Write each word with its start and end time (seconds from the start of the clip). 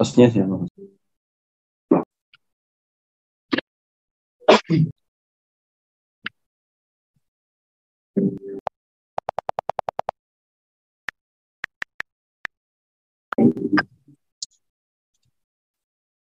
Hostnya 0.00 0.32
siapa? 0.32 0.56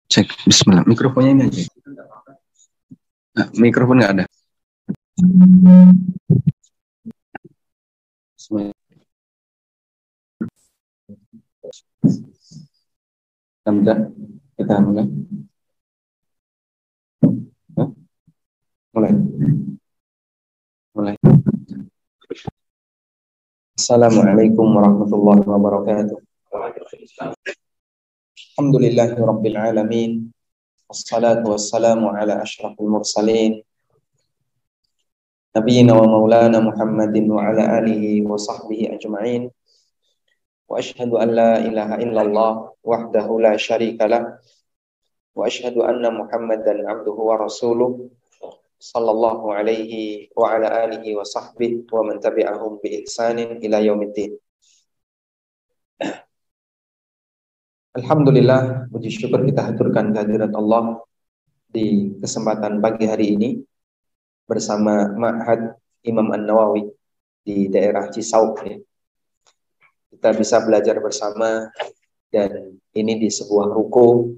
Cek, 0.05 0.29
bismillah. 0.45 0.85
Mikrofonnya 0.85 1.33
ini 1.33 1.43
aja. 1.49 1.61
Nah, 3.33 3.47
mikrofon 3.57 3.97
nggak 3.97 4.13
ada. 4.13 4.25
Bismillah. 8.37 8.77
Kita 13.63 13.95
kita 14.59 14.75
mulai. 14.83 15.07
Hah? 17.79 17.89
Mulai. 18.91 19.13
Mulai. 20.91 21.15
Assalamualaikum 23.79 24.67
warahmatullahi 24.67 25.47
wabarakatuh. 25.47 26.19
Alhamdulillahi 28.59 29.15
rabbil 29.15 29.55
alamin. 29.55 30.11
Wassalatu 30.91 31.55
wassalamu 31.55 32.11
ala 32.11 32.43
ashrafil 32.43 32.91
mursalin. 32.91 33.63
Nabiyyina 35.55 35.95
wa 35.95 36.03
maulana 36.03 36.59
Muhammadin 36.59 37.31
wa 37.31 37.47
ala 37.47 37.79
alihi 37.79 38.27
wa 38.27 38.35
sahbihi 38.35 38.91
ajma'in. 38.91 39.47
وأشهد 40.69 41.11
أن 41.13 41.29
لا 41.29 41.51
إله 41.59 41.89
إلا 41.95 42.21
الله 42.21 42.51
وحده 42.83 43.27
لا 43.39 43.53
شريك 43.57 43.99
له 44.01 44.39
وأشهد 45.35 45.77
أن 45.77 46.03
محمدا 46.19 46.89
عبده 46.89 47.17
ورسوله 47.29 47.91
صلى 48.79 49.11
الله 49.11 49.39
عليه 49.53 49.93
وعلى 50.35 50.67
آله 50.83 51.05
وصحبه 51.15 51.71
ومن 51.91 52.19
تبعهم 52.19 52.71
بإحسان 52.83 53.37
إلى 53.63 53.77
يوم 53.85 54.01
الدين 54.01 54.33
Alhamdulillah, 57.93 58.89
puji 58.89 59.13
syukur 59.13 59.45
kita 59.45 59.69
haturkan 59.69 60.09
kehadiran 60.17 60.49
Allah 60.57 61.05
di 61.69 62.17
kesempatan 62.17 62.81
pagi 62.81 63.05
hari 63.05 63.37
ini 63.37 63.49
bersama 64.49 65.13
Ma'had 65.13 65.77
Imam 66.01 66.33
An-Nawawi 66.33 66.89
di 67.45 67.69
daerah 67.69 68.09
Cisauk 68.09 68.65
ya, 68.65 68.81
kita 70.13 70.29
bisa 70.37 70.61
belajar 70.61 71.01
bersama 71.01 71.67
dan 72.29 72.77
ini 72.93 73.17
di 73.17 73.29
sebuah 73.33 73.73
ruko 73.73 74.37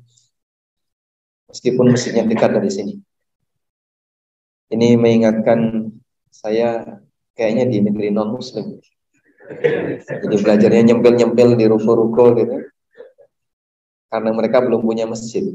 meskipun 1.52 1.92
mesinnya 1.92 2.24
dekat 2.28 2.52
dari 2.56 2.72
sini. 2.72 2.94
Ini 4.72 4.98
mengingatkan 4.98 5.92
saya 6.34 7.00
kayaknya 7.38 7.70
di 7.70 7.78
negeri 7.86 8.10
non 8.10 8.34
muslim. 8.34 8.82
Jadi 10.10 10.36
belajarnya 10.42 10.92
nyempil-nyempil 10.92 11.54
di 11.54 11.66
ruko-ruko 11.70 12.34
gitu. 12.34 12.66
Karena 14.10 14.32
mereka 14.34 14.66
belum 14.66 14.82
punya 14.82 15.06
masjid. 15.06 15.46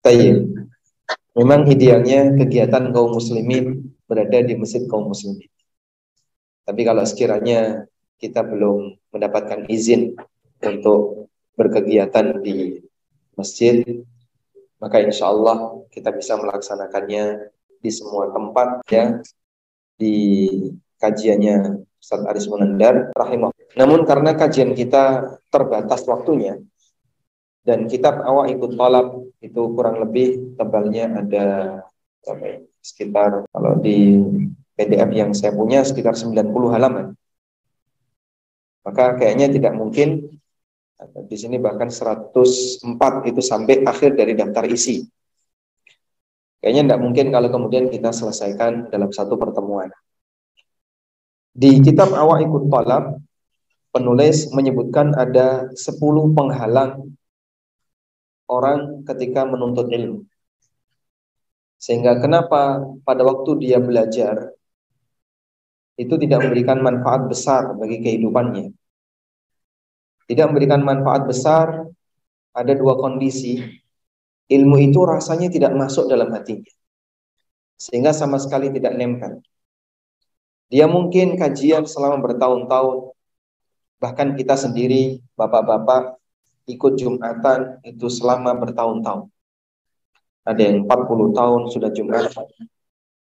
Tapi 0.00 0.40
memang 1.36 1.68
idealnya 1.68 2.32
kegiatan 2.32 2.94
kaum 2.96 3.12
muslimin 3.18 3.92
berada 4.08 4.40
di 4.40 4.56
masjid 4.56 4.88
kaum 4.88 5.12
muslimin. 5.12 5.50
Tapi 6.64 6.80
kalau 6.82 7.04
sekiranya 7.04 7.84
kita 8.16 8.44
belum 8.44 8.96
mendapatkan 9.12 9.68
izin 9.68 10.16
untuk 10.64 11.28
berkegiatan 11.56 12.40
di 12.40 12.80
masjid, 13.36 13.84
maka 14.80 15.00
insya 15.00 15.28
Allah 15.32 15.84
kita 15.92 16.12
bisa 16.12 16.36
melaksanakannya 16.36 17.52
di 17.80 17.90
semua 17.92 18.32
tempat 18.32 18.84
ya 18.88 19.20
di 19.96 20.48
kajiannya 21.00 21.84
Ustaz 22.00 22.22
Aris 22.24 22.48
Munandar 22.48 23.12
rahimah. 23.16 23.52
Namun 23.76 24.04
karena 24.08 24.32
kajian 24.36 24.72
kita 24.72 25.36
terbatas 25.52 26.04
waktunya 26.08 26.60
dan 27.66 27.90
kitab 27.90 28.22
awal 28.22 28.46
ikut 28.46 28.78
talab 28.78 29.26
itu 29.42 29.62
kurang 29.74 29.98
lebih 29.98 30.54
tebalnya 30.54 31.18
ada 31.18 31.46
ya, 32.22 32.62
sekitar 32.78 33.42
kalau 33.50 33.72
di 33.82 34.22
PDF 34.76 35.10
yang 35.10 35.30
saya 35.34 35.50
punya 35.56 35.82
sekitar 35.82 36.14
90 36.14 36.46
halaman. 36.70 37.15
Maka 38.86 39.18
kayaknya 39.18 39.50
tidak 39.50 39.74
mungkin 39.74 40.38
di 41.26 41.36
sini 41.36 41.58
bahkan 41.58 41.90
104 41.90 42.80
itu 43.28 43.40
sampai 43.42 43.82
akhir 43.82 44.14
dari 44.14 44.32
daftar 44.38 44.64
isi. 44.70 45.04
Kayaknya 46.62 46.82
tidak 46.94 47.00
mungkin 47.02 47.26
kalau 47.34 47.48
kemudian 47.52 47.92
kita 47.92 48.14
selesaikan 48.14 48.88
dalam 48.88 49.12
satu 49.12 49.36
pertemuan. 49.36 49.92
Di 51.52 51.82
kitab 51.84 52.14
awal 52.16 52.48
ikut 52.48 52.70
talab, 52.72 53.20
penulis 53.92 54.48
menyebutkan 54.54 55.12
ada 55.12 55.68
10 55.74 56.32
penghalang 56.32 57.12
orang 58.48 59.02
ketika 59.04 59.44
menuntut 59.44 59.90
ilmu. 59.92 60.24
Sehingga 61.76 62.16
kenapa 62.22 62.80
pada 63.04 63.20
waktu 63.20 63.60
dia 63.60 63.76
belajar 63.82 64.55
itu 65.96 66.14
tidak 66.20 66.44
memberikan 66.44 66.84
manfaat 66.84 67.24
besar 67.24 67.72
bagi 67.72 68.04
kehidupannya. 68.04 68.72
Tidak 70.28 70.46
memberikan 70.52 70.84
manfaat 70.84 71.24
besar, 71.24 71.88
ada 72.52 72.72
dua 72.76 73.00
kondisi. 73.00 73.64
Ilmu 74.46 74.76
itu 74.78 75.02
rasanya 75.02 75.50
tidak 75.50 75.74
masuk 75.74 76.06
dalam 76.06 76.30
hatinya. 76.30 76.70
Sehingga 77.80 78.14
sama 78.14 78.38
sekali 78.38 78.70
tidak 78.70 78.94
nempel. 78.94 79.42
Dia 80.70 80.86
mungkin 80.86 81.38
kajian 81.38 81.86
selama 81.86 82.22
bertahun-tahun. 82.22 83.14
Bahkan 84.02 84.28
kita 84.36 84.54
sendiri, 84.58 85.24
bapak-bapak, 85.38 86.18
ikut 86.66 86.92
Jumatan 86.98 87.80
itu 87.86 88.06
selama 88.10 88.52
bertahun-tahun. 88.58 89.30
Ada 90.46 90.60
yang 90.62 90.86
40 90.86 91.34
tahun 91.34 91.60
sudah 91.70 91.90
Jumatan, 91.90 92.46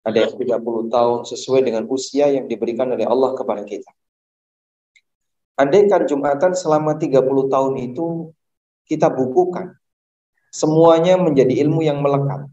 ada 0.07 0.19
yang 0.25 0.35
30 0.35 0.95
tahun 0.95 1.19
sesuai 1.27 1.61
dengan 1.67 1.85
usia 1.91 2.31
yang 2.31 2.47
diberikan 2.47 2.89
oleh 2.91 3.05
Allah 3.05 3.35
kepada 3.35 3.63
kita. 3.67 3.91
Andaikan 5.59 6.07
Jumatan 6.07 6.55
selama 6.55 6.95
30 6.95 7.19
tahun 7.51 7.75
itu 7.83 8.31
kita 8.87 9.11
bukukan, 9.11 9.75
semuanya 10.55 11.19
menjadi 11.19 11.67
ilmu 11.67 11.83
yang 11.83 11.99
melekat, 11.99 12.47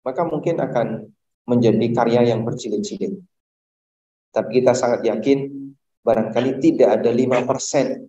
maka 0.00 0.22
mungkin 0.24 0.56
akan 0.58 1.12
menjadi 1.44 1.86
karya 1.92 2.32
yang 2.32 2.40
berjilid-jilid. 2.42 3.20
Tapi 4.32 4.62
kita 4.62 4.72
sangat 4.72 5.04
yakin 5.04 5.50
barangkali 6.00 6.62
tidak 6.62 7.02
ada 7.02 7.10
5% 7.12 8.08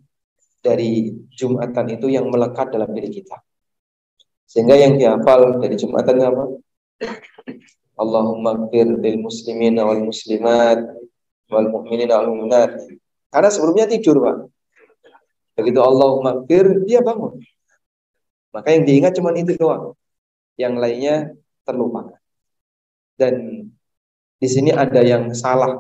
dari 0.61 1.09
Jumatan 1.33 1.85
itu 1.89 2.07
yang 2.07 2.29
melekat 2.29 2.69
dalam 2.69 2.93
diri 2.93 3.09
kita. 3.09 3.41
Sehingga 4.45 4.77
yang 4.77 4.95
dihafal 4.95 5.57
dari 5.57 5.75
Jumatan 5.75 6.15
apa? 6.21 6.43
Allahumma 7.99 8.55
gfir 8.67 8.87
lil 8.87 9.17
muslimin 9.19 9.77
wal 9.79 10.03
muslimat 10.07 10.79
wal 11.51 11.67
mu'minin 11.67 12.09
wal 12.09 12.29
mu'minat. 12.31 12.71
Karena 13.31 13.49
sebelumnya 13.51 13.85
tidur, 13.87 14.19
Pak. 14.23 14.37
Begitu 15.59 15.79
Allahumma 15.79 16.43
gfir, 16.43 16.83
dia 16.87 17.03
bangun. 17.03 17.39
Maka 18.51 18.67
yang 18.75 18.83
diingat 18.83 19.15
cuma 19.15 19.31
itu 19.35 19.55
doang. 19.55 19.95
Yang 20.59 20.73
lainnya 20.79 21.15
terlupakan. 21.63 22.19
Dan 23.15 23.67
di 24.41 24.47
sini 24.49 24.73
ada 24.73 24.99
yang 25.05 25.31
salah 25.31 25.77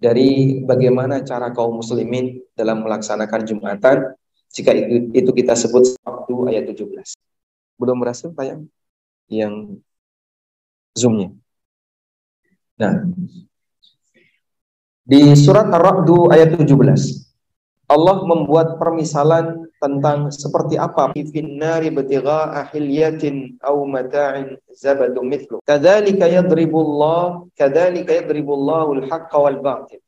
dari 0.00 0.60
bagaimana 0.64 1.24
cara 1.24 1.52
kaum 1.52 1.80
muslimin 1.80 2.40
dalam 2.52 2.84
melaksanakan 2.84 3.40
Jumatan 3.48 4.16
jika 4.50 4.74
itu, 4.74 5.14
itu 5.14 5.30
kita 5.30 5.54
sebut 5.54 5.94
waktu 6.02 6.32
ayat 6.50 6.64
17. 6.68 6.90
Belum 7.78 7.96
berhasil 8.02 8.34
tayang 8.34 8.66
yang 9.30 9.78
zoomnya. 10.94 11.30
Nah, 12.80 13.04
di 15.04 15.34
surat 15.36 15.68
Ar-Ra'du 15.68 16.30
ayat 16.32 16.56
17, 16.56 16.70
Allah 17.90 18.16
membuat 18.22 18.78
permisalan 18.78 19.66
tentang 19.82 20.30
seperti 20.30 20.76
apa 20.78 21.10
finnari 21.10 21.90
batigha'a 21.90 22.70
hilyatin 22.70 23.58
aw 23.64 23.74
mata'in 23.88 24.54
zabadun 24.70 25.26
mithlu. 25.26 25.58
Kadzalika 25.66 26.30
yadribullah, 26.30 27.50
kadzalika 27.58 28.14
yadribullahu 28.22 29.02
al-haqqa 29.02 29.36
wal 29.40 29.58
batil. 29.58 29.98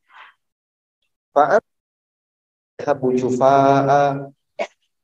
Fa'amhabu 1.32 3.16
jufa'a 3.16 4.30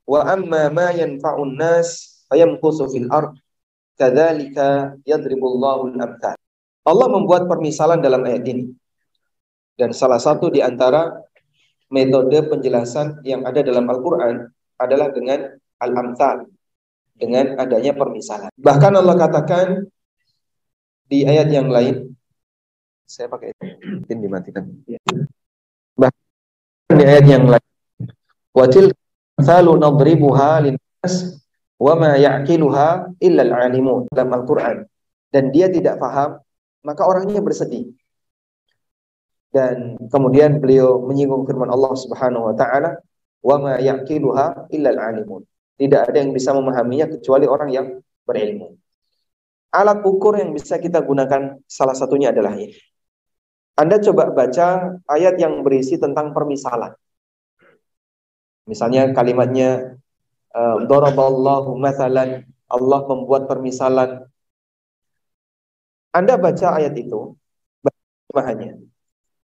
wa 0.09 0.21
amma 0.25 0.69
ma 0.71 0.89
yanfa'un 0.93 1.57
nas 1.57 2.23
fayamkusu 2.29 2.87
fil 2.93 3.09
ard 3.09 3.35
Kadzalika 3.99 4.95
yadribullahu 5.03 5.91
al-amthal. 5.91 6.39
Allah 6.87 7.09
membuat 7.11 7.51
permisalan 7.51 7.99
dalam 7.99 8.23
ayat 8.23 8.47
ini. 8.47 8.71
Dan 9.75 9.91
salah 9.91 10.23
satu 10.23 10.49
di 10.55 10.63
antara 10.63 11.19
metode 11.91 12.47
penjelasan 12.47 13.21
yang 13.27 13.43
ada 13.43 13.61
dalam 13.61 13.91
Al-Qur'an 13.91 14.47
adalah 14.79 15.11
dengan 15.11 15.51
al-amthal, 15.83 16.47
dengan 17.19 17.59
adanya 17.59 17.93
permisalan. 17.95 18.51
Bahkan 18.55 18.93
Allah 18.95 19.17
katakan 19.19 19.67
di 21.11 21.27
ayat 21.27 21.51
yang 21.51 21.67
lain, 21.67 22.15
saya 23.03 23.27
pakai 23.27 23.51
ini 23.59 24.21
dimatikan. 24.23 24.69
Bahkan 25.99 26.95
di 26.95 27.05
ayat 27.05 27.27
yang 27.27 27.45
lain, 27.51 27.67
watil 28.55 28.95
linnas 30.63 31.15
wa 31.79 31.95
ma 31.95 32.19
ya'qiluha 32.19 33.19
illa 33.23 33.43
al-alimun 33.47 34.11
dalam 34.11 34.35
Al-Qur'an. 34.35 34.83
Dan 35.31 35.55
dia 35.55 35.71
tidak 35.71 36.03
paham, 36.03 36.43
maka 36.83 37.03
orangnya 37.07 37.39
bersedih. 37.39 37.95
Dan 39.49 39.97
kemudian 40.13 40.61
beliau 40.61 41.01
menyinggung 41.07 41.49
firman 41.49 41.73
Allah 41.73 41.95
Subhanahu 41.97 42.53
wa 42.53 42.55
taala, 42.59 43.01
"Wa 43.41 43.57
ma 43.57 43.75
yaqiluha 43.81 44.69
illa 44.75 44.89
al-alimun." 44.93 45.47
Tidak 45.79 46.11
ada 46.11 46.19
yang 46.19 46.35
bisa 46.35 46.51
memahaminya 46.53 47.07
kecuali 47.07 47.47
orang 47.47 47.71
yang 47.71 47.87
berilmu. 48.27 48.75
Alat 49.71 50.03
ukur 50.03 50.35
yang 50.37 50.51
bisa 50.51 50.81
kita 50.81 50.99
gunakan 51.05 51.61
salah 51.71 51.95
satunya 51.95 52.35
adalah 52.35 52.59
ini. 52.59 52.75
Anda 53.79 54.03
coba 54.03 54.35
baca 54.35 54.99
ayat 55.07 55.39
yang 55.39 55.63
berisi 55.63 55.95
tentang 56.03 56.35
permisalan. 56.35 56.99
Misalnya 58.67 59.15
kalimatnya 59.15 59.97
daraballahu 60.89 61.77
mathalan 61.77 62.45
Allah 62.69 63.01
membuat 63.09 63.49
permisalan. 63.49 64.29
Anda 66.13 66.37
baca 66.41 66.81
ayat 66.81 66.97
itu, 66.97 67.37
bahannya. 68.33 68.85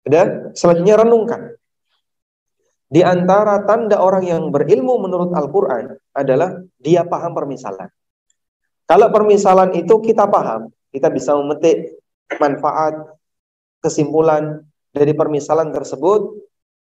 Dan 0.03 0.51
selanjutnya 0.55 0.99
renungkan. 0.99 1.55
Di 2.93 3.01
antara 3.01 3.63
tanda 3.65 3.97
orang 3.97 4.27
yang 4.27 4.43
berilmu 4.53 5.01
menurut 5.01 5.33
Al-Quran 5.33 5.97
adalah 6.13 6.61
dia 6.77 7.01
paham 7.01 7.33
permisalan. 7.33 7.89
Kalau 8.85 9.09
permisalan 9.09 9.73
itu 9.73 9.97
kita 10.03 10.29
paham, 10.29 10.69
kita 10.93 11.09
bisa 11.09 11.33
memetik 11.33 11.97
manfaat, 12.37 12.93
kesimpulan 13.81 14.61
dari 14.93 15.15
permisalan 15.17 15.73
tersebut, 15.73 16.37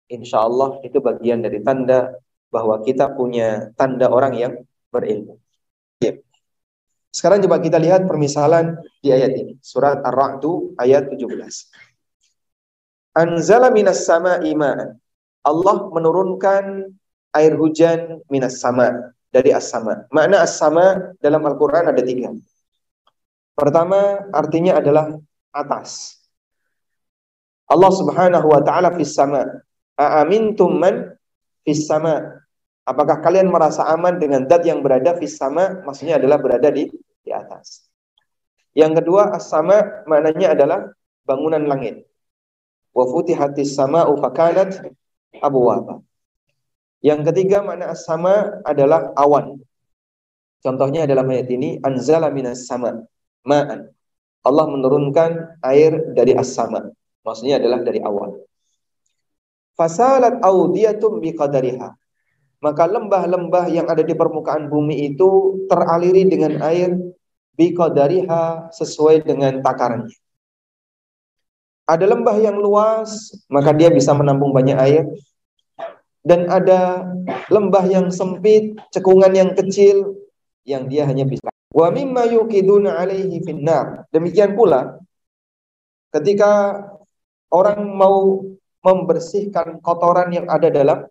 insya 0.09 0.49
Allah 0.49 0.81
itu 0.81 0.97
bagian 1.03 1.45
dari 1.45 1.61
tanda 1.61 2.17
bahwa 2.49 2.81
kita 2.81 3.13
punya 3.13 3.73
tanda 3.77 4.09
orang 4.09 4.35
yang 4.37 4.53
berilmu. 4.89 5.37
Ya. 6.01 6.17
Sekarang 7.13 7.41
coba 7.45 7.61
kita 7.61 7.77
lihat 7.81 8.05
permisalan 8.09 8.77
di 9.01 9.13
ayat 9.13 9.33
ini. 9.37 9.57
Surat 9.61 10.01
Ar-Ra'du 10.05 10.77
ayat 10.81 11.09
17. 11.13 11.29
Anzala 13.17 13.69
minas 13.73 14.05
sama 14.07 14.39
iman. 14.45 14.97
Allah 15.43 15.77
menurunkan 15.91 16.93
air 17.35 17.53
hujan 17.57 18.23
minas 18.29 18.61
sama 18.61 19.13
dari 19.29 19.53
as-sama. 19.53 20.09
Makna 20.13 20.45
as-sama 20.45 21.17
dalam 21.21 21.43
Al-Quran 21.45 21.91
ada 21.91 22.01
tiga. 22.01 22.33
Pertama 23.59 24.31
artinya 24.31 24.79
adalah 24.79 25.19
atas. 25.51 26.23
Allah 27.69 27.93
subhanahu 27.93 28.47
wa 28.49 28.63
ta'ala 28.63 28.95
fis 28.97 29.13
sama. 29.13 29.45
Aamintum 29.99 30.79
man 30.79 31.18
fis 31.69 31.85
sama. 31.85 32.41
Apakah 32.89 33.21
kalian 33.21 33.53
merasa 33.53 33.85
aman 33.85 34.17
dengan 34.17 34.49
dat 34.49 34.65
yang 34.65 34.81
berada 34.81 35.13
fis 35.21 35.37
sama? 35.37 35.85
Maksudnya 35.85 36.17
adalah 36.17 36.41
berada 36.41 36.73
di 36.73 36.89
di 37.21 37.29
atas. 37.29 37.85
Yang 38.73 39.05
kedua 39.05 39.37
as-sama 39.37 40.09
maknanya 40.09 40.57
adalah 40.57 40.89
bangunan 41.29 41.61
langit 41.69 42.09
wa 42.97 43.05
futihatis 43.05 43.77
sama'u 43.77 44.17
fakanat 44.17 44.81
abwaba. 45.45 46.01
Yang 47.05 47.31
ketiga 47.31 47.61
makna 47.61 47.93
as-sama 47.93 48.65
adalah 48.65 49.13
awan. 49.15 49.61
Contohnya 50.65 51.07
dalam 51.07 51.29
ayat 51.31 51.47
ini 51.53 51.79
anzala 51.85 52.33
minas 52.33 52.67
sama 52.67 53.07
ma'an. 53.47 53.93
Allah 54.43 54.67
menurunkan 54.67 55.61
air 55.63 56.17
dari 56.17 56.35
as-sama. 56.35 56.91
Maksudnya 57.23 57.63
adalah 57.63 57.85
dari 57.85 58.03
awan. 58.03 58.48
Fasalat 59.79 60.43
audiyatum 60.43 61.23
biqadariha. 61.23 61.95
Maka 62.59 62.91
lembah-lembah 62.91 63.71
yang 63.71 63.87
ada 63.87 64.03
di 64.03 64.11
permukaan 64.19 64.67
bumi 64.67 65.15
itu 65.15 65.63
teraliri 65.71 66.27
dengan 66.27 66.59
air 66.67 66.99
biqadariha 67.55 68.75
sesuai 68.75 69.23
dengan 69.23 69.63
takarannya. 69.63 70.19
Ada 71.87 72.05
lembah 72.11 72.37
yang 72.43 72.59
luas, 72.59 73.31
maka 73.47 73.71
dia 73.71 73.95
bisa 73.95 74.11
menampung 74.13 74.51
banyak 74.51 74.75
air. 74.75 75.07
Dan 76.27 76.51
ada 76.51 77.07
lembah 77.47 77.87
yang 77.87 78.11
sempit, 78.11 78.75
cekungan 78.91 79.31
yang 79.33 79.55
kecil, 79.55 80.19
yang 80.67 80.91
dia 80.91 81.07
hanya 81.07 81.25
bisa. 81.25 81.49
Wa 81.71 81.95
mimma 81.95 82.27
yuqiduna 82.27 82.99
alaihi 82.99 83.41
finnar. 83.47 84.05
Demikian 84.11 84.59
pula, 84.59 84.99
ketika 86.11 86.83
orang 87.49 87.87
mau 87.95 88.45
membersihkan 88.89 89.85
kotoran 89.85 90.33
yang 90.33 90.47
ada 90.49 90.73
dalam 90.73 91.05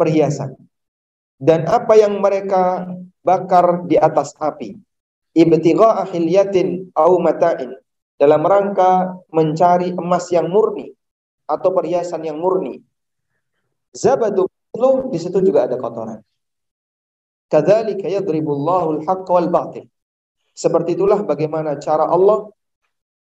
perhiasan. 0.00 0.56
Dan 1.36 1.68
apa 1.68 1.96
yang 1.96 2.20
mereka 2.20 2.88
bakar 3.20 3.84
di 3.84 4.00
atas 4.00 4.32
api. 4.40 4.76
Ibtigha'a 5.36 6.08
hilyatin 6.10 6.90
au 6.96 7.20
mata'in 7.20 7.76
dalam 8.20 8.42
rangka 8.44 9.20
mencari 9.32 9.92
emas 9.96 10.28
yang 10.28 10.48
murni 10.48 10.92
atau 11.48 11.70
perhiasan 11.72 12.24
yang 12.24 12.36
murni. 12.36 12.82
Zabadu 13.94 14.48
di 15.10 15.18
situ 15.18 15.38
juga 15.40 15.64
ada 15.68 15.80
kotoran. 15.80 16.20
Kadzalika 17.50 18.06
yadribullahu 18.06 19.02
al-haqq 19.02 19.26
wal 19.26 19.50
batil. 19.50 19.84
Seperti 20.54 20.94
itulah 20.94 21.24
bagaimana 21.24 21.80
cara 21.80 22.06
Allah 22.06 22.52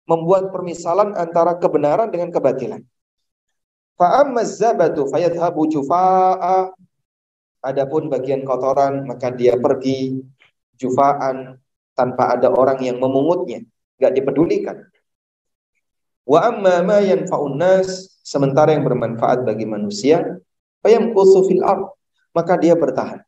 membuat 0.05 0.53
permisalan 0.53 1.17
antara 1.17 1.57
kebenaran 1.57 2.13
dengan 2.13 2.29
kebatilan. 2.29 2.85
Fa 3.97 4.25
amma 4.25 4.45
zabadu 4.45 5.09
fayadhhabu 5.09 5.69
jufaa. 5.71 6.73
Adapun 7.65 8.13
bagian 8.13 8.45
kotoran 8.45 9.09
maka 9.09 9.33
dia 9.33 9.57
pergi 9.57 10.21
jufaan 10.77 11.57
tanpa 11.97 12.37
ada 12.37 12.53
orang 12.53 12.77
yang 12.85 13.01
memungutnya 13.01 13.65
nggak 13.97 14.13
dipedulikan. 14.21 14.85
Wa 16.29 16.53
amma 16.53 16.85
ma 16.85 16.99
yanfa'un 17.01 17.57
sementara 18.25 18.77
yang 18.77 18.85
bermanfaat 18.85 19.49
bagi 19.49 19.65
manusia 19.65 20.41
fayamkusu 20.85 21.49
fil 21.49 21.65
ard 21.65 21.89
maka 22.37 22.61
dia 22.61 22.77
bertahan. 22.77 23.25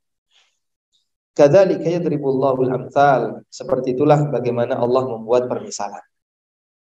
Kadzalika 1.37 1.85
yadribullahu 1.85 2.65
al-amthal 2.65 3.45
seperti 3.53 3.93
itulah 3.93 4.25
bagaimana 4.33 4.81
Allah 4.81 5.05
membuat 5.05 5.49
permisalan. 5.49 6.01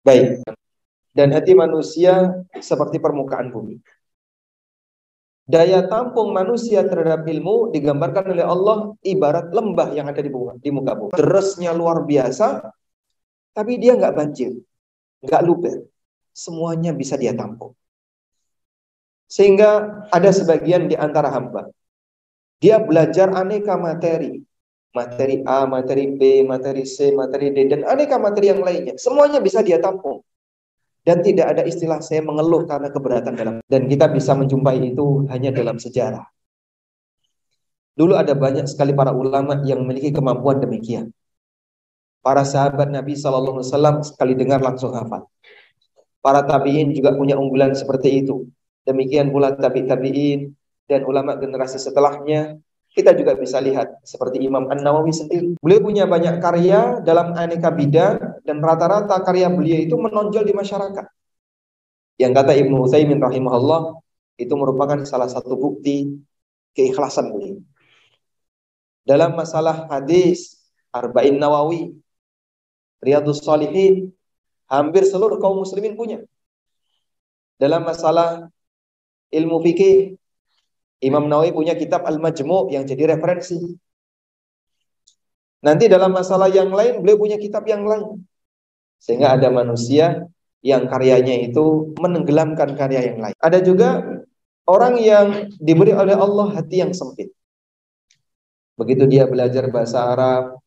Baik. 0.03 0.43
Dan 1.13 1.31
hati 1.31 1.53
manusia 1.55 2.43
seperti 2.59 2.99
permukaan 2.99 3.55
bumi. 3.55 3.79
Daya 5.43 5.85
tampung 5.91 6.31
manusia 6.31 6.87
terhadap 6.87 7.27
ilmu 7.27 7.75
digambarkan 7.75 8.31
oleh 8.31 8.47
Allah 8.47 8.95
ibarat 9.03 9.51
lembah 9.51 9.91
yang 9.93 10.07
ada 10.07 10.23
di, 10.23 10.31
di 10.63 10.71
muka 10.71 10.93
bumi. 10.95 11.13
Derasnya 11.13 11.75
luar 11.75 12.07
biasa, 12.07 12.63
tapi 13.53 13.77
dia 13.77 13.99
nggak 13.99 14.15
banjir, 14.15 14.57
nggak 15.21 15.43
luber. 15.45 15.85
Semuanya 16.33 16.97
bisa 16.97 17.21
dia 17.21 17.37
tampung. 17.37 17.77
Sehingga 19.29 20.05
ada 20.09 20.31
sebagian 20.33 20.89
di 20.89 20.97
antara 20.97 21.29
hamba. 21.29 21.69
Dia 22.63 22.81
belajar 22.81 23.35
aneka 23.37 23.77
materi. 23.77 24.41
Materi 24.93 25.41
A, 25.49 25.65
materi 25.65 26.05
B, 26.13 26.45
materi 26.45 26.85
C, 26.85 27.17
materi 27.17 27.49
D, 27.49 27.65
dan 27.73 27.81
aneka 27.89 28.21
materi 28.21 28.53
yang 28.53 28.61
lainnya. 28.61 28.95
Semuanya 29.01 29.41
bisa 29.41 29.65
dia 29.65 29.81
tampung. 29.81 30.21
Dan 31.03 31.19
tidak 31.25 31.57
ada 31.57 31.63
istilah 31.67 31.99
saya 31.99 32.23
mengeluh 32.23 32.63
karena 32.69 32.93
keberatan 32.93 33.35
dalam. 33.35 33.55
Dan 33.67 33.91
kita 33.91 34.07
bisa 34.13 34.39
menjumpai 34.39 34.79
itu 34.95 35.27
hanya 35.33 35.51
dalam 35.51 35.81
sejarah. 35.81 36.23
Dulu 37.93 38.15
ada 38.17 38.33
banyak 38.33 38.71
sekali 38.71 38.95
para 38.97 39.11
ulama 39.13 39.61
yang 39.67 39.83
memiliki 39.83 40.15
kemampuan 40.15 40.63
demikian. 40.63 41.11
Para 42.23 42.47
sahabat 42.47 42.87
Nabi 42.87 43.19
Shallallahu 43.19 43.67
Alaihi 43.67 44.07
sekali 44.07 44.33
dengar 44.39 44.63
langsung 44.63 44.95
hafal. 44.95 45.27
Para 46.23 46.47
tabiin 46.47 46.95
juga 46.95 47.19
punya 47.19 47.35
unggulan 47.35 47.75
seperti 47.75 48.23
itu. 48.23 48.47
Demikian 48.87 49.35
pula 49.35 49.59
tabi 49.59 49.91
tabiin 49.91 50.55
dan 50.87 51.03
ulama 51.03 51.35
generasi 51.35 51.83
setelahnya. 51.83 52.63
Kita 52.93 53.17
juga 53.17 53.33
bisa 53.41 53.57
lihat 53.57 54.05
seperti 54.05 54.45
Imam 54.45 54.69
An 54.69 54.85
Nawawi 54.85 55.17
sendiri. 55.17 55.57
Beliau 55.65 55.81
punya 55.81 56.05
banyak 56.05 56.45
karya 56.45 57.01
dalam 57.01 57.33
aneka 57.33 57.73
bidang 57.73 58.45
dan 58.45 58.61
rata-rata 58.61 59.17
karya 59.25 59.49
beliau 59.49 59.81
itu 59.81 59.97
menonjol 59.97 60.45
di 60.45 60.53
masyarakat. 60.53 61.07
Yang 62.21 62.33
kata 62.37 62.53
Ibnu 62.53 62.85
Utsaimin 62.85 63.17
rahimahullah 63.17 63.97
itu 64.37 64.53
merupakan 64.53 65.01
salah 65.09 65.25
satu 65.25 65.57
bukti 65.57 66.21
keikhlasan 66.77 67.33
beliau. 67.33 67.65
Dalam 69.09 69.41
masalah 69.41 69.89
hadis 69.89 70.61
Arba'in 70.93 71.41
Nawawi 71.41 71.97
Riyadus 73.03 73.43
Salihin, 73.43 74.15
hampir 74.71 75.03
seluruh 75.03 75.43
kaum 75.43 75.59
muslimin 75.67 75.99
punya. 75.99 76.23
Dalam 77.59 77.83
masalah 77.83 78.47
ilmu 79.35 79.59
fikih. 79.67 80.22
Imam 81.03 81.27
Nawawi 81.27 81.51
punya 81.51 81.75
kitab 81.75 82.07
Al-Majmu' 82.07 82.71
yang 82.71 82.87
jadi 82.87 83.19
referensi. 83.19 83.59
Nanti 85.63 85.91
dalam 85.91 86.15
masalah 86.15 86.47
yang 86.51 86.71
lain 86.71 87.03
beliau 87.03 87.19
punya 87.19 87.39
kitab 87.39 87.67
yang 87.67 87.83
lain. 87.83 88.23
Sehingga 89.03 89.35
ada 89.35 89.51
manusia 89.51 90.31
yang 90.63 90.87
karyanya 90.87 91.43
itu 91.43 91.91
menenggelamkan 91.99 92.79
karya 92.79 93.11
yang 93.11 93.19
lain. 93.19 93.35
Ada 93.43 93.59
juga 93.67 93.99
orang 94.67 94.95
yang 95.03 95.51
diberi 95.59 95.91
oleh 95.91 96.15
Allah 96.15 96.55
hati 96.55 96.87
yang 96.87 96.95
sempit. 96.95 97.35
Begitu 98.79 99.05
dia 99.11 99.27
belajar 99.27 99.67
bahasa 99.75 100.07
Arab, 100.07 100.63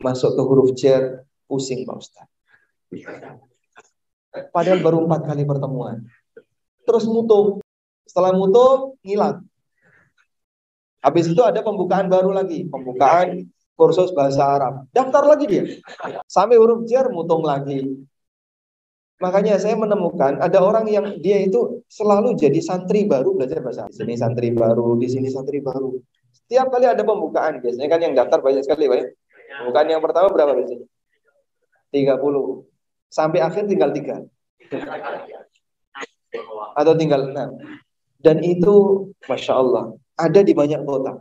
masuk 0.00 0.36
ke 0.36 0.42
huruf 0.44 0.70
cer, 0.76 1.24
pusing 1.48 1.88
Pak 1.88 1.96
Ustaz. 1.96 2.28
Padahal 4.52 4.80
baru 4.84 5.08
empat 5.08 5.26
kali 5.26 5.42
pertemuan. 5.48 6.04
Terus 6.84 7.04
mutu. 7.08 7.58
Setelah 8.06 8.36
mutu, 8.36 8.96
ngilang. 9.02 9.49
Habis 11.00 11.32
itu 11.32 11.40
ada 11.40 11.64
pembukaan 11.64 12.12
baru 12.12 12.32
lagi. 12.32 12.68
Pembukaan 12.68 13.48
kursus 13.76 14.12
bahasa 14.12 14.44
Arab. 14.44 14.74
Daftar 14.92 15.24
lagi 15.24 15.44
dia. 15.48 15.64
Sampai 16.28 16.60
huruf 16.60 16.84
jar 16.84 17.08
mutung 17.08 17.40
lagi. 17.40 18.04
Makanya 19.20 19.60
saya 19.60 19.76
menemukan 19.76 20.40
ada 20.40 20.64
orang 20.64 20.88
yang 20.88 21.20
dia 21.20 21.44
itu 21.44 21.84
selalu 21.92 22.40
jadi 22.40 22.56
santri 22.64 23.04
baru 23.04 23.36
belajar 23.36 23.60
bahasa. 23.60 23.84
Di 23.92 24.00
sini 24.00 24.16
santri 24.16 24.48
baru, 24.52 24.96
di 24.96 25.08
sini 25.12 25.28
santri 25.28 25.60
baru. 25.60 26.00
Setiap 26.32 26.72
kali 26.72 26.88
ada 26.88 27.04
pembukaan, 27.04 27.60
biasanya 27.60 27.88
kan 27.92 28.00
yang 28.00 28.16
daftar 28.16 28.40
banyak 28.40 28.64
sekali, 28.64 28.88
Pak. 28.88 28.96
Ya. 28.96 29.06
Pembukaan 29.60 29.86
yang 29.92 30.00
pertama 30.00 30.28
berapa 30.32 30.56
biasanya? 30.56 30.88
30. 31.92 32.64
Sampai 33.12 33.38
akhir 33.44 33.68
tinggal 33.68 33.90
tiga. 33.92 34.16
Atau 36.74 36.96
tinggal 36.96 37.28
enam. 37.28 37.60
Dan 38.18 38.40
itu, 38.40 39.06
Masya 39.28 39.52
Allah, 39.52 39.94
ada 40.26 40.40
di 40.44 40.52
banyak 40.52 40.84
kota. 40.84 41.20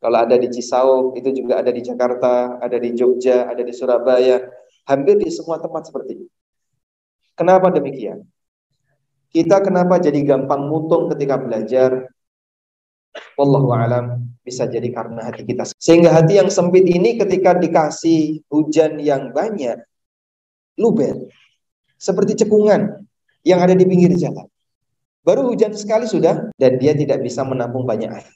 Kalau 0.00 0.16
ada 0.16 0.36
di 0.40 0.48
Cisauk, 0.48 1.12
itu 1.20 1.44
juga 1.44 1.60
ada 1.60 1.68
di 1.68 1.84
Jakarta, 1.84 2.56
ada 2.56 2.76
di 2.80 2.96
Jogja, 2.96 3.44
ada 3.44 3.60
di 3.60 3.72
Surabaya, 3.76 4.40
hampir 4.88 5.20
di 5.20 5.28
semua 5.28 5.60
tempat 5.60 5.92
seperti 5.92 6.24
itu. 6.24 6.26
Kenapa 7.36 7.68
demikian? 7.68 8.24
Kita 9.30 9.62
kenapa 9.62 10.02
jadi 10.02 10.18
gampang 10.26 10.66
mutung 10.66 11.06
ketika 11.14 11.38
belajar? 11.38 12.10
Wallahu 13.38 13.70
alam 13.70 14.34
bisa 14.42 14.66
jadi 14.66 14.90
karena 14.90 15.22
hati 15.22 15.46
kita. 15.46 15.70
Sehingga 15.78 16.10
hati 16.10 16.42
yang 16.42 16.50
sempit 16.50 16.82
ini 16.82 17.14
ketika 17.14 17.54
dikasih 17.54 18.42
hujan 18.50 18.98
yang 18.98 19.30
banyak, 19.30 19.78
luber. 20.74 21.30
Seperti 21.94 22.42
cekungan 22.42 23.06
yang 23.46 23.62
ada 23.62 23.78
di 23.78 23.86
pinggir 23.86 24.10
jalan. 24.18 24.49
Baru 25.20 25.52
hujan 25.52 25.76
sekali 25.76 26.08
sudah 26.08 26.48
dan 26.56 26.72
dia 26.80 26.96
tidak 26.96 27.20
bisa 27.20 27.44
menampung 27.44 27.84
banyak 27.84 28.08
air. 28.08 28.32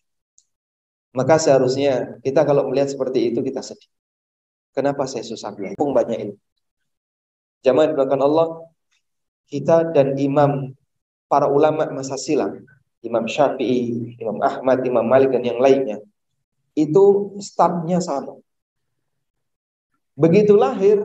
Maka 1.14 1.38
seharusnya 1.38 2.20
kita 2.20 2.42
kalau 2.42 2.68
melihat 2.68 2.92
seperti 2.92 3.32
itu 3.32 3.40
kita 3.40 3.64
sedih. 3.64 3.88
Kenapa 4.74 5.06
saya 5.06 5.22
susah 5.22 5.54
belajar? 5.54 5.78
banyak 5.78 6.18
ini. 6.18 6.34
Jamaah 7.62 7.94
belakang 7.94 8.20
Allah, 8.20 8.66
kita 9.48 9.94
dan 9.94 10.18
imam 10.18 10.74
para 11.30 11.48
ulama 11.48 11.88
masa 11.94 12.18
silam, 12.18 12.60
Imam 13.00 13.24
Syafi'i, 13.24 14.18
Imam 14.20 14.42
Ahmad, 14.42 14.84
Imam 14.84 15.06
Malik 15.06 15.32
dan 15.32 15.46
yang 15.46 15.62
lainnya, 15.62 16.02
itu 16.76 17.32
startnya 17.38 18.02
sama. 18.02 18.36
Begitu 20.18 20.58
lahir, 20.58 21.00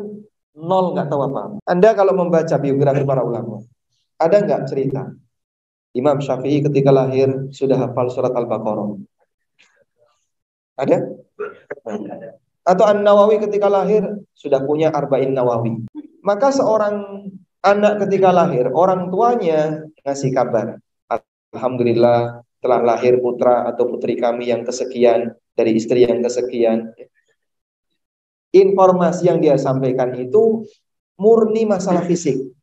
nol 0.58 0.98
nggak 0.98 1.08
tahu 1.08 1.22
apa. 1.30 1.62
Anda 1.64 1.94
kalau 1.94 2.18
membaca 2.18 2.58
biografi 2.58 3.06
para 3.06 3.22
ulama, 3.24 3.62
ada 4.18 4.38
nggak 4.42 4.62
cerita? 4.68 5.14
Imam 5.98 6.22
Syafi'i 6.22 6.62
ketika 6.62 6.94
lahir 6.94 7.50
sudah 7.50 7.78
hafal 7.78 8.14
surat 8.14 8.34
Al-Baqarah. 8.34 9.02
Ada? 10.80 10.98
Atau 12.64 12.86
An-Nawawi 12.86 13.42
ketika 13.42 13.68
lahir 13.68 14.06
sudah 14.38 14.62
punya 14.64 14.94
Arba'in 14.94 15.34
Nawawi. 15.34 15.90
Maka 16.22 16.54
seorang 16.54 17.26
anak 17.66 18.06
ketika 18.06 18.30
lahir, 18.30 18.70
orang 18.70 19.10
tuanya 19.10 19.90
ngasih 20.06 20.32
kabar. 20.32 20.78
Alhamdulillah 21.50 22.46
telah 22.62 22.80
lahir 22.86 23.18
putra 23.18 23.66
atau 23.66 23.90
putri 23.90 24.20
kami 24.20 24.54
yang 24.54 24.62
kesekian 24.62 25.34
dari 25.58 25.76
istri 25.76 26.06
yang 26.06 26.22
kesekian. 26.22 26.94
Informasi 28.54 29.30
yang 29.30 29.42
dia 29.42 29.58
sampaikan 29.58 30.14
itu 30.16 30.66
murni 31.18 31.66
masalah 31.66 32.06
fisik. 32.06 32.54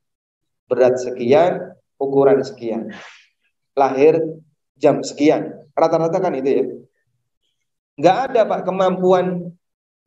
Berat 0.67 0.99
sekian, 0.99 1.76
ukuran 1.97 2.45
sekian. 2.45 2.93
Lahir 3.77 4.21
jam 4.77 5.01
sekian. 5.05 5.53
Rata-rata 5.77 6.17
kan 6.21 6.33
itu 6.37 6.51
ya. 6.51 6.65
Nggak 7.97 8.17
ada 8.31 8.41
Pak 8.45 8.61
kemampuan 8.69 9.53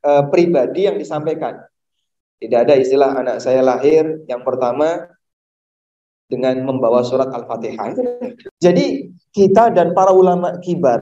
e, 0.01 0.11
pribadi 0.29 0.85
yang 0.85 0.97
disampaikan. 0.97 1.57
Tidak 2.39 2.59
ada 2.65 2.77
istilah 2.77 3.19
anak 3.19 3.43
saya 3.43 3.59
lahir 3.59 4.23
yang 4.29 4.45
pertama 4.45 5.09
dengan 6.29 6.61
membawa 6.61 7.01
surat 7.01 7.33
Al-Fatihah. 7.33 7.97
Jadi 8.61 9.11
kita 9.33 9.73
dan 9.73 9.91
para 9.97 10.13
ulama 10.13 10.55
kibar 10.61 11.01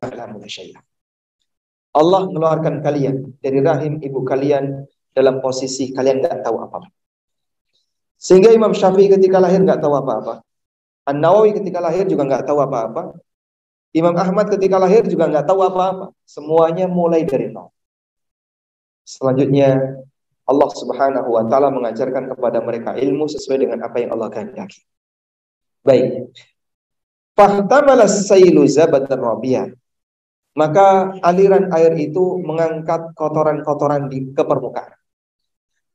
Allah 1.97 2.21
mengeluarkan 2.29 2.79
kalian 2.79 3.35
dari 3.43 3.59
rahim 3.59 3.99
ibu 3.99 4.23
kalian 4.23 4.87
dalam 5.11 5.43
posisi 5.43 5.91
kalian 5.91 6.23
nggak 6.23 6.41
tahu 6.41 6.57
apa-apa. 6.63 6.89
Sehingga 8.17 8.49
Imam 8.49 8.73
Syafi'i 8.73 9.13
ketika 9.13 9.37
lahir 9.37 9.61
nggak 9.61 9.77
tahu 9.77 9.93
apa-apa. 9.93 10.46
An-Nawawi 11.07 11.55
ketika 11.55 11.79
lahir 11.79 12.03
juga 12.03 12.27
nggak 12.27 12.43
tahu 12.43 12.59
apa-apa. 12.59 13.15
Imam 13.95 14.11
Ahmad 14.19 14.51
ketika 14.51 14.75
lahir 14.75 15.07
juga 15.07 15.31
nggak 15.31 15.47
tahu 15.47 15.63
apa-apa. 15.63 16.11
Semuanya 16.27 16.91
mulai 16.91 17.23
dari 17.23 17.47
nol. 17.47 17.71
Selanjutnya 19.07 20.03
Allah 20.43 20.69
Subhanahu 20.75 21.29
wa 21.31 21.43
taala 21.47 21.71
mengajarkan 21.71 22.35
kepada 22.35 22.59
mereka 22.59 22.99
ilmu 22.99 23.31
sesuai 23.31 23.63
dengan 23.63 23.87
apa 23.87 24.03
yang 24.03 24.11
Allah 24.11 24.27
kehendaki. 24.27 24.83
Baik. 25.87 26.35
Maka 30.57 30.87
aliran 31.21 31.69
air 31.71 31.93
itu 31.95 32.23
mengangkat 32.43 33.13
kotoran-kotoran 33.15 34.11
di 34.11 34.35
ke 34.35 34.43
permukaan. 34.43 34.97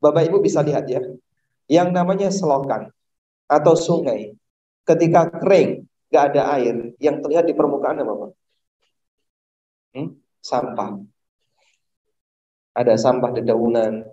Bapak 0.01 0.23
Ibu 0.33 0.41
bisa 0.41 0.65
lihat 0.65 0.89
ya. 0.89 1.05
Yang 1.69 1.89
namanya 1.93 2.29
selokan 2.33 2.89
atau 3.51 3.75
sungai 3.77 4.33
ketika 4.87 5.31
kering 5.41 5.87
nggak 6.13 6.25
ada 6.33 6.43
air, 6.61 6.93
yang 7.01 7.25
terlihat 7.25 7.49
di 7.49 7.55
permukaan 7.57 8.05
apa, 8.05 8.13
Pak? 8.13 8.31
Hmm? 9.97 10.09
Sampah. 10.45 10.91
Ada 12.73 12.95
sampah 12.97 13.31
dedaunan, 13.37 14.05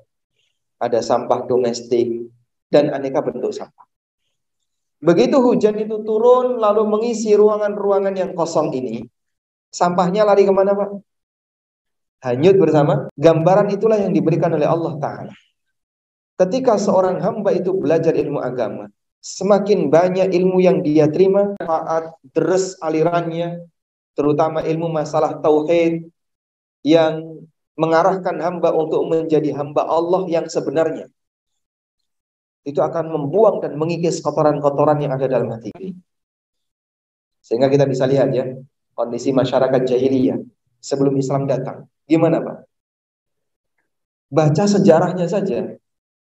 ada 0.80 1.00
sampah 1.04 1.44
domestik, 1.48 2.32
dan 2.72 2.92
aneka 2.96 3.20
bentuk 3.20 3.52
sampah. 3.52 3.88
Begitu 5.00 5.40
hujan 5.40 5.80
itu 5.80 6.04
turun 6.04 6.60
lalu 6.60 6.84
mengisi 6.84 7.32
ruangan-ruangan 7.32 8.16
yang 8.16 8.32
kosong 8.36 8.72
ini, 8.76 9.04
sampahnya 9.72 10.28
lari 10.28 10.44
ke 10.44 10.52
mana 10.52 10.76
Pak? 10.76 10.90
Hanyut 12.20 12.60
bersama. 12.60 13.08
Gambaran 13.16 13.72
itulah 13.72 13.96
yang 13.96 14.12
diberikan 14.12 14.52
oleh 14.52 14.68
Allah 14.68 15.00
Ta'ala. 15.00 15.36
Ketika 16.36 16.76
seorang 16.76 17.24
hamba 17.24 17.56
itu 17.56 17.72
belajar 17.76 18.12
ilmu 18.12 18.44
agama, 18.44 18.92
semakin 19.20 19.92
banyak 19.92 20.32
ilmu 20.32 20.64
yang 20.64 20.80
dia 20.80 21.12
terima, 21.12 21.56
saat 21.60 22.16
deres 22.32 22.80
alirannya, 22.80 23.68
terutama 24.16 24.64
ilmu 24.64 24.88
masalah 24.92 25.40
tauhid 25.40 26.08
yang 26.84 27.44
mengarahkan 27.80 28.36
hamba 28.40 28.76
untuk 28.76 29.08
menjadi 29.08 29.56
hamba 29.56 29.88
Allah 29.88 30.28
yang 30.28 30.48
sebenarnya. 30.48 31.08
Itu 32.68 32.84
akan 32.84 33.08
membuang 33.08 33.64
dan 33.64 33.80
mengikis 33.80 34.20
kotoran-kotoran 34.20 35.00
yang 35.00 35.16
ada 35.16 35.32
dalam 35.32 35.48
hati 35.56 35.72
ini. 35.80 35.96
Sehingga 37.40 37.72
kita 37.72 37.88
bisa 37.88 38.04
lihat 38.04 38.36
ya, 38.36 38.52
kondisi 38.92 39.32
masyarakat 39.32 39.88
jahiliyah 39.88 40.44
sebelum 40.84 41.16
Islam 41.16 41.48
datang. 41.48 41.88
Gimana 42.04 42.44
Pak? 42.44 42.58
Baca 44.30 44.64
sejarahnya 44.68 45.26
saja. 45.26 45.80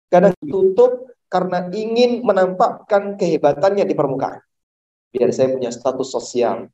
Kadang 0.07 0.37
tutup 0.45 1.10
karena 1.31 1.71
ingin 1.71 2.27
menampakkan 2.27 3.15
kehebatannya 3.15 3.87
di 3.87 3.95
permukaan. 3.95 4.43
Biar 5.15 5.31
saya 5.31 5.55
punya 5.55 5.71
status 5.71 6.11
sosial. 6.11 6.67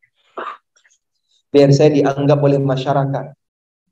Biar 1.53 1.69
saya 1.69 1.93
dianggap 1.93 2.41
oleh 2.41 2.57
masyarakat. 2.57 3.37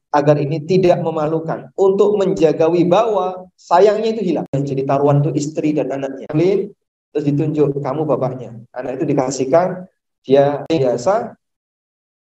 Agar 0.10 0.36
ini 0.42 0.66
tidak 0.66 1.06
memalukan. 1.06 1.70
Untuk 1.78 2.18
menjaga 2.18 2.66
wibawa, 2.66 3.46
sayangnya 3.54 4.18
itu 4.18 4.34
hilang. 4.34 4.48
Jadi 4.50 4.82
taruhan 4.90 5.22
itu 5.22 5.32
istri 5.38 5.78
dan 5.78 5.94
anaknya. 5.94 6.34
Terus 6.34 7.26
ditunjuk, 7.30 7.80
kamu 7.80 8.02
bapaknya. 8.10 8.58
Anak 8.74 9.00
itu 9.00 9.06
dikasihkan, 9.06 9.86
dia 10.26 10.66
biasa, 10.66 11.38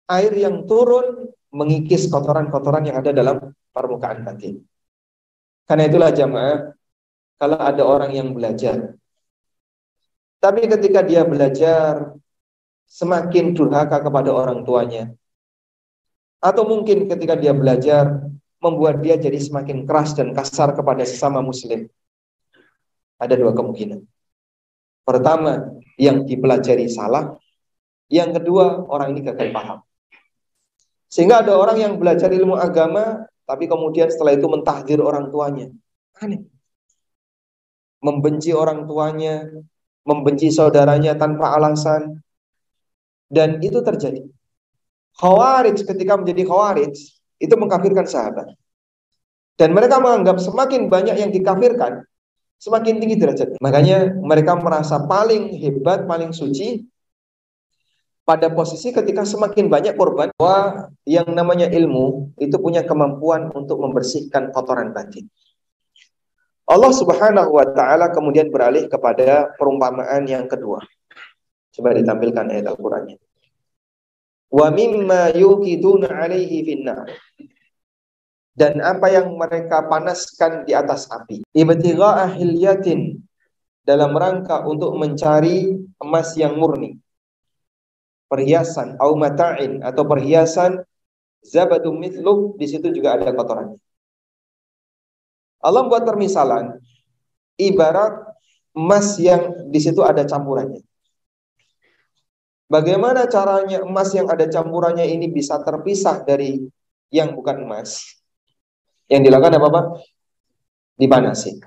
air 0.10 0.34
yang 0.34 0.66
turun 0.66 1.30
mengikis 1.52 2.10
kotoran-kotoran 2.10 2.90
yang 2.90 2.98
ada 3.00 3.12
dalam 3.14 3.54
permukaan 3.72 4.24
batin. 4.26 4.64
Karena 5.68 5.88
itulah 5.88 6.12
jamaah, 6.12 6.76
kalau 7.42 7.58
ada 7.58 7.82
orang 7.82 8.14
yang 8.14 8.38
belajar. 8.38 8.94
Tapi 10.38 10.70
ketika 10.70 11.02
dia 11.02 11.26
belajar 11.26 12.14
semakin 12.86 13.58
durhaka 13.58 13.98
kepada 13.98 14.30
orang 14.30 14.62
tuanya. 14.62 15.10
Atau 16.38 16.70
mungkin 16.70 17.10
ketika 17.10 17.34
dia 17.34 17.50
belajar 17.58 18.30
membuat 18.62 19.02
dia 19.02 19.18
jadi 19.18 19.42
semakin 19.42 19.90
keras 19.90 20.14
dan 20.14 20.38
kasar 20.38 20.78
kepada 20.78 21.02
sesama 21.02 21.42
muslim. 21.42 21.90
Ada 23.18 23.34
dua 23.34 23.58
kemungkinan. 23.58 24.06
Pertama, 25.02 25.82
yang 25.98 26.22
dipelajari 26.30 26.86
salah. 26.94 27.42
Yang 28.06 28.42
kedua, 28.42 28.86
orang 28.86 29.18
ini 29.18 29.26
gagal 29.26 29.50
paham. 29.50 29.82
Sehingga 31.10 31.42
ada 31.42 31.58
orang 31.58 31.78
yang 31.82 31.94
belajar 31.98 32.30
ilmu 32.30 32.54
agama, 32.54 33.26
tapi 33.50 33.66
kemudian 33.66 34.14
setelah 34.14 34.38
itu 34.38 34.46
mentahdir 34.46 35.02
orang 35.02 35.34
tuanya. 35.34 35.74
Aneh. 36.22 36.46
Membenci 38.02 38.50
orang 38.52 38.90
tuanya, 38.90 39.46
membenci 40.06 40.50
saudaranya 40.50 41.14
tanpa 41.14 41.54
alasan. 41.54 42.18
Dan 43.32 43.62
itu 43.64 43.80
terjadi. 43.80 44.26
Khawarij 45.16 45.78
ketika 45.86 46.18
menjadi 46.18 46.44
khawarij, 46.44 46.94
itu 47.42 47.54
mengkafirkan 47.58 48.06
sahabat. 48.10 48.54
Dan 49.56 49.78
mereka 49.78 50.02
menganggap 50.02 50.42
semakin 50.42 50.90
banyak 50.90 51.16
yang 51.22 51.30
dikafirkan, 51.30 52.02
semakin 52.58 52.98
tinggi 52.98 53.16
derajatnya. 53.18 53.60
Makanya 53.62 54.18
mereka 54.18 54.58
merasa 54.58 55.02
paling 55.06 55.54
hebat, 55.62 56.10
paling 56.10 56.34
suci 56.34 56.90
pada 58.22 58.50
posisi 58.54 58.94
ketika 58.94 59.26
semakin 59.26 59.68
banyak 59.68 59.94
korban 59.98 60.30
bahwa 60.38 60.90
yang 61.04 61.28
namanya 61.34 61.68
ilmu 61.68 62.32
itu 62.38 62.56
punya 62.62 62.86
kemampuan 62.86 63.50
untuk 63.52 63.82
membersihkan 63.82 64.54
kotoran 64.54 64.94
batin. 64.94 65.28
Allah 66.72 66.92
Subhanahu 66.96 67.52
wa 67.52 67.68
taala 67.76 68.16
kemudian 68.16 68.48
beralih 68.48 68.88
kepada 68.88 69.52
perumpamaan 69.60 70.24
yang 70.24 70.48
kedua. 70.48 70.80
Coba 71.76 71.92
ditampilkan 71.92 72.48
ayat 72.48 72.72
Al-Qur'annya. 72.72 73.20
Wa 74.52 74.72
mimma 74.72 75.36
yuqiduna 75.36 76.08
alaihi 76.08 76.64
finnar 76.64 77.12
dan 78.56 78.84
apa 78.84 79.08
yang 79.12 79.36
mereka 79.36 79.84
panaskan 79.88 80.64
di 80.64 80.72
atas 80.72 81.08
api. 81.12 81.44
Ibtigha'a 81.56 82.36
hilyatin 82.36 83.20
dalam 83.84 84.16
rangka 84.16 84.64
untuk 84.68 84.96
mencari 84.96 85.76
emas 86.00 86.36
yang 86.40 86.56
murni. 86.56 87.00
Perhiasan 88.32 88.96
au 89.00 89.20
mata'in 89.20 89.84
atau 89.84 90.08
perhiasan 90.08 90.80
zabadum 91.44 92.00
mithlu 92.00 92.56
di 92.56 92.64
situ 92.64 92.96
juga 92.96 93.20
ada 93.20 93.36
kotorannya. 93.36 93.76
Allah 95.62 95.86
buat 95.86 96.04
permisalan 96.04 96.82
ibarat 97.56 98.34
emas 98.74 99.16
yang 99.22 99.70
di 99.70 99.80
situ 99.80 100.02
ada 100.02 100.26
campurannya. 100.26 100.82
Bagaimana 102.72 103.28
caranya 103.28 103.84
emas 103.84 104.16
yang 104.16 104.32
ada 104.32 104.48
campurannya 104.48 105.04
ini 105.04 105.28
bisa 105.28 105.60
terpisah 105.60 106.24
dari 106.24 106.64
yang 107.12 107.36
bukan 107.36 107.68
emas? 107.68 108.00
Yang 109.12 109.28
dilakukan 109.28 109.60
apa 109.60 109.68
Pak? 109.68 109.86
Dipanasin. 110.96 111.60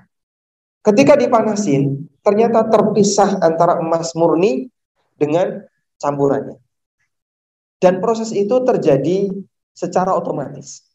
Ketika 0.81 1.13
dipanasin, 1.13 2.09
ternyata 2.25 2.65
terpisah 2.65 3.37
antara 3.37 3.77
emas 3.77 4.17
murni 4.17 4.69
dengan 5.13 5.61
campurannya. 6.01 6.57
Dan 7.77 8.01
proses 8.01 8.33
itu 8.33 8.65
terjadi 8.65 9.29
secara 9.77 10.09
otomatis. 10.17 10.89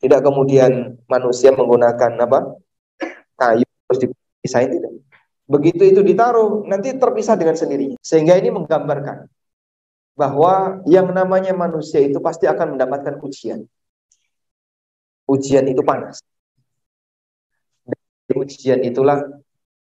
Tidak 0.00 0.20
kemudian 0.24 0.96
manusia 1.06 1.52
menggunakan 1.52 2.16
apa? 2.24 2.56
kayu 3.40 3.64
terus 3.88 3.98
dipisahin 4.04 4.68
tidak. 4.76 4.92
Begitu 5.48 5.82
itu 5.96 6.00
ditaruh, 6.04 6.68
nanti 6.68 6.92
terpisah 6.92 7.40
dengan 7.40 7.56
sendirinya. 7.56 7.96
Sehingga 8.04 8.36
ini 8.36 8.52
menggambarkan 8.52 9.28
bahwa 10.12 10.84
yang 10.84 11.08
namanya 11.08 11.56
manusia 11.56 12.04
itu 12.04 12.20
pasti 12.20 12.44
akan 12.44 12.76
mendapatkan 12.76 13.16
ujian 13.24 13.64
ujian 15.30 15.64
itu 15.70 15.82
panas. 15.86 16.18
Dan 17.86 18.34
ujian 18.34 18.82
itulah 18.82 19.22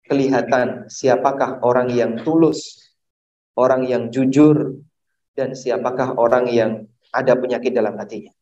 kelihatan 0.07 0.91
siapakah 0.91 1.63
orang 1.63 1.91
yang 1.95 2.19
tulus, 2.27 2.91
orang 3.55 3.87
yang 3.87 4.11
jujur, 4.11 4.83
dan 5.39 5.55
siapakah 5.55 6.19
orang 6.19 6.51
yang 6.51 6.71
ada 7.15 7.39
penyakit 7.39 7.71
dalam 7.71 7.95
hatinya. 7.95 8.35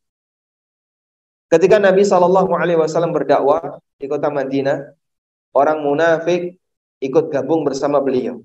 Ketika 1.55 1.79
Nabi 1.79 2.03
Shallallahu 2.03 2.51
Alaihi 2.51 2.75
Wasallam 2.75 3.15
berdakwah 3.15 3.79
di 3.95 4.11
kota 4.11 4.27
Madinah, 4.27 4.91
orang 5.55 5.87
munafik 5.87 6.59
ikut 6.99 7.31
gabung 7.31 7.63
bersama 7.63 8.03
beliau. 8.03 8.43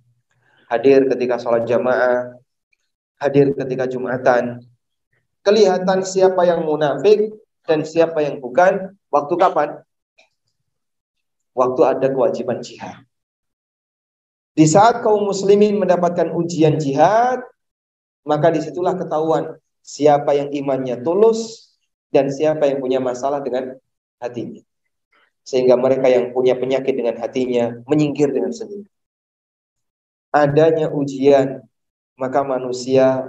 Hadir 0.71 1.11
ketika 1.11 1.43
sholat 1.43 1.67
jamaah, 1.67 2.39
hadir 3.19 3.51
ketika 3.59 3.91
jumatan. 3.91 4.63
Kelihatan 5.43 6.07
siapa 6.07 6.47
yang 6.47 6.63
munafik 6.63 7.35
dan 7.67 7.83
siapa 7.83 8.23
yang 8.23 8.39
bukan. 8.39 8.95
Waktu 9.11 9.35
kapan? 9.35 9.83
Waktu 11.51 11.83
ada 11.83 12.15
kewajiban 12.15 12.63
jihad. 12.63 13.03
Di 14.55 14.71
saat 14.71 15.03
kaum 15.03 15.27
muslimin 15.27 15.83
mendapatkan 15.83 16.31
ujian 16.31 16.79
jihad, 16.79 17.43
maka 18.23 18.55
di 18.55 18.63
situlah 18.63 18.95
ketahuan 18.95 19.59
siapa 19.83 20.31
yang 20.39 20.55
imannya 20.55 21.03
tulus 21.03 21.70
dan 22.11 22.29
siapa 22.31 22.67
yang 22.67 22.83
punya 22.83 22.99
masalah 22.99 23.41
dengan 23.41 23.79
hatinya. 24.19 24.63
Sehingga 25.47 25.75
mereka 25.79 26.07
yang 26.11 26.31
punya 26.37 26.55
penyakit 26.59 26.95
dengan 26.95 27.17
hatinya 27.17 27.81
menyingkir 27.89 28.31
dengan 28.31 28.53
sendiri. 28.53 28.87
Adanya 30.31 30.93
ujian, 30.95 31.65
maka 32.15 32.45
manusia 32.47 33.27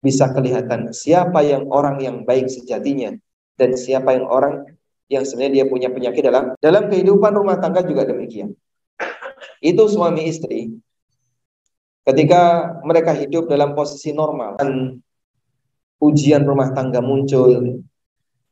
bisa 0.00 0.30
kelihatan 0.32 0.94
siapa 0.94 1.44
yang 1.44 1.68
orang 1.68 2.00
yang 2.00 2.16
baik 2.24 2.48
sejatinya 2.48 3.14
dan 3.54 3.70
siapa 3.76 4.16
yang 4.16 4.26
orang 4.26 4.66
yang 5.06 5.22
sebenarnya 5.22 5.62
dia 5.62 5.66
punya 5.68 5.88
penyakit 5.92 6.22
dalam 6.24 6.56
dalam 6.58 6.88
kehidupan 6.88 7.32
rumah 7.36 7.60
tangga 7.60 7.84
juga 7.84 8.08
demikian. 8.08 8.56
Itu 9.62 9.86
suami 9.86 10.26
istri 10.26 10.72
ketika 12.02 12.74
mereka 12.82 13.14
hidup 13.14 13.46
dalam 13.46 13.78
posisi 13.78 14.10
normal 14.10 14.58
dan 14.58 14.98
ujian 16.02 16.42
rumah 16.42 16.74
tangga 16.74 16.98
muncul 16.98 17.82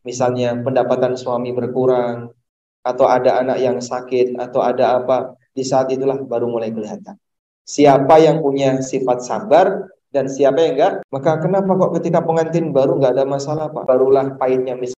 misalnya 0.07 0.57
pendapatan 0.61 1.19
suami 1.19 1.53
berkurang 1.53 2.33
atau 2.81 3.07
ada 3.09 3.41
anak 3.45 3.59
yang 3.61 3.79
sakit 3.79 4.41
atau 4.41 4.65
ada 4.65 5.01
apa 5.01 5.37
di 5.53 5.61
saat 5.61 5.93
itulah 5.93 6.17
baru 6.25 6.49
mulai 6.49 6.73
kelihatan 6.73 7.21
siapa 7.67 8.17
yang 8.19 8.41
punya 8.41 8.81
sifat 8.81 9.21
sabar 9.21 9.93
dan 10.09 10.27
siapa 10.27 10.65
yang 10.65 10.75
enggak 10.75 10.95
maka 11.13 11.37
kenapa 11.39 11.77
kok 11.77 11.93
ketika 12.01 12.25
pengantin 12.25 12.73
baru 12.73 12.97
enggak 12.97 13.21
ada 13.21 13.25
masalah 13.29 13.69
Pak 13.69 13.85
barulah 13.85 14.33
pahitnya 14.41 14.75
mis 14.75 14.97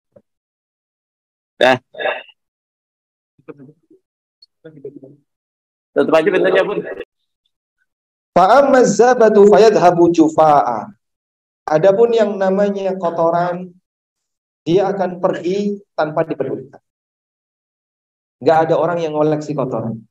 Nah. 1.63 1.77
Tutup 5.93 6.15
aja 6.15 6.29
pintunya 6.33 6.63
pun. 6.65 6.77
Fa'amma 8.33 8.81
zabatu 8.81 9.45
fayadhabu 9.45 10.09
jufa'a. 10.09 10.89
Adapun 11.69 12.09
yang 12.11 12.33
namanya 12.35 12.97
kotoran 12.97 13.71
dia 14.63 14.87
akan 14.89 15.19
pergi 15.19 15.79
tanpa 15.93 16.23
dipedulikan. 16.23 16.79
Enggak 18.43 18.57
ada 18.67 18.75
orang 18.79 18.99
yang 18.99 19.15
ngoleksi 19.15 19.55
kotoran. 19.55 20.03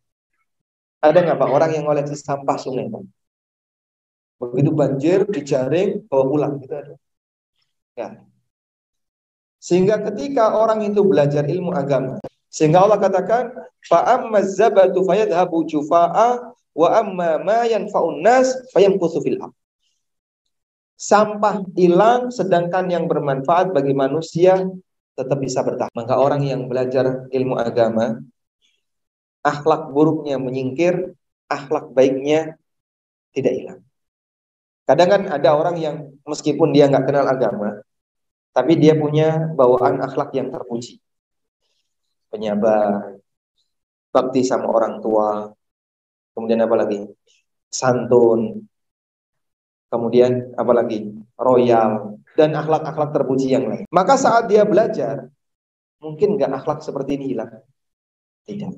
Ada 1.03 1.19
nggak 1.19 1.39
Pak 1.41 1.51
orang 1.51 1.71
yang 1.75 1.85
ngoleksi 1.85 2.15
sampah 2.15 2.57
sungai 2.57 2.89
Pak? 2.89 3.03
Begitu 4.41 4.71
banjir, 4.71 5.21
dijaring, 5.29 6.07
bawa 6.07 6.25
pulang. 6.29 6.53
Gitu 6.63 6.73
ada. 6.73 6.95
Ya. 7.99 8.09
Sehingga 9.63 10.01
ketika 10.11 10.57
orang 10.57 10.83
itu 10.87 11.05
belajar 11.07 11.47
ilmu 11.47 11.71
agama, 11.77 12.19
sehingga 12.53 12.85
Allah 12.85 12.99
katakan, 13.01 13.55
amma 13.91 14.45
zabatu 14.45 15.07
fayadhabu 15.09 15.65
jufa'a 15.65 16.53
wa 16.73 16.89
amma 16.93 17.41
ma 17.41 17.59
yanfa'un 17.65 18.21
nas 18.25 18.53
fayamkuthu 18.73 19.23
fil 19.25 19.39
Sampah 21.03 21.67
hilang 21.75 22.31
sedangkan 22.31 22.87
yang 22.87 23.11
bermanfaat 23.11 23.75
bagi 23.75 23.91
manusia 23.91 24.63
tetap 25.19 25.43
bisa 25.43 25.67
bertahan. 25.67 25.91
Maka 25.99 26.15
orang 26.15 26.47
yang 26.47 26.71
belajar 26.71 27.27
ilmu 27.27 27.59
agama, 27.59 28.23
akhlak 29.43 29.91
buruknya 29.91 30.39
menyingkir, 30.39 31.19
akhlak 31.51 31.91
baiknya 31.91 32.55
tidak 33.35 33.53
hilang. 33.59 33.81
Kadang 34.87 35.09
kan 35.11 35.23
ada 35.27 35.51
orang 35.59 35.77
yang 35.83 35.97
meskipun 36.23 36.71
dia 36.71 36.87
nggak 36.87 37.11
kenal 37.11 37.27
agama, 37.27 37.83
tapi 38.55 38.79
dia 38.79 38.95
punya 38.95 39.51
bawaan 39.59 39.99
akhlak 40.07 40.31
yang 40.39 40.55
terpuji. 40.55 41.03
Penyabar, 42.31 43.19
bakti 44.15 44.47
sama 44.47 44.71
orang 44.71 45.03
tua, 45.03 45.51
kemudian 46.31 46.63
apa 46.63 46.77
lagi? 46.79 47.11
Santun, 47.73 48.71
kemudian 49.93 50.57
apa 50.57 50.73
lagi? 50.73 51.13
Royal, 51.37 52.17
dan 52.33 52.57
akhlak-akhlak 52.57 53.13
terpuji 53.13 53.53
yang 53.53 53.69
lain. 53.69 53.85
Maka 53.93 54.17
saat 54.17 54.49
dia 54.49 54.65
belajar, 54.65 55.29
mungkin 56.01 56.41
nggak 56.41 56.65
akhlak 56.65 56.81
seperti 56.81 57.21
ini 57.21 57.37
hilang. 57.37 57.53
Tidak. 58.49 58.73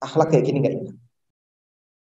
Akhlak 0.00 0.30
kayak 0.30 0.44
gini 0.46 0.58
nggak 0.62 0.76
hilang. 0.78 0.98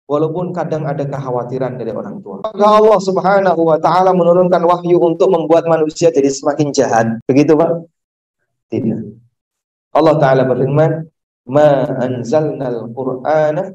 walaupun 0.10 0.49
kadang 0.58 0.89
ada 0.89 1.06
kekhawatiran 1.06 1.78
dari 1.78 1.93
orang 1.93 2.17
tua. 2.25 2.41
Maka 2.41 2.65
Allah 2.65 2.97
Subhanahu 2.97 3.62
wa 3.62 3.78
taala 3.78 4.10
menurunkan 4.10 4.58
wahyu 4.65 4.97
untuk 4.97 5.30
membuat 5.30 5.69
manusia 5.69 6.10
jadi 6.10 6.34
semakin 6.34 6.73
jahat. 6.73 7.21
Begitu, 7.30 7.54
Pak? 7.54 7.86
Tidak. 8.73 8.99
Allah 9.93 10.15
taala 10.17 10.49
berfirman, 10.49 11.06
"Ma 11.45 11.86
anzalnal 12.02 12.89
Qur'ana 12.89 13.69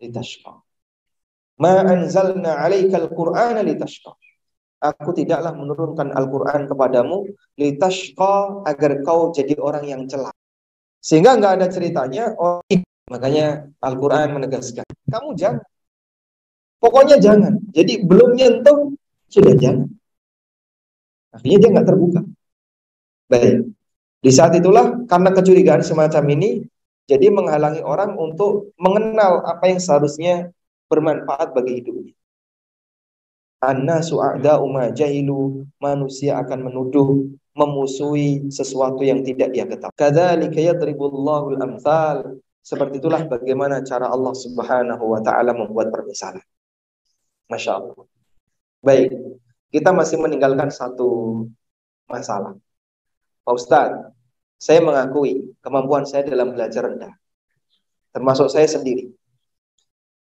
litashqa." 0.00 0.64
Ma 1.60 1.84
anzalna 1.84 2.56
'alaikal 2.56 3.12
Qur'ana 3.12 3.60
litashqa. 3.60 4.16
Aku 4.80 5.12
tidaklah 5.12 5.52
menurunkan 5.52 6.08
Al-Quran 6.16 6.64
kepadamu 6.64 7.28
litashqa 7.60 8.64
agar 8.64 9.04
kau 9.04 9.28
jadi 9.28 9.60
orang 9.60 9.84
yang 9.84 10.02
celaka. 10.08 10.32
Sehingga 11.04 11.36
nggak 11.36 11.52
ada 11.60 11.66
ceritanya. 11.68 12.32
Oh, 12.40 12.64
makanya 13.12 13.68
Al-Quran 13.84 14.40
menegaskan, 14.40 14.88
kamu 15.12 15.36
jangan. 15.36 15.64
Pokoknya 16.80 17.20
jangan. 17.20 17.60
Jadi 17.76 18.08
belum 18.08 18.40
nyentuh 18.40 18.96
sudah 19.28 19.52
jangan. 19.52 19.84
Akhirnya 21.36 21.58
dia 21.60 21.68
nggak 21.76 21.88
terbuka. 21.92 22.20
Baik. 23.28 23.68
Di 24.20 24.30
saat 24.32 24.56
itulah 24.56 25.04
karena 25.04 25.30
kecurigaan 25.36 25.84
semacam 25.84 26.24
ini, 26.40 26.64
jadi 27.04 27.28
menghalangi 27.28 27.84
orang 27.84 28.16
untuk 28.16 28.72
mengenal 28.80 29.44
apa 29.44 29.68
yang 29.68 29.80
seharusnya 29.80 30.56
bermanfaat 30.90 31.54
bagi 31.54 31.78
hidupnya. 31.80 32.14
Annasu 33.62 34.18
a'da'u 34.18 34.66
ma 34.66 34.90
jahilu, 34.90 35.68
manusia 35.78 36.40
akan 36.42 36.66
menuduh, 36.66 37.28
memusuhi 37.54 38.48
sesuatu 38.48 39.04
yang 39.04 39.20
tidak 39.20 39.52
dia 39.52 39.68
ketahui. 39.68 39.94
Kadzalika 39.94 40.58
yadribullahu 40.58 41.54
al-amsal. 41.54 42.40
Seperti 42.60 43.00
itulah 43.00 43.24
bagaimana 43.24 43.80
cara 43.84 44.08
Allah 44.12 44.34
Subhanahu 44.36 45.04
wa 45.16 45.20
taala 45.24 45.56
membuat 45.56 45.88
permisalan. 45.92 46.44
Masya 47.48 47.72
Allah. 47.80 48.04
Baik, 48.80 49.12
kita 49.68 49.92
masih 49.92 50.16
meninggalkan 50.20 50.72
satu 50.72 51.44
masalah. 52.08 52.56
Pak 53.44 53.54
Ustadz, 53.56 54.12
saya 54.60 54.80
mengakui 54.84 55.52
kemampuan 55.64 56.04
saya 56.04 56.24
dalam 56.24 56.52
belajar 56.52 56.88
rendah. 56.88 57.12
Termasuk 58.12 58.48
saya 58.52 58.68
sendiri. 58.68 59.12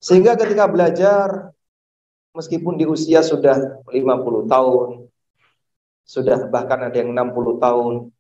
Sehingga 0.03 0.35
ketika 0.35 0.67
belajar 0.67 1.55
meskipun 2.35 2.75
di 2.75 2.91
usia 2.91 3.23
sudah 3.23 3.87
50 3.87 4.51
tahun, 4.51 4.89
sudah 6.03 6.51
bahkan 6.51 6.91
ada 6.91 6.97
yang 6.99 7.15
60 7.15 7.63
tahun, 7.63 8.11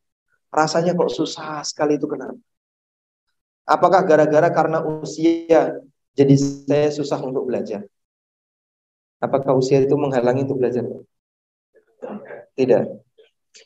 rasanya 0.54 0.94
kok 0.94 1.10
susah 1.10 1.66
sekali 1.66 1.98
itu 1.98 2.06
kenapa? 2.06 2.38
Apakah 3.66 4.06
gara-gara 4.06 4.46
karena 4.54 4.78
usia 4.86 5.82
jadi 6.14 6.34
saya 6.38 6.88
susah 6.94 7.18
untuk 7.18 7.50
belajar? 7.50 7.82
Apakah 9.18 9.58
usia 9.58 9.82
itu 9.82 9.94
menghalangi 9.98 10.46
untuk 10.46 10.62
belajar? 10.62 10.86
Tidak. 12.54 12.84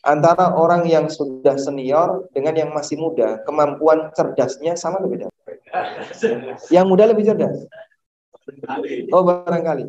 Antara 0.02 0.52
orang 0.56 0.84
yang 0.88 1.06
sudah 1.08 1.56
senior 1.56 2.28
dengan 2.34 2.54
yang 2.56 2.70
masih 2.72 2.98
muda, 3.00 3.40
kemampuan 3.44 4.12
cerdasnya 4.12 4.74
sama 4.74 5.00
lebih 5.04 5.26
beda. 5.26 5.28
Yang 6.68 6.86
muda 6.86 7.04
lebih 7.08 7.24
cerdas. 7.24 7.56
Oh 9.10 9.22
barangkali. 9.26 9.84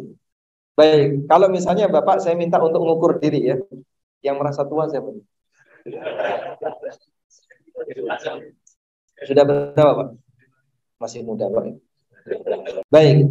Baik, 0.78 1.26
kalau 1.26 1.50
misalnya 1.50 1.90
Bapak 1.90 2.22
saya 2.22 2.38
minta 2.38 2.62
untuk 2.62 2.86
mengukur 2.86 3.18
diri 3.18 3.50
ya. 3.50 3.58
Yang 4.22 4.36
merasa 4.38 4.62
tua 4.66 4.86
siapa? 4.90 5.10
Sudah 9.26 9.44
berapa 9.46 9.92
Pak? 9.98 10.10
Masih 11.02 11.26
muda 11.26 11.50
Pak. 11.50 11.82
Baik. 12.90 13.26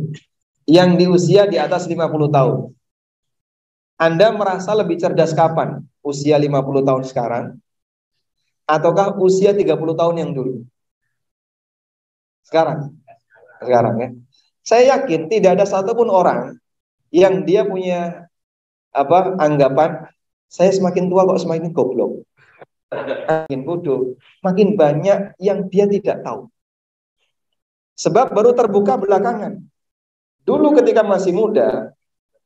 Yang 0.67 0.91
di 0.99 1.07
usia 1.07 1.43
di 1.47 1.59
atas 1.59 1.87
50 1.87 2.03
tahun. 2.31 2.75
Anda 3.97 4.35
merasa 4.35 4.75
lebih 4.75 4.99
cerdas 4.99 5.31
kapan? 5.31 5.87
Usia 6.03 6.37
50 6.39 6.83
tahun 6.83 7.03
sekarang? 7.07 7.45
Ataukah 8.67 9.15
usia 9.23 9.55
30 9.55 9.95
tahun 9.95 10.17
yang 10.19 10.31
dulu? 10.35 10.67
Sekarang. 12.43 12.91
Sekarang 13.63 13.95
ya. 14.03 14.11
Saya 14.67 14.99
yakin 14.99 15.31
tidak 15.31 15.63
ada 15.63 15.65
satupun 15.65 16.11
orang 16.11 16.59
yang 17.15 17.47
dia 17.47 17.63
punya 17.63 18.27
apa 18.91 19.39
anggapan 19.39 20.11
saya 20.51 20.75
semakin 20.75 21.07
tua 21.07 21.23
kok 21.23 21.39
semakin 21.39 21.71
goblok. 21.71 22.27
Makin 22.91 23.63
bodoh 23.63 24.19
makin 24.43 24.75
banyak 24.75 25.39
yang 25.39 25.71
dia 25.71 25.87
tidak 25.87 26.27
tahu. 26.27 26.51
Sebab 27.95 28.35
baru 28.35 28.59
terbuka 28.59 28.99
belakangan. 28.99 29.63
Dulu 30.43 30.75
ketika 30.83 31.07
masih 31.07 31.31
muda 31.31 31.95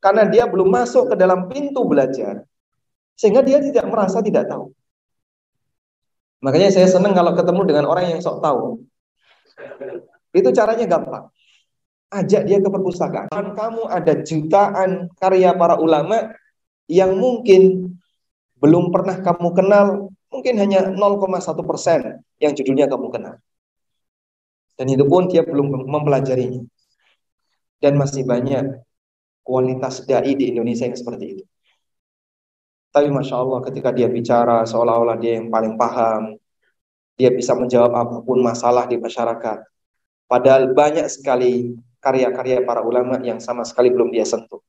karena 0.04 0.28
dia 0.28 0.44
belum 0.44 0.68
masuk 0.68 1.12
ke 1.12 1.14
dalam 1.16 1.48
pintu 1.48 1.88
belajar 1.88 2.44
sehingga 3.16 3.40
dia 3.40 3.64
tidak 3.64 3.88
merasa 3.88 4.20
tidak 4.20 4.44
tahu. 4.44 4.76
Makanya 6.44 6.68
saya 6.68 6.88
senang 6.88 7.16
kalau 7.16 7.32
ketemu 7.32 7.60
dengan 7.64 7.84
orang 7.88 8.12
yang 8.12 8.20
sok 8.20 8.44
tahu. 8.44 8.84
Itu 10.36 10.52
caranya 10.52 10.84
gampang 10.84 11.32
ajak 12.10 12.42
dia 12.44 12.58
ke 12.58 12.68
perpustakaan. 12.68 13.54
Kamu 13.54 13.86
ada 13.86 14.18
jutaan 14.20 15.08
karya 15.16 15.54
para 15.54 15.78
ulama 15.78 16.34
yang 16.90 17.14
mungkin 17.14 17.94
belum 18.58 18.90
pernah 18.90 19.22
kamu 19.22 19.48
kenal, 19.56 19.86
mungkin 20.28 20.54
hanya 20.58 20.90
0,1 20.90 21.62
persen 21.64 22.20
yang 22.42 22.52
judulnya 22.52 22.90
kamu 22.90 23.08
kenal. 23.08 23.34
Dan 24.74 24.86
itu 24.90 25.04
pun 25.06 25.30
dia 25.30 25.46
belum 25.46 25.88
mempelajarinya. 25.88 26.66
Dan 27.80 27.96
masih 27.96 28.28
banyak 28.28 28.84
kualitas 29.40 30.04
dai 30.04 30.36
di 30.36 30.52
Indonesia 30.52 30.84
yang 30.84 30.98
seperti 30.98 31.24
itu. 31.38 31.44
Tapi 32.90 33.06
Masya 33.08 33.38
Allah 33.38 33.60
ketika 33.70 33.94
dia 33.94 34.10
bicara 34.10 34.66
seolah-olah 34.66 35.16
dia 35.16 35.38
yang 35.38 35.48
paling 35.48 35.78
paham, 35.78 36.36
dia 37.14 37.30
bisa 37.30 37.54
menjawab 37.54 37.92
apa 37.94 38.16
pun 38.24 38.42
masalah 38.42 38.84
di 38.90 38.98
masyarakat. 38.98 39.62
Padahal 40.26 40.74
banyak 40.74 41.06
sekali 41.06 41.76
karya-karya 42.00 42.64
para 42.64 42.80
ulama 42.80 43.20
yang 43.20 43.38
sama 43.38 43.62
sekali 43.62 43.92
belum 43.92 44.10
dia 44.10 44.24
sentuh. 44.24 44.64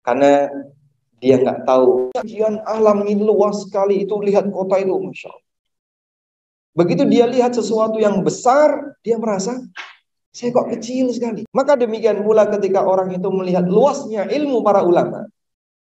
Karena 0.00 0.46
dia 1.18 1.42
nggak 1.42 1.66
tahu. 1.66 2.14
Kajian 2.14 2.62
alam 2.62 3.02
ini 3.04 3.26
luas 3.26 3.66
sekali 3.66 4.06
itu 4.06 4.14
lihat 4.22 4.48
kota 4.54 4.78
itu, 4.78 4.94
masya 4.94 5.34
Allah. 5.34 5.44
Begitu 6.76 7.02
dia 7.08 7.24
lihat 7.24 7.56
sesuatu 7.56 7.96
yang 7.96 8.20
besar, 8.20 8.94
dia 9.00 9.16
merasa 9.16 9.58
saya 10.36 10.52
kok 10.52 10.68
kecil 10.76 11.08
sekali. 11.16 11.48
Maka 11.48 11.80
demikian 11.80 12.20
pula 12.20 12.44
ketika 12.52 12.84
orang 12.84 13.16
itu 13.16 13.32
melihat 13.32 13.64
luasnya 13.64 14.28
ilmu 14.28 14.60
para 14.60 14.84
ulama, 14.84 15.24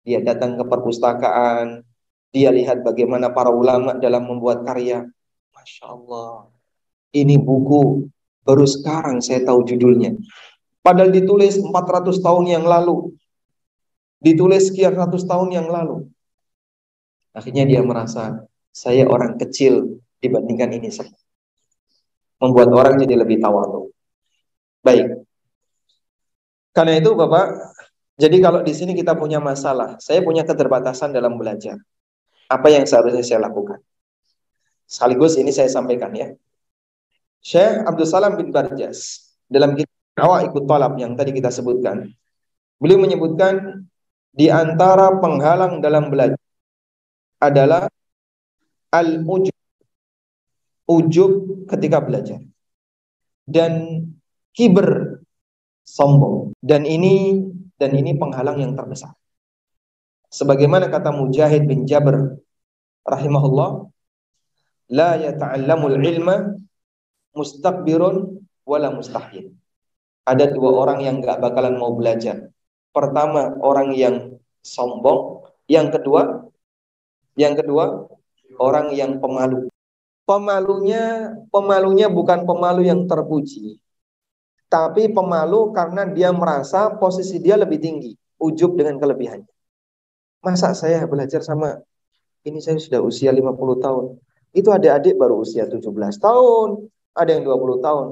dia 0.04 0.20
datang 0.20 0.60
ke 0.60 0.64
perpustakaan, 0.68 1.80
dia 2.28 2.52
lihat 2.52 2.84
bagaimana 2.84 3.32
para 3.32 3.48
ulama 3.48 3.96
dalam 3.96 4.28
membuat 4.28 4.68
karya. 4.68 5.08
Masya 5.56 5.84
Allah, 5.88 6.52
ini 7.16 7.40
buku 7.40 8.12
Baru 8.46 8.62
sekarang 8.62 9.18
saya 9.18 9.42
tahu 9.42 9.66
judulnya. 9.66 10.14
Padahal 10.86 11.10
ditulis 11.10 11.58
400 11.58 12.22
tahun 12.22 12.44
yang 12.46 12.62
lalu. 12.62 13.10
Ditulis 14.22 14.70
sekian 14.70 14.94
ratus 14.94 15.26
tahun 15.26 15.50
yang 15.50 15.66
lalu. 15.66 16.06
Akhirnya 17.34 17.66
dia 17.66 17.82
merasa, 17.82 18.46
saya 18.70 19.04
orang 19.10 19.34
kecil 19.36 19.98
dibandingkan 20.22 20.72
ini 20.78 20.88
semua. 20.94 21.18
Membuat 22.38 22.70
orang 22.70 22.94
jadi 23.02 23.18
lebih 23.18 23.42
tawadhu. 23.42 23.90
Baik. 24.80 25.26
Karena 26.70 27.02
itu 27.02 27.12
Bapak, 27.18 27.76
jadi 28.16 28.36
kalau 28.40 28.62
di 28.62 28.72
sini 28.72 28.94
kita 28.94 29.18
punya 29.18 29.42
masalah, 29.42 29.98
saya 29.98 30.22
punya 30.24 30.46
keterbatasan 30.46 31.12
dalam 31.12 31.36
belajar. 31.36 31.76
Apa 32.46 32.70
yang 32.70 32.86
seharusnya 32.86 33.26
saya 33.26 33.40
lakukan? 33.44 33.82
Sekaligus 34.86 35.34
ini 35.34 35.50
saya 35.50 35.66
sampaikan 35.66 36.14
ya. 36.14 36.30
Syekh 37.46 37.86
Abdul 37.86 38.10
Salam 38.10 38.34
bin 38.34 38.50
Barjas 38.50 39.30
dalam 39.46 39.78
kitab 39.78 39.94
Awal 40.18 40.48
ikut 40.48 40.64
talab 40.64 40.96
yang 40.96 41.12
tadi 41.12 41.30
kita 41.30 41.52
sebutkan, 41.52 42.08
beliau 42.80 42.98
menyebutkan 42.98 43.84
di 44.32 44.48
antara 44.48 45.12
penghalang 45.20 45.84
dalam 45.84 46.08
belajar 46.08 46.40
adalah 47.36 47.84
al-ujub 48.90 49.52
ujub 50.88 51.32
ketika 51.68 52.00
belajar 52.00 52.40
dan 53.44 54.02
kiber 54.56 55.20
sombong. 55.84 56.56
Dan 56.58 56.82
ini 56.82 57.46
dan 57.76 57.92
ini 57.92 58.16
penghalang 58.16 58.58
yang 58.58 58.72
terbesar. 58.72 59.12
Sebagaimana 60.32 60.88
kata 60.88 61.12
Mujahid 61.12 61.68
bin 61.68 61.84
Jabr 61.84 62.40
rahimahullah 63.04 63.84
la 64.96 65.10
yata'allamul 65.20 66.00
ilma 66.00 66.56
mustakbirun 67.36 68.40
wala 68.64 68.90
mustahil. 68.90 69.52
Ada 70.26 70.50
dua 70.50 70.74
orang 70.74 71.04
yang 71.06 71.22
gak 71.22 71.38
bakalan 71.38 71.78
mau 71.78 71.94
belajar. 71.94 72.50
Pertama, 72.90 73.54
orang 73.62 73.94
yang 73.94 74.40
sombong. 74.64 75.46
Yang 75.70 76.00
kedua, 76.00 76.50
yang 77.38 77.54
kedua, 77.54 78.10
orang 78.58 78.90
yang 78.96 79.22
pemalu. 79.22 79.68
Pemalunya, 80.26 81.36
pemalunya 81.54 82.10
bukan 82.10 82.42
pemalu 82.42 82.88
yang 82.90 83.06
terpuji. 83.06 83.78
tapi 84.66 85.06
pemalu 85.14 85.70
karena 85.70 86.02
dia 86.10 86.34
merasa 86.34 86.90
posisi 86.98 87.38
dia 87.38 87.54
lebih 87.54 87.78
tinggi, 87.78 88.12
ujub 88.42 88.74
dengan 88.74 88.98
kelebihannya. 88.98 89.46
Masa 90.42 90.74
saya 90.74 91.06
belajar 91.06 91.42
sama 91.42 91.78
ini 92.46 92.58
saya 92.62 92.78
sudah 92.78 92.98
usia 93.02 93.30
50 93.30 93.78
tahun. 93.82 94.04
Itu 94.54 94.70
adik-adik 94.74 95.14
baru 95.18 95.42
usia 95.42 95.66
17 95.70 95.86
tahun, 96.18 96.90
ada 97.16 97.30
yang 97.32 97.48
20 97.48 97.80
tahun. 97.80 98.06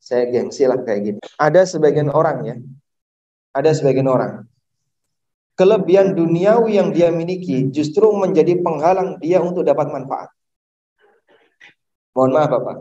Saya 0.00 0.28
gengsi 0.28 0.64
lah 0.68 0.80
kayak 0.80 1.00
gitu. 1.04 1.18
Ada 1.36 1.64
sebagian 1.64 2.08
orang 2.12 2.38
ya, 2.44 2.56
ada 3.52 3.70
sebagian 3.72 4.08
orang. 4.08 4.44
Kelebihan 5.56 6.16
duniawi 6.16 6.80
yang 6.80 6.88
dia 6.88 7.12
miliki 7.12 7.68
justru 7.68 8.08
menjadi 8.16 8.56
penghalang 8.64 9.20
dia 9.20 9.44
untuk 9.44 9.60
dapat 9.60 9.92
manfaat. 9.92 10.32
Mohon 12.16 12.30
maaf 12.32 12.48
Bapak. 12.48 12.76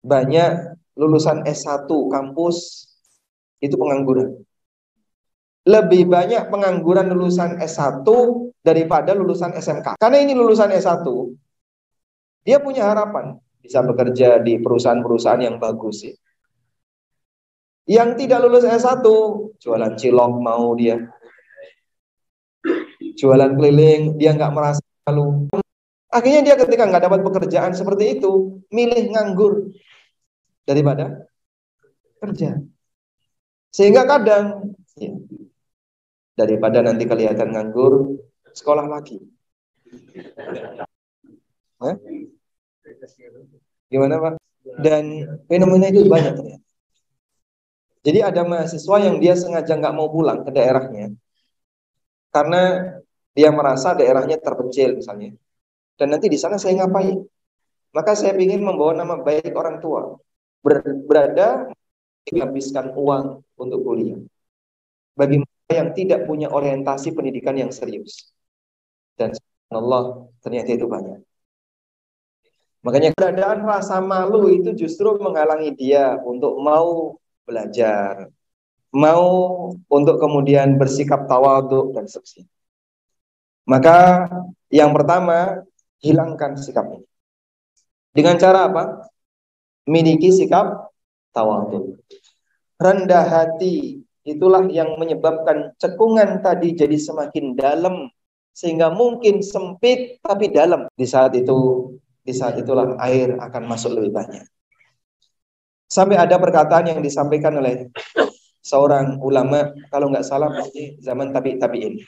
Banyak 0.00 0.50
lulusan 0.96 1.44
S1 1.44 1.86
kampus 1.86 2.88
itu 3.60 3.76
pengangguran. 3.76 4.40
Lebih 5.68 6.08
banyak 6.08 6.48
pengangguran 6.48 7.12
lulusan 7.12 7.60
S1 7.60 8.02
daripada 8.64 9.12
lulusan 9.12 9.54
SMK. 9.54 10.00
Karena 10.00 10.18
ini 10.18 10.32
lulusan 10.34 10.72
S1, 10.74 11.06
dia 12.42 12.58
punya 12.58 12.90
harapan 12.90 13.38
bisa 13.62 13.78
bekerja 13.86 14.42
di 14.42 14.58
perusahaan-perusahaan 14.58 15.46
yang 15.46 15.56
bagus 15.62 16.02
ya. 16.02 16.14
Yang 17.86 18.26
tidak 18.26 18.38
lulus 18.46 18.66
S1, 18.66 19.06
jualan 19.58 19.94
cilok 19.98 20.32
mau 20.38 20.74
dia. 20.74 20.98
Jualan 23.18 23.54
keliling, 23.58 24.18
dia 24.18 24.34
nggak 24.34 24.52
merasa 24.54 24.82
malu. 25.06 25.50
Akhirnya 26.12 26.42
dia 26.44 26.56
ketika 26.58 26.86
nggak 26.86 27.04
dapat 27.08 27.20
pekerjaan 27.22 27.72
seperti 27.74 28.18
itu, 28.18 28.62
milih 28.70 29.14
nganggur 29.14 29.72
daripada 30.62 31.26
kerja. 32.22 32.62
Sehingga 33.72 34.06
kadang 34.06 34.76
ya, 34.94 35.16
daripada 36.36 36.84
nanti 36.84 37.08
kelihatan 37.08 37.50
nganggur, 37.50 38.20
sekolah 38.52 38.86
lagi. 38.86 39.18
Hah? 41.82 41.96
Gimana 43.92 44.14
Pak? 44.18 44.32
Dan 44.80 45.04
fenomena 45.50 45.90
itu 45.90 46.08
banyak 46.08 46.32
ternyata. 46.38 46.66
Jadi 48.02 48.18
ada 48.18 48.42
mahasiswa 48.42 48.96
yang 48.98 49.16
dia 49.22 49.38
sengaja 49.38 49.78
nggak 49.78 49.94
mau 49.94 50.10
pulang 50.10 50.42
ke 50.42 50.50
daerahnya 50.50 51.14
karena 52.34 52.62
dia 53.36 53.52
merasa 53.54 53.94
daerahnya 53.94 54.40
terpencil 54.42 54.98
misalnya. 54.98 55.36
Dan 55.94 56.10
nanti 56.10 56.26
di 56.26 56.40
sana 56.40 56.58
saya 56.58 56.82
ngapain? 56.82 57.22
Maka 57.92 58.16
saya 58.16 58.34
ingin 58.34 58.64
membawa 58.64 58.96
nama 58.96 59.20
baik 59.20 59.52
orang 59.52 59.78
tua 59.78 60.16
berada 61.06 61.68
menghabiskan 62.32 62.96
uang 62.96 63.44
untuk 63.60 63.80
kuliah. 63.84 64.18
Bagi 65.12 65.44
mereka 65.44 65.72
yang 65.76 65.90
tidak 65.92 66.20
punya 66.24 66.48
orientasi 66.48 67.12
pendidikan 67.12 67.54
yang 67.54 67.68
serius. 67.68 68.32
Dan 69.14 69.36
Allah 69.68 70.26
ternyata 70.40 70.72
itu 70.72 70.88
banyak. 70.88 71.20
Makanya 72.82 73.14
keberadaan 73.14 73.62
rasa 73.62 74.02
malu 74.02 74.50
itu 74.50 74.74
justru 74.74 75.14
menghalangi 75.22 75.70
dia 75.78 76.18
untuk 76.26 76.58
mau 76.58 77.14
belajar, 77.46 78.26
mau 78.90 79.26
untuk 79.86 80.18
kemudian 80.18 80.74
bersikap 80.74 81.30
tawaduk 81.30 81.94
dan 81.94 82.10
seterusnya. 82.10 82.50
Maka 83.62 84.26
yang 84.66 84.90
pertama, 84.90 85.62
hilangkan 86.02 86.58
sikap 86.58 86.90
ini. 86.90 87.06
Dengan 88.10 88.34
cara 88.36 88.66
apa? 88.66 89.06
Miliki 89.86 90.34
sikap 90.34 90.90
tawaduk. 91.30 92.02
Rendah 92.82 93.24
hati 93.24 94.02
itulah 94.26 94.66
yang 94.66 94.98
menyebabkan 94.98 95.70
cekungan 95.78 96.42
tadi 96.42 96.74
jadi 96.74 96.98
semakin 96.98 97.54
dalam 97.54 98.10
sehingga 98.50 98.90
mungkin 98.90 99.40
sempit 99.40 100.18
tapi 100.18 100.50
dalam. 100.50 100.90
Di 100.92 101.06
saat 101.06 101.32
itu 101.38 101.88
di 102.22 102.32
saat 102.34 102.58
itulah 102.58 102.94
air 103.02 103.34
akan 103.38 103.62
masuk 103.66 103.98
lebih 103.98 104.14
banyak. 104.14 104.46
Sampai 105.90 106.16
ada 106.16 106.38
perkataan 106.38 106.88
yang 106.88 107.00
disampaikan 107.02 107.52
oleh 107.58 107.90
seorang 108.62 109.18
ulama, 109.20 109.74
kalau 109.90 110.08
nggak 110.08 110.24
salah 110.24 110.48
di 110.72 110.96
zaman 111.02 111.34
tabi 111.34 111.58
tabiin, 111.58 111.98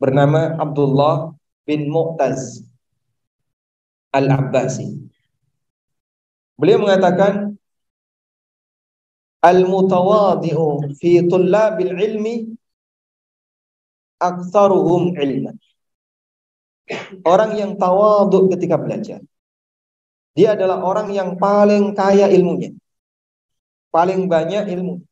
bernama 0.00 0.56
Abdullah 0.58 1.36
bin 1.62 1.92
Mu'taz 1.92 2.64
al-Abbasi. 4.16 4.98
Beliau 6.58 6.82
mengatakan, 6.82 7.54
Al-mutawadi'u 9.38 10.98
fi 10.98 11.22
tullabil 11.22 11.94
ilmi 11.94 12.34
aktsaruhum 14.18 15.14
ilman. 15.14 15.54
Orang 17.24 17.56
yang 17.56 17.76
tawaduk 17.76 18.52
ketika 18.56 18.80
belajar. 18.80 19.20
Dia 20.32 20.54
adalah 20.54 20.80
orang 20.80 21.10
yang 21.12 21.34
paling 21.36 21.92
kaya 21.92 22.30
ilmunya. 22.30 22.72
Paling 23.90 24.28
banyak 24.30 24.70
ilmu. 24.70 25.02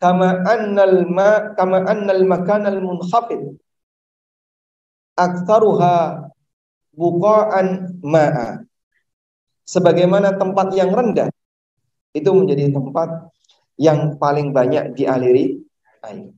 Kama 0.00 0.44
annal 0.48 1.04
ma 1.08 1.52
kama 1.56 1.84
annal 1.84 2.24
makan 2.24 2.62
al 2.68 2.78
munkhafid 2.80 3.60
aktsaruha 5.16 6.26
buqa'an 6.96 8.00
ma'a. 8.00 8.64
Sebagaimana 9.68 10.34
tempat 10.34 10.74
yang 10.74 10.90
rendah 10.90 11.30
itu 12.16 12.30
menjadi 12.34 12.74
tempat 12.74 13.30
yang 13.78 14.18
paling 14.18 14.50
banyak 14.50 14.98
dialiri 14.98 15.62
air. 16.04 16.34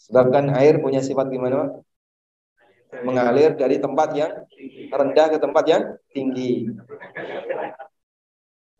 Sebabkan 0.00 0.52
air 0.52 0.82
punya 0.84 1.00
sifat 1.00 1.32
gimana? 1.32 1.80
Mengalir 3.02 3.58
dari 3.58 3.82
tempat 3.82 4.14
yang 4.14 4.32
rendah 4.92 5.26
ke 5.34 5.38
tempat 5.42 5.64
yang 5.66 5.82
tinggi. 6.14 6.70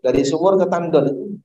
Dari 0.04 0.22
sumur 0.22 0.60
ke 0.60 0.68
tandon. 0.68 1.40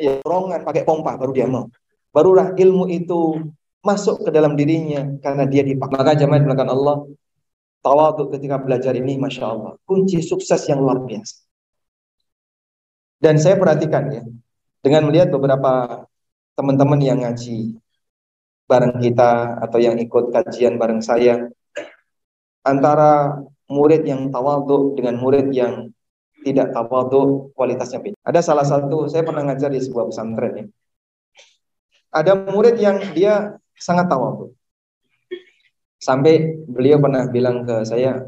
Ya, 0.00 0.16
rongan 0.24 0.64
pakai 0.64 0.82
pompa 0.88 1.14
baru 1.20 1.32
dia 1.36 1.46
mau. 1.46 1.68
Barulah 2.10 2.56
ilmu 2.56 2.88
itu 2.88 3.38
masuk 3.84 4.26
ke 4.26 4.30
dalam 4.32 4.56
dirinya 4.56 5.04
karena 5.20 5.44
dia 5.44 5.62
dipakai. 5.62 5.94
Maka 6.00 6.16
jamaah 6.16 6.42
belakang 6.42 6.70
Allah 6.72 6.96
tawaduk 7.84 8.32
ketika 8.36 8.56
belajar 8.60 8.96
ini 8.96 9.20
Masya 9.20 9.44
Allah. 9.44 9.72
Kunci 9.84 10.20
sukses 10.24 10.64
yang 10.68 10.80
luar 10.80 11.04
biasa. 11.04 11.44
Dan 13.20 13.36
saya 13.36 13.60
perhatikan 13.60 14.04
ya, 14.08 14.24
dengan 14.80 15.12
melihat 15.12 15.28
beberapa 15.28 16.04
teman-teman 16.56 17.00
yang 17.04 17.20
ngaji 17.20 17.76
bareng 18.64 18.96
kita 18.96 19.60
atau 19.60 19.76
yang 19.76 20.00
ikut 20.00 20.32
kajian 20.32 20.80
bareng 20.80 21.04
saya, 21.04 21.52
antara 22.66 23.40
murid 23.70 24.02
yang 24.04 24.28
tawadhu 24.28 24.98
dengan 24.98 25.16
murid 25.20 25.48
yang 25.54 25.88
tidak 26.40 26.72
tawadhu 26.72 27.52
kualitasnya 27.52 28.00
beda. 28.00 28.16
Ada 28.24 28.40
salah 28.40 28.66
satu 28.66 29.06
saya 29.06 29.22
pernah 29.24 29.44
ngajar 29.46 29.70
di 29.70 29.80
sebuah 29.80 30.08
pesantren 30.08 30.52
ya. 30.56 30.66
Ada 32.10 32.32
murid 32.50 32.76
yang 32.80 32.98
dia 33.14 33.54
sangat 33.78 34.10
tawadhu. 34.10 34.50
Sampai 36.00 36.64
beliau 36.64 36.96
pernah 36.96 37.28
bilang 37.28 37.62
ke 37.62 37.84
saya, 37.84 38.24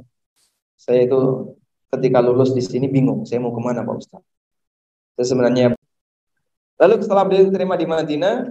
saya 0.76 1.08
itu 1.08 1.52
ketika 1.88 2.20
lulus 2.20 2.52
di 2.52 2.60
sini 2.60 2.86
bingung, 2.86 3.24
saya 3.24 3.40
mau 3.40 3.50
ke 3.50 3.60
mana 3.64 3.80
Pak 3.80 3.96
Ustaz? 3.96 4.22
Saya 5.16 5.26
sebenarnya 5.32 5.72
Lalu 6.82 6.98
setelah 6.98 7.22
beliau 7.22 7.46
diterima 7.46 7.78
di 7.78 7.86
Madinah, 7.86 8.50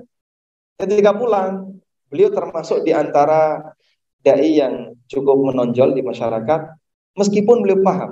ketika 0.79 1.11
pulang, 1.11 1.83
beliau 2.07 2.31
termasuk 2.31 2.79
di 2.87 2.95
antara 2.95 3.75
dai 4.21 4.61
yang 4.61 4.93
cukup 5.09 5.51
menonjol 5.51 5.97
di 5.97 6.01
masyarakat, 6.05 6.61
meskipun 7.17 7.65
beliau 7.65 7.81
paham, 7.81 8.11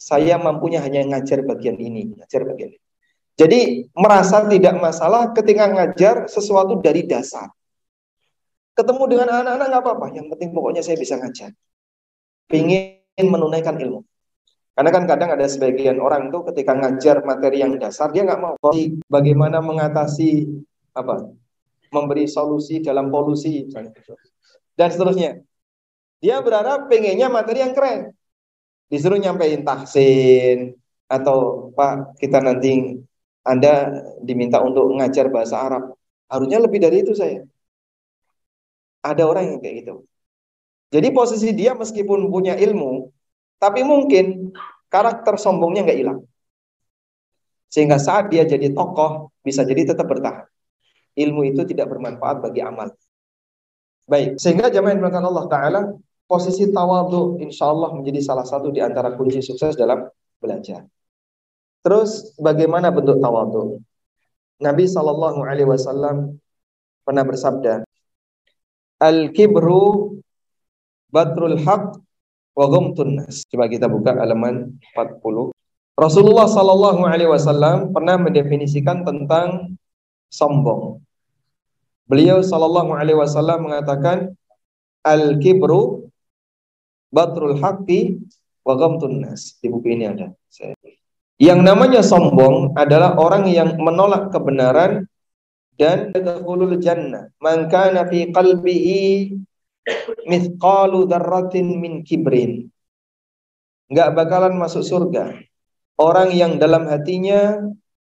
saya 0.00 0.40
mampunya 0.40 0.80
hanya 0.80 1.04
ngajar 1.04 1.44
bagian 1.44 1.76
ini, 1.76 2.16
ngajar 2.16 2.48
bagian 2.48 2.72
ini. 2.72 2.82
Jadi 3.36 3.88
merasa 3.96 4.44
tidak 4.48 4.76
masalah 4.80 5.32
ketika 5.32 5.68
ngajar 5.68 6.28
sesuatu 6.28 6.80
dari 6.80 7.04
dasar. 7.04 7.48
Ketemu 8.76 9.02
dengan 9.08 9.28
anak-anak 9.44 9.66
nggak 9.68 9.82
apa-apa, 9.84 10.06
yang 10.16 10.26
penting 10.32 10.56
pokoknya 10.56 10.80
saya 10.80 10.96
bisa 10.96 11.20
ngajar. 11.20 11.52
Ingin 12.52 13.26
menunaikan 13.28 13.76
ilmu. 13.76 14.04
Karena 14.72 14.90
kan 14.96 15.04
kadang 15.04 15.30
ada 15.36 15.44
sebagian 15.44 16.00
orang 16.00 16.32
tuh 16.32 16.46
ketika 16.48 16.72
ngajar 16.72 17.20
materi 17.20 17.60
yang 17.60 17.76
dasar 17.76 18.08
dia 18.08 18.24
nggak 18.24 18.40
mau 18.40 18.56
bagaimana 19.12 19.60
mengatasi 19.60 20.48
apa 20.96 21.28
memberi 21.92 22.24
solusi 22.24 22.80
dalam 22.80 23.12
polusi 23.12 23.66
misalnya 23.66 23.92
dan 24.80 24.88
seterusnya. 24.88 25.30
Dia 26.24 26.40
berharap 26.40 26.88
pengennya 26.88 27.28
materi 27.28 27.60
yang 27.60 27.76
keren. 27.76 28.16
Disuruh 28.88 29.20
nyampein 29.20 29.60
tahsin 29.60 30.72
atau 31.04 31.68
Pak 31.76 32.16
kita 32.16 32.40
nanti 32.40 32.96
Anda 33.44 33.92
diminta 34.24 34.64
untuk 34.64 34.88
ngajar 34.96 35.28
bahasa 35.28 35.60
Arab. 35.60 36.00
Harusnya 36.32 36.56
lebih 36.64 36.80
dari 36.80 37.04
itu 37.04 37.12
saya. 37.12 37.44
Ada 39.04 39.28
orang 39.28 39.52
yang 39.52 39.58
kayak 39.60 39.76
gitu. 39.84 39.94
Jadi 40.90 41.08
posisi 41.12 41.48
dia 41.54 41.76
meskipun 41.76 42.26
punya 42.32 42.56
ilmu, 42.58 43.08
tapi 43.62 43.86
mungkin 43.86 44.50
karakter 44.90 45.38
sombongnya 45.38 45.86
nggak 45.86 46.00
hilang. 46.02 46.20
Sehingga 47.70 48.02
saat 48.02 48.34
dia 48.34 48.42
jadi 48.42 48.74
tokoh, 48.74 49.30
bisa 49.46 49.62
jadi 49.62 49.94
tetap 49.94 50.10
bertahan. 50.10 50.50
Ilmu 51.14 51.54
itu 51.54 51.62
tidak 51.62 51.86
bermanfaat 51.94 52.42
bagi 52.42 52.60
amal. 52.66 52.90
Baik, 54.10 54.42
sehingga 54.42 54.66
jamaah 54.74 54.98
yang 54.98 55.22
Allah 55.22 55.46
Ta'ala, 55.46 55.80
posisi 56.26 56.66
tawadu 56.66 57.38
insya 57.38 57.70
Allah 57.70 57.94
menjadi 57.94 58.18
salah 58.18 58.42
satu 58.42 58.74
di 58.74 58.82
antara 58.82 59.14
kunci 59.14 59.38
sukses 59.38 59.78
dalam 59.78 60.10
belajar. 60.42 60.82
Terus 61.86 62.34
bagaimana 62.34 62.90
bentuk 62.90 63.22
tawadu? 63.22 63.78
Nabi 64.58 64.90
Shallallahu 64.90 65.46
Alaihi 65.46 65.70
Wasallam 65.70 66.42
pernah 67.06 67.22
bersabda, 67.22 67.86
Al 68.98 69.30
kibru 69.30 70.18
batrul 71.08 71.62
haq 71.62 72.02
wa 72.58 72.66
nas. 73.06 73.46
Coba 73.46 73.70
kita 73.70 73.86
buka 73.86 74.18
halaman 74.18 74.74
40. 74.92 75.54
Rasulullah 75.94 76.50
Shallallahu 76.50 77.06
Alaihi 77.06 77.30
Wasallam 77.30 77.94
pernah 77.94 78.18
mendefinisikan 78.18 79.06
tentang 79.06 79.78
sombong. 80.28 80.98
Beliau 82.10 82.42
Shallallahu 82.42 82.90
Alaihi 82.90 83.14
Wasallam 83.14 83.70
mengatakan 83.70 84.34
al 85.06 85.38
kibru 85.38 86.10
batrul 87.14 87.62
haqqi 87.62 88.18
wa 88.66 88.74
nas. 89.14 89.54
Di 89.62 89.70
buku 89.70 89.94
ini 89.94 90.10
ada. 90.10 90.34
Saya 90.50 90.74
yang 91.40 91.64
namanya 91.64 92.04
sombong 92.04 92.76
adalah 92.76 93.16
orang 93.16 93.48
yang 93.48 93.80
menolak 93.80 94.28
kebenaran 94.28 95.08
dan 95.80 96.12
yadkhulul 96.12 96.76
jannah. 96.76 97.32
Man 97.40 97.72
kana 97.72 98.04
fi 98.04 98.28
qalbihi 98.28 99.32
mithqalu 100.28 101.08
dzarratin 101.08 101.80
min 101.80 102.04
kibrin. 102.04 102.68
Enggak 103.88 104.12
bakalan 104.12 104.52
masuk 104.60 104.84
surga. 104.84 105.32
Orang 105.96 106.36
yang 106.36 106.60
dalam 106.60 106.84
hatinya 106.84 107.56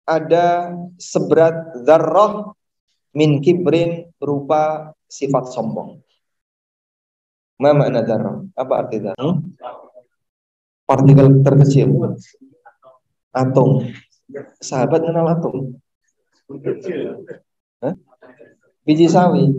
ada 0.05 0.77
seberat 1.01 1.73
zarrah 1.89 2.53
min 3.13 3.39
kibrin 3.39 4.09
berupa 4.17 4.93
sifat 5.05 5.53
sombong. 5.53 6.01
Ma 7.61 7.71
makna? 7.71 8.01
Apa 8.57 8.73
arti? 8.83 8.97
Hmm? 8.99 9.53
Partikel 10.83 11.41
terkecil 11.45 11.89
atom. 13.33 13.87
Sahabat 14.61 15.05
kenal 15.05 15.29
atom. 15.29 15.77
Hah? 17.81 17.93
Biji 18.83 19.07
sawi. 19.07 19.53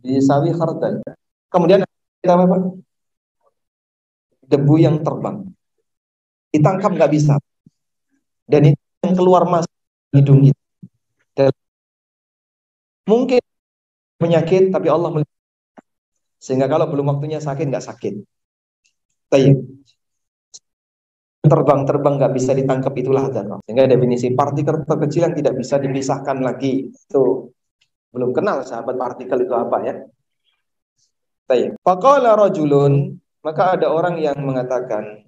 Biji 0.00 0.20
sawi 0.24 0.50
khardal. 0.56 1.04
Kemudian 1.52 1.84
kita 2.24 2.34
apa? 2.34 2.56
Debu 4.48 4.74
yang 4.80 5.00
terbang. 5.00 5.48
Ditangkap 6.52 6.90
nggak 6.96 7.12
bisa. 7.12 7.36
Dan 8.44 8.72
itu 8.72 8.80
yang 9.04 9.16
keluar 9.16 9.48
masuk 9.48 9.72
hidung 10.12 10.44
kita. 10.44 11.52
Mungkin 13.12 13.42
penyakit, 14.16 14.72
tapi 14.72 14.88
Allah 14.88 15.12
melihat. 15.12 15.38
Sehingga 16.40 16.66
kalau 16.72 16.88
belum 16.88 17.12
waktunya 17.12 17.38
sakit, 17.38 17.68
nggak 17.68 17.84
sakit. 17.84 18.14
Terbang-terbang 21.42 22.14
nggak 22.16 22.32
bisa 22.32 22.56
ditangkap 22.56 22.94
itulah 22.96 23.28
dzarrah. 23.28 23.60
Sehingga 23.68 23.84
definisi 23.84 24.32
partikel 24.32 24.86
terkecil 24.88 25.28
yang 25.28 25.36
tidak 25.36 25.54
bisa 25.60 25.76
dipisahkan 25.76 26.38
lagi 26.40 26.88
itu 26.88 27.52
belum 28.12 28.30
kenal 28.36 28.62
sahabat 28.62 28.94
partikel 28.94 29.42
itu 29.42 29.54
apa 29.56 29.76
ya. 29.82 29.94
Baik. 31.48 31.76
Faqala 31.82 32.38
rajulun 32.38 33.18
maka 33.42 33.74
ada 33.74 33.90
orang 33.90 34.22
yang 34.22 34.38
mengatakan 34.38 35.26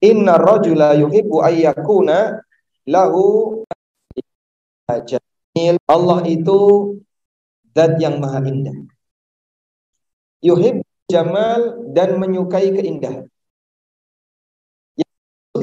inna 0.00 0.40
rajula 0.40 0.96
yuhibbu 0.96 1.44
ayyakuna 1.44 2.40
lahu 2.88 3.60
jamil. 4.88 5.27
Allah 5.88 6.20
itu 6.28 6.58
zat 7.74 7.98
yang 8.02 8.18
maha 8.22 8.40
indah. 8.44 8.76
Yuhib 10.44 10.82
jamal 11.10 11.82
dan 11.90 12.18
menyukai 12.20 12.70
keindahan 12.70 13.26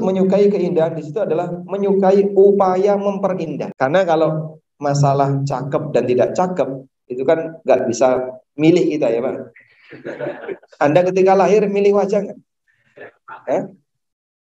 menyukai 0.06 0.48
keindahan 0.52 0.94
di 0.96 1.04
situ 1.06 1.20
adalah 1.22 1.52
menyukai 1.66 2.34
upaya 2.36 2.94
memperindah. 3.00 3.72
Karena 3.76 4.04
kalau 4.04 4.60
masalah 4.78 5.42
cakep 5.46 5.84
dan 5.96 6.04
tidak 6.04 6.30
cakep 6.36 6.70
itu 7.08 7.24
kan 7.24 7.62
nggak 7.64 7.82
bisa 7.88 8.38
milih 8.58 8.86
kita 8.98 9.08
ya 9.14 9.20
pak. 9.24 9.36
Anda 10.82 11.06
ketika 11.06 11.38
lahir 11.38 11.70
milih 11.70 11.96
wajah 11.96 12.20
nggak? 12.26 12.40
Eh? 13.50 13.64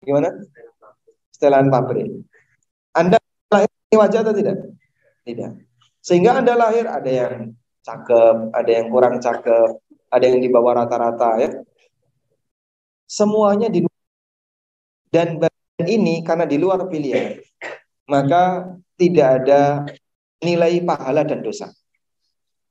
Gimana? 0.02 0.32
Setelan 1.34 1.68
pabrik. 1.68 2.08
Anda 2.96 3.20
lahir 3.52 3.68
milih 3.68 3.98
wajah 4.00 4.20
atau 4.24 4.34
tidak? 4.34 4.56
Tidak. 5.28 5.52
Sehingga 6.00 6.40
Anda 6.40 6.56
lahir 6.56 6.88
ada 6.88 7.10
yang 7.10 7.52
cakep, 7.84 8.56
ada 8.56 8.70
yang 8.70 8.88
kurang 8.88 9.20
cakep, 9.20 9.76
ada 10.08 10.24
yang 10.24 10.40
di 10.40 10.48
bawah 10.48 10.72
rata-rata 10.84 11.36
ya. 11.36 11.50
Semuanya 13.04 13.68
di 13.68 13.84
dan 15.12 15.36
bagian 15.36 15.88
ini 15.88 16.24
karena 16.24 16.44
di 16.48 16.56
luar 16.56 16.84
pilihan, 16.88 17.40
maka 18.08 18.72
tidak 18.96 19.28
ada 19.44 19.84
nilai 20.40 20.80
pahala 20.84 21.24
dan 21.24 21.44
dosa. 21.44 21.68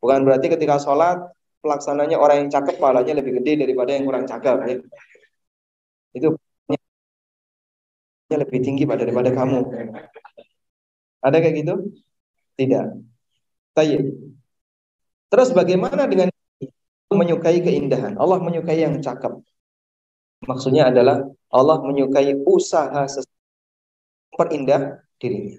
Bukan 0.02 0.26
berarti 0.26 0.54
ketika 0.54 0.78
sholat 0.78 1.22
pelaksananya 1.62 2.18
orang 2.22 2.46
yang 2.46 2.50
cakep 2.54 2.78
pahalanya 2.78 3.18
lebih 3.18 3.42
gede 3.42 3.66
daripada 3.66 3.94
yang 3.94 4.06
kurang 4.06 4.26
cakep. 4.30 4.56
Ya. 4.66 4.76
Itu 6.14 6.38
lebih 8.34 8.60
tinggi 8.62 8.84
daripada 8.86 9.30
kamu. 9.34 9.60
Ada 11.26 11.38
kayak 11.42 11.56
gitu? 11.66 11.76
Tidak. 12.58 12.86
Tayyib. 13.78 14.04
Terus 15.30 15.50
bagaimana 15.54 16.10
dengan 16.10 16.34
menyukai 17.14 17.62
keindahan? 17.62 18.18
Allah 18.18 18.42
menyukai 18.42 18.82
yang 18.82 18.98
cakep. 18.98 19.38
Maksudnya 20.50 20.90
adalah 20.90 21.22
Allah 21.54 21.78
menyukai 21.86 22.34
usaha 22.44 23.06
perindah 24.34 25.02
dirinya. 25.22 25.58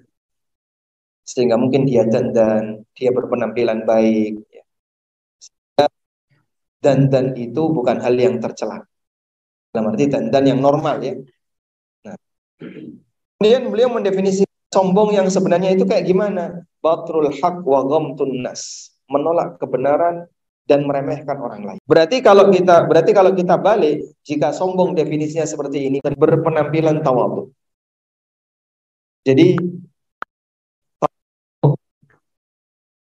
Sehingga 1.23 1.61
mungkin 1.61 1.85
dia 1.85 2.03
dandan, 2.09 2.83
dia 2.97 3.13
berpenampilan 3.13 3.85
baik. 3.85 4.43
Dandan 6.79 7.35
itu 7.35 7.61
bukan 7.69 7.99
hal 7.99 8.15
yang 8.15 8.39
tercela. 8.39 8.79
Dalam 9.69 9.93
arti 9.93 10.07
dandan 10.07 10.43
yang 10.47 10.59
normal 10.63 11.03
ya. 11.03 11.13
Nah. 12.07 12.17
Kemudian 13.37 13.67
beliau 13.67 13.91
mendefinisi 13.91 14.47
sombong 14.71 15.13
yang 15.13 15.27
sebenarnya 15.27 15.75
itu 15.75 15.83
kayak 15.83 16.07
gimana? 16.07 16.65
Batrul 16.79 17.31
haq 17.35 17.63
wa 17.63 17.83
ghamtun 17.83 18.43
nas. 18.43 18.93
Menolak 19.09 19.59
kebenaran 19.59 20.29
dan 20.69 20.85
meremehkan 20.85 21.37
orang 21.41 21.61
lain. 21.65 21.79
Berarti 21.81 22.21
kalau 22.21 22.53
kita 22.53 22.85
berarti 22.85 23.09
kalau 23.09 23.33
kita 23.33 23.57
balik 23.57 24.05
jika 24.21 24.53
sombong 24.53 24.93
definisinya 24.93 25.49
seperti 25.49 25.89
ini 25.89 25.97
dan 26.05 26.13
berpenampilan 26.13 27.01
tawadhu. 27.01 27.49
Jadi 29.25 29.57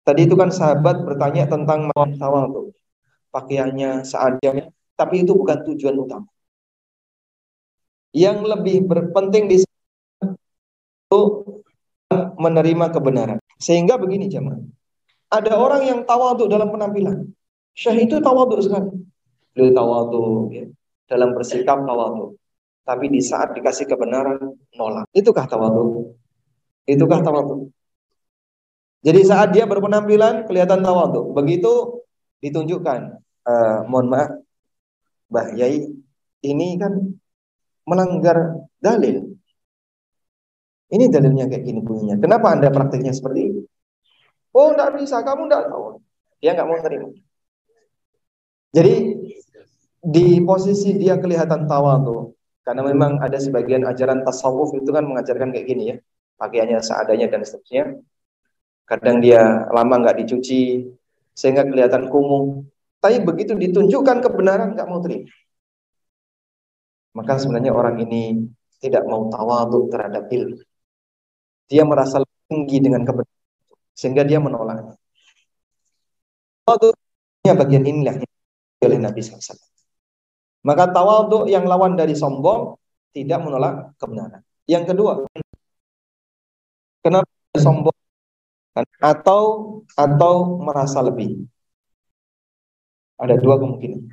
tadi 0.05 0.21
itu 0.29 0.35
kan 0.37 0.53
sahabat 0.53 1.01
bertanya 1.01 1.49
tentang 1.49 1.89
tawadhu. 1.93 2.69
Pakaiannya 3.29 4.05
seadanya, 4.05 4.73
tapi 4.97 5.21
itu 5.21 5.37
bukan 5.37 5.61
tujuan 5.69 5.93
utama. 6.01 6.29
Yang 8.09 8.37
lebih 8.41 8.89
berpenting 8.89 9.45
di 9.45 9.61
itu 11.09 11.21
menerima 12.13 12.85
kebenaran. 12.89 13.39
Sehingga 13.59 13.99
begini 14.01 14.25
jemaah. 14.31 14.59
Ada 15.29 15.53
orang 15.59 15.81
yang 15.85 15.99
tawadhu 16.09 16.49
dalam 16.49 16.73
penampilan. 16.73 17.29
Syekh 17.77 18.09
itu 18.09 18.17
tawadhu 18.17 18.57
sekali. 18.65 18.89
Beliau 19.53 19.71
tawadhu 19.75 20.23
ya. 20.49 20.65
dalam 21.05 21.37
bersikap 21.37 21.85
tawadhu. 21.85 22.37
Tapi 22.85 23.05
di 23.13 23.21
saat 23.21 23.53
dikasih 23.53 23.85
kebenaran 23.85 24.41
nolak. 24.73 25.05
Itukah 25.13 25.45
tawadhu? 25.45 26.17
Itukah 26.89 27.21
tawadhu? 27.21 27.69
Jadi 29.05 29.21
saat 29.23 29.53
dia 29.53 29.69
berpenampilan 29.69 30.49
kelihatan 30.49 30.81
tawadhu. 30.81 31.31
Begitu 31.37 32.01
ditunjukkan, 32.41 33.21
uh, 33.45 33.79
mohon 33.85 34.07
maaf, 34.09 34.31
Mbah 35.29 35.53
Yai, 35.53 35.93
ini 36.41 36.67
kan 36.81 37.13
melanggar 37.85 38.65
dalil. 38.81 39.28
Ini 40.89 41.05
dalilnya 41.13 41.45
kayak 41.45 41.63
gini 41.63 41.79
bunyinya. 41.85 42.17
Kenapa 42.17 42.57
Anda 42.57 42.73
praktiknya 42.73 43.13
seperti 43.13 43.39
ini? 43.45 43.61
Oh, 44.57 44.73
enggak 44.73 44.97
bisa, 44.97 45.21
kamu 45.21 45.45
enggak 45.45 45.69
tahu. 45.69 46.01
Dia 46.41 46.57
enggak 46.57 46.67
mau 46.67 46.79
terima. 46.81 47.09
Jadi 48.73 48.95
di 49.99 50.27
posisi 50.41 50.97
dia 50.97 51.21
kelihatan 51.21 51.69
tuh, 51.69 52.33
karena 52.65 52.81
memang 52.85 53.21
ada 53.21 53.37
sebagian 53.37 53.85
ajaran 53.85 54.25
tasawuf 54.25 54.73
itu 54.77 54.89
kan 54.89 55.05
mengajarkan 55.05 55.53
kayak 55.53 55.65
gini 55.69 55.83
ya, 55.93 55.95
pakaiannya 56.41 56.81
seadanya 56.81 57.27
dan 57.29 57.41
seterusnya. 57.45 58.01
Kadang 58.89 59.21
dia 59.21 59.69
lama 59.69 59.93
nggak 60.01 60.25
dicuci 60.25 60.89
sehingga 61.37 61.65
kelihatan 61.69 62.09
kumuh. 62.09 62.65
Tapi 62.97 63.21
begitu 63.21 63.53
ditunjukkan 63.53 64.25
kebenaran 64.25 64.73
nggak 64.73 64.89
mau 64.89 64.97
terima. 65.05 65.29
Maka 67.13 67.37
sebenarnya 67.37 67.73
orang 67.73 68.01
ini 68.01 68.49
tidak 68.81 69.05
mau 69.05 69.29
tawadhu 69.29 69.89
terhadap 69.93 70.25
ilmu. 70.29 70.57
Dia 71.69 71.85
merasa 71.85 72.25
tinggi 72.49 72.81
dengan 72.81 73.05
kebenaran 73.05 73.39
sehingga 73.93 74.23
dia 74.23 74.39
menolak. 74.41 74.95
Tawaduknya 76.63 77.53
bagian 77.53 77.83
inilah 77.83 78.15
oleh 78.79 78.99
Nabi 78.99 79.19
SAW. 79.19 79.59
Maka 80.63 80.91
tawaduk 80.91 81.51
yang 81.51 81.67
lawan 81.67 81.99
dari 81.99 82.15
sombong 82.15 82.79
tidak 83.11 83.39
menolak 83.43 83.91
kebenaran. 83.99 84.43
Yang 84.69 84.95
kedua, 84.95 85.13
kenapa 87.03 87.31
sombong 87.55 87.97
atau 89.03 89.43
atau 89.97 90.33
merasa 90.63 91.03
lebih? 91.03 91.43
Ada 93.19 93.35
dua 93.35 93.59
kemungkinan. 93.59 94.07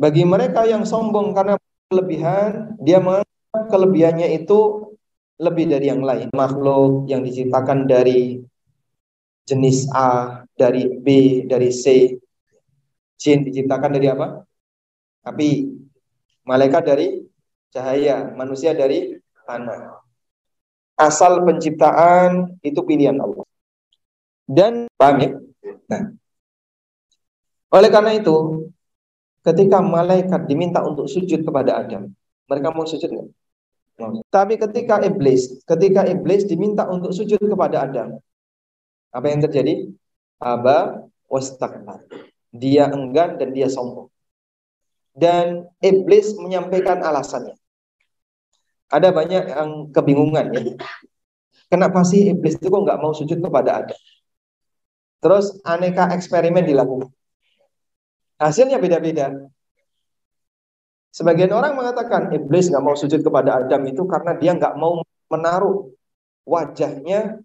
Bagi 0.00 0.24
mereka 0.24 0.64
yang 0.64 0.88
sombong 0.88 1.36
karena 1.36 1.60
kelebihan, 1.92 2.80
dia 2.80 2.98
kelebihannya 3.54 4.34
itu 4.34 4.90
lebih 5.38 5.70
dari 5.70 5.86
yang 5.90 6.02
lain. 6.02 6.30
Makhluk 6.34 7.06
yang 7.10 7.22
diciptakan 7.22 7.86
dari 7.86 8.42
jenis 9.46 9.86
A, 9.94 10.42
dari 10.58 10.90
B, 10.98 11.06
dari 11.46 11.70
C. 11.70 12.14
Jin 13.18 13.46
diciptakan 13.46 13.94
dari 13.94 14.06
apa? 14.10 14.42
Api. 15.24 15.70
Malaikat 16.44 16.82
dari 16.84 17.08
cahaya, 17.72 18.30
manusia 18.36 18.76
dari 18.76 19.16
tanah. 19.48 20.02
Asal 20.94 21.42
penciptaan 21.42 22.60
itu 22.62 22.80
pilihan 22.84 23.16
Allah. 23.18 23.46
Dan 24.44 24.86
paham 24.94 25.16
ya? 25.24 25.30
Nah, 25.88 26.02
oleh 27.74 27.90
karena 27.90 28.12
itu, 28.14 28.68
ketika 29.42 29.82
malaikat 29.82 30.46
diminta 30.46 30.84
untuk 30.84 31.10
sujud 31.10 31.42
kepada 31.42 31.82
Adam, 31.82 32.12
mereka 32.46 32.68
mau 32.70 32.86
sujud 32.86 33.08
nggak? 33.08 33.43
Tapi 34.30 34.58
ketika 34.58 34.98
iblis, 35.06 35.62
ketika 35.62 36.02
iblis 36.10 36.42
diminta 36.50 36.82
untuk 36.90 37.14
sujud 37.14 37.38
kepada 37.38 37.86
Adam, 37.86 38.18
apa 39.14 39.26
yang 39.30 39.40
terjadi? 39.46 39.94
Aba 40.42 41.06
wastakbar. 41.30 42.02
Dia 42.50 42.90
enggan 42.90 43.38
dan 43.38 43.54
dia 43.54 43.70
sombong. 43.70 44.10
Dan 45.14 45.70
iblis 45.78 46.34
menyampaikan 46.34 46.98
alasannya. 47.06 47.54
Ada 48.90 49.14
banyak 49.14 49.44
yang 49.46 49.70
kebingungan 49.94 50.50
ya. 50.50 50.62
Kenapa 51.70 52.02
sih 52.02 52.34
iblis 52.34 52.58
itu 52.58 52.66
kok 52.66 52.82
nggak 52.82 52.98
mau 52.98 53.14
sujud 53.14 53.38
kepada 53.38 53.86
Adam? 53.86 54.00
Terus 55.22 55.54
aneka 55.64 56.10
eksperimen 56.12 56.66
dilakukan. 56.66 57.10
Hasilnya 58.42 58.82
beda-beda. 58.82 59.30
Sebagian 61.14 61.54
orang 61.54 61.78
mengatakan 61.78 62.34
iblis 62.34 62.66
nggak 62.66 62.82
mau 62.82 62.98
sujud 62.98 63.22
kepada 63.22 63.62
Adam 63.62 63.86
itu 63.86 64.02
karena 64.10 64.34
dia 64.34 64.50
nggak 64.50 64.74
mau 64.74 64.98
menaruh 65.30 65.94
wajahnya 66.42 67.38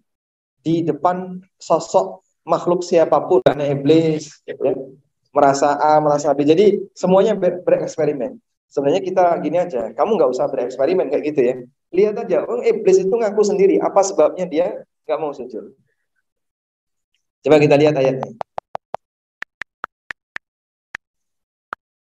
di 0.58 0.82
depan 0.82 1.38
sosok 1.54 2.26
makhluk 2.42 2.82
siapa 2.82 3.22
pun 3.30 3.38
karena 3.46 3.70
iblis 3.70 4.42
ya, 4.42 4.58
merasa 5.30 5.78
A, 5.78 6.02
merasa 6.02 6.34
B. 6.34 6.42
Jadi 6.42 6.90
semuanya 6.98 7.38
ber 7.38 7.62
bereksperimen. 7.62 8.42
Sebenarnya 8.66 9.02
kita 9.06 9.38
gini 9.38 9.58
aja, 9.62 9.94
kamu 9.94 10.18
nggak 10.18 10.30
usah 10.34 10.50
bereksperimen 10.50 11.06
kayak 11.06 11.24
gitu 11.30 11.40
ya. 11.42 11.54
Lihat 11.94 12.14
aja, 12.26 12.46
oh 12.50 12.62
iblis 12.62 13.02
itu 13.02 13.14
ngaku 13.14 13.42
sendiri. 13.46 13.78
Apa 13.78 14.02
sebabnya 14.02 14.50
dia 14.50 14.82
nggak 15.06 15.18
mau 15.18 15.30
sujud? 15.30 15.74
Coba 17.46 17.56
kita 17.62 17.78
lihat 17.78 17.94
ayatnya. 17.94 18.34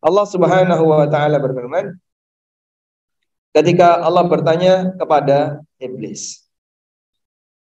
Allah 0.06 0.26
Subhanahu 0.30 0.84
wa 0.86 1.06
taala 1.10 1.42
berfirman 1.42 1.98
ketika 3.50 4.06
Allah 4.06 4.24
bertanya 4.30 4.94
kepada 4.94 5.66
iblis. 5.82 6.46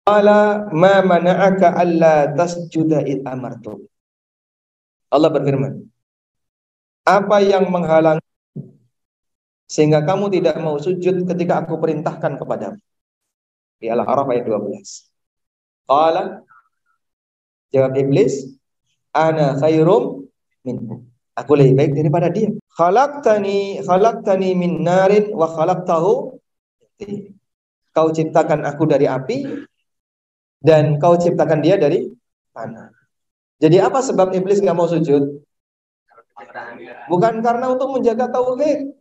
Qala 0.07 0.71
ma 0.75 1.03
mana'aka 1.03 1.75
alla 1.75 2.31
tasjuda 2.35 3.07
id 3.07 3.23
amartu. 3.27 3.87
Allah 5.11 5.31
berfirman, 5.31 5.87
apa 7.07 7.37
yang 7.43 7.71
menghalang 7.71 8.19
sehingga 9.67 10.03
kamu 10.03 10.31
tidak 10.35 10.59
mau 10.63 10.79
sujud 10.79 11.27
ketika 11.31 11.63
aku 11.63 11.79
perintahkan 11.79 12.39
kepadamu? 12.39 12.79
Di 13.79 13.87
Al-A'raf 13.91 14.27
ayat 14.31 14.47
12. 14.47 15.87
Qala 15.87 16.43
Jawab 17.75 17.99
iblis, 17.99 18.57
ana 19.11 19.59
khairum 19.59 20.31
minhu. 20.63 21.03
Aku 21.37 21.53
lebih 21.53 21.77
baik 21.77 21.93
daripada 21.93 22.33
dia. 22.33 22.49
Khalaqtani 22.73 23.85
khalaqtani 23.85 24.57
min 24.57 24.81
narin 24.81 25.37
wa 25.37 25.45
khalaqtahu 25.53 26.37
Kau 27.93 28.09
ciptakan 28.13 28.65
aku 28.65 28.85
dari 28.89 29.09
api 29.09 29.45
dan 30.61 31.01
kau 31.01 31.17
ciptakan 31.17 31.61
dia 31.65 31.77
dari 31.81 32.09
tanah. 32.53 32.93
Jadi 33.57 33.77
apa 33.81 34.05
sebab 34.05 34.37
iblis 34.37 34.61
nggak 34.61 34.77
mau 34.77 34.89
sujud? 34.89 35.41
Bukan 37.09 37.41
karena 37.41 37.73
untuk 37.73 37.97
menjaga 37.97 38.29
tauhid. 38.29 38.93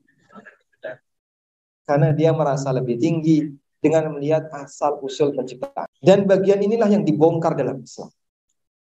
Karena 1.83 2.15
dia 2.15 2.31
merasa 2.31 2.71
lebih 2.71 2.95
tinggi 2.95 3.51
dengan 3.83 4.15
melihat 4.15 4.47
asal 4.55 4.99
usul 5.03 5.35
penciptaan. 5.35 5.91
Dan 5.99 6.23
bagian 6.23 6.63
inilah 6.63 6.87
yang 6.87 7.03
dibongkar 7.03 7.55
dalam 7.59 7.83
Islam 7.83 8.11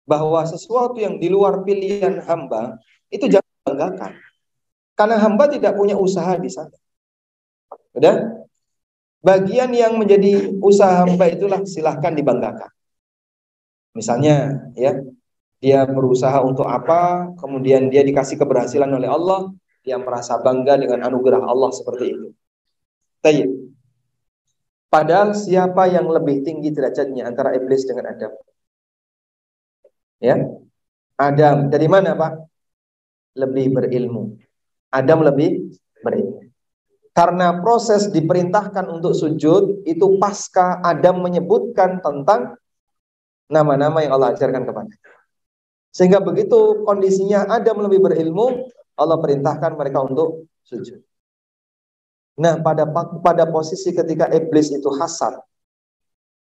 bahwa 0.09 0.41
sesuatu 0.49 0.97
yang 0.97 1.21
di 1.21 1.29
luar 1.29 1.61
pilihan 1.69 2.25
hamba 2.25 2.81
itu 3.09 3.27
jangan 3.29 3.53
banggakan. 3.65 4.13
Karena 4.99 5.17
hamba 5.23 5.45
tidak 5.47 5.79
punya 5.79 5.95
usaha 5.95 6.35
di 6.37 6.51
sana. 6.51 6.75
Udah? 7.95 8.45
Bagian 9.19 9.71
yang 9.75 9.99
menjadi 9.99 10.59
usaha 10.63 11.03
hamba 11.03 11.27
itulah 11.31 11.63
silahkan 11.67 12.15
dibanggakan. 12.15 12.71
Misalnya, 13.95 14.69
ya, 14.79 14.95
dia 15.59 15.83
berusaha 15.87 16.39
untuk 16.43 16.67
apa, 16.71 17.35
kemudian 17.35 17.91
dia 17.91 18.07
dikasih 18.07 18.39
keberhasilan 18.39 18.91
oleh 18.95 19.11
Allah, 19.11 19.51
dia 19.83 19.99
merasa 19.99 20.39
bangga 20.39 20.79
dengan 20.79 21.03
anugerah 21.11 21.43
Allah 21.43 21.71
seperti 21.75 22.15
itu. 22.15 22.29
Tayyip. 23.23 23.51
Padahal 24.89 25.35
siapa 25.35 25.91
yang 25.91 26.07
lebih 26.09 26.47
tinggi 26.47 26.71
derajatnya 26.73 27.29
antara 27.29 27.53
iblis 27.59 27.85
dengan 27.85 28.09
Adam? 28.15 28.33
Ya. 30.23 30.37
Adam 31.19 31.69
dari 31.69 31.91
mana, 31.91 32.15
Pak? 32.15 32.33
Lebih 33.39 33.71
berilmu. 33.71 34.35
Adam 34.91 35.23
lebih 35.23 35.71
berilmu. 36.03 36.51
Karena 37.15 37.51
proses 37.63 38.11
diperintahkan 38.15 38.87
untuk 38.91 39.15
sujud 39.15 39.83
itu 39.87 40.07
pasca 40.23 40.79
Adam 40.83 41.23
menyebutkan 41.23 41.99
tentang 41.99 42.55
nama-nama 43.51 44.05
yang 44.05 44.15
Allah 44.15 44.39
ajarkan 44.39 44.63
kepada. 44.63 44.95
Sehingga 45.91 46.23
begitu 46.23 46.87
kondisinya 46.87 47.49
Adam 47.51 47.83
lebih 47.83 47.99
berilmu, 48.07 48.71
Allah 48.95 49.19
perintahkan 49.19 49.75
mereka 49.75 50.07
untuk 50.07 50.47
sujud. 50.63 51.03
Nah, 52.39 52.63
pada 52.63 52.87
pada 53.19 53.51
posisi 53.51 53.91
ketika 53.91 54.31
iblis 54.31 54.71
itu 54.71 54.87
hasad, 54.95 55.43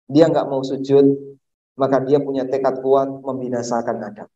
dia 0.06 0.30
nggak 0.30 0.46
mau 0.46 0.62
sujud, 0.62 1.18
maka 1.74 1.98
dia 2.06 2.22
punya 2.22 2.46
tekad 2.46 2.86
kuat 2.86 3.10
membinasakan 3.10 3.98
Adam. 3.98 4.30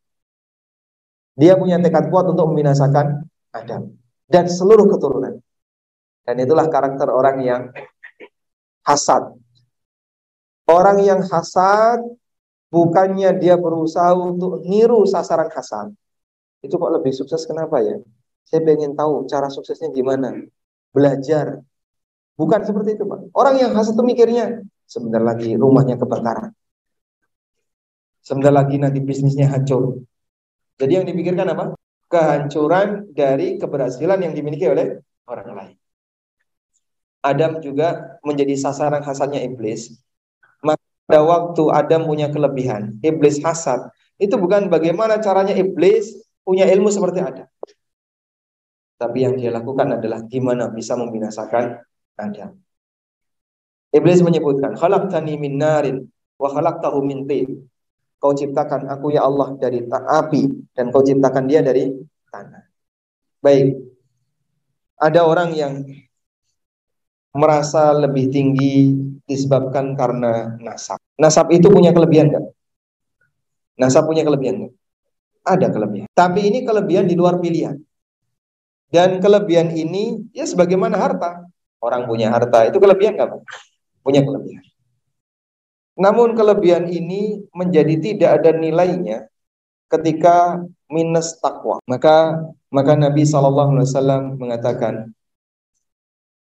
Dia 1.36 1.52
punya 1.60 1.76
tekad 1.76 2.08
kuat 2.08 2.32
untuk 2.32 2.48
membinasakan 2.48 3.28
Adam 3.52 3.92
dan 4.26 4.48
seluruh 4.48 4.88
keturunan. 4.88 5.36
Dan 6.26 6.42
itulah 6.42 6.66
karakter 6.66 7.06
orang 7.06 7.38
yang 7.44 7.62
hasad. 8.82 9.36
Orang 10.66 10.98
yang 11.04 11.22
hasad 11.22 12.02
bukannya 12.72 13.36
dia 13.38 13.54
berusaha 13.54 14.10
untuk 14.16 14.66
niru 14.66 15.06
sasaran 15.06 15.52
hasad. 15.52 15.94
Itu 16.64 16.80
kok 16.80 16.90
lebih 16.98 17.14
sukses 17.14 17.46
kenapa 17.46 17.78
ya? 17.84 18.02
Saya 18.46 18.62
pengen 18.66 18.98
tahu 18.98 19.26
cara 19.30 19.46
suksesnya 19.46 19.94
gimana. 19.94 20.34
Belajar. 20.90 21.62
Bukan 22.34 22.60
seperti 22.66 22.98
itu, 22.98 23.04
Pak. 23.06 23.30
Orang 23.36 23.60
yang 23.60 23.70
hasad 23.76 23.94
itu 23.94 24.02
mikirnya 24.02 24.64
sebentar 24.86 25.22
lagi 25.22 25.54
rumahnya 25.54 25.94
kebakaran. 26.00 26.50
Sebentar 28.22 28.50
lagi 28.50 28.82
nanti 28.82 28.98
bisnisnya 28.98 29.46
hancur. 29.46 30.02
Jadi 30.76 30.92
yang 30.92 31.06
dipikirkan 31.08 31.48
apa? 31.52 31.72
Kehancuran 32.06 33.10
dari 33.10 33.58
keberhasilan 33.58 34.22
yang 34.22 34.32
dimiliki 34.36 34.68
oleh 34.70 35.02
orang 35.26 35.48
lain. 35.52 35.76
Adam 37.26 37.58
juga 37.58 38.18
menjadi 38.22 38.54
sasaran 38.54 39.02
hasadnya 39.02 39.42
iblis. 39.42 39.98
Maka 40.62 40.78
pada 41.10 41.20
waktu 41.26 41.62
Adam 41.74 42.06
punya 42.06 42.30
kelebihan, 42.30 43.02
iblis 43.02 43.42
hasad. 43.42 43.90
Itu 44.16 44.38
bukan 44.38 44.70
bagaimana 44.70 45.18
caranya 45.18 45.52
iblis 45.58 46.14
punya 46.46 46.70
ilmu 46.70 46.88
seperti 46.94 47.18
Adam. 47.18 47.48
Tapi 48.96 49.18
yang 49.26 49.34
dia 49.36 49.52
lakukan 49.52 50.00
adalah 50.00 50.24
gimana 50.24 50.72
bisa 50.72 50.96
membinasakan 50.96 51.82
Adam. 52.16 52.56
Iblis 53.92 54.24
menyebutkan, 54.24 54.78
"Khalaqtani 54.78 55.36
min 55.36 55.60
narin 55.60 56.08
wa 56.40 56.48
khalaqtahu 56.48 57.04
min 57.04 57.28
tin." 57.28 57.68
Kau 58.16 58.32
ciptakan 58.32 58.88
aku 58.88 59.12
ya 59.12 59.28
Allah 59.28 59.54
dari 59.60 59.84
api 59.90 60.72
dan 60.72 60.88
kau 60.88 61.04
ciptakan 61.04 61.44
dia 61.44 61.60
dari 61.60 61.92
tanah. 62.32 62.64
Baik. 63.44 63.76
Ada 64.96 65.28
orang 65.28 65.52
yang 65.52 65.84
merasa 67.36 67.92
lebih 67.92 68.32
tinggi 68.32 68.96
disebabkan 69.28 69.92
karena 69.92 70.56
nasab. 70.56 70.96
Nasab 71.20 71.52
itu 71.52 71.68
punya 71.68 71.92
kelebihan 71.92 72.32
kan? 72.32 72.44
Nasab 73.76 74.08
punya 74.08 74.24
kelebihan 74.24 74.66
kan? 74.66 74.72
Ada 75.46 75.68
kelebihan. 75.70 76.08
Tapi 76.10 76.40
ini 76.48 76.64
kelebihan 76.64 77.06
di 77.06 77.14
luar 77.14 77.38
pilihan. 77.38 77.78
Dan 78.90 79.22
kelebihan 79.22 79.70
ini 79.76 80.26
ya 80.34 80.42
sebagaimana 80.48 80.96
harta. 80.98 81.46
Orang 81.78 82.08
punya 82.10 82.32
harta 82.34 82.66
itu 82.66 82.80
kelebihan 82.82 83.14
nggak? 83.14 83.30
Punya 84.02 84.24
kelebihan. 84.26 84.64
Namun 85.96 86.36
kelebihan 86.36 86.92
ini 86.92 87.40
menjadi 87.56 87.96
tidak 87.96 88.30
ada 88.40 88.52
nilainya 88.52 89.26
ketika 89.88 90.60
minus 90.92 91.40
takwa. 91.40 91.80
Maka 91.88 92.44
maka 92.68 92.92
Nabi 92.92 93.24
SAW 93.24 94.36
mengatakan, 94.36 95.08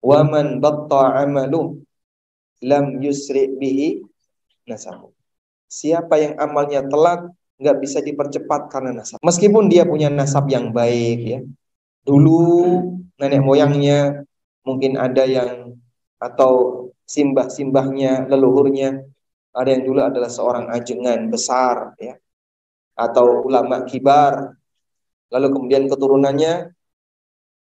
"Waman 0.02 0.58
batta 0.58 1.22
amalu 1.22 1.86
lam 2.66 2.98
yusri 2.98 3.54
bihi 3.54 4.02
nasabu." 4.66 5.14
Siapa 5.70 6.18
yang 6.18 6.34
amalnya 6.42 6.82
telat 6.90 7.30
nggak 7.62 7.78
bisa 7.82 8.00
dipercepat 8.02 8.70
karena 8.74 9.02
nasab. 9.02 9.22
Meskipun 9.22 9.70
dia 9.70 9.84
punya 9.84 10.08
nasab 10.10 10.50
yang 10.50 10.70
baik 10.74 11.20
ya. 11.22 11.40
Dulu 12.06 12.42
nenek 13.20 13.42
moyangnya 13.44 14.24
mungkin 14.64 14.96
ada 14.96 15.26
yang 15.28 15.76
atau 16.18 16.86
simbah-simbahnya, 17.08 18.26
leluhurnya 18.32 19.06
ada 19.58 19.70
yang 19.74 19.84
dulu 19.84 20.00
adalah 20.06 20.30
seorang 20.30 20.70
ajengan 20.70 21.34
besar 21.34 21.98
ya 21.98 22.14
atau 22.94 23.42
ulama 23.46 23.82
kibar. 23.90 24.54
Lalu 25.34 25.48
kemudian 25.52 25.84
keturunannya 25.92 26.72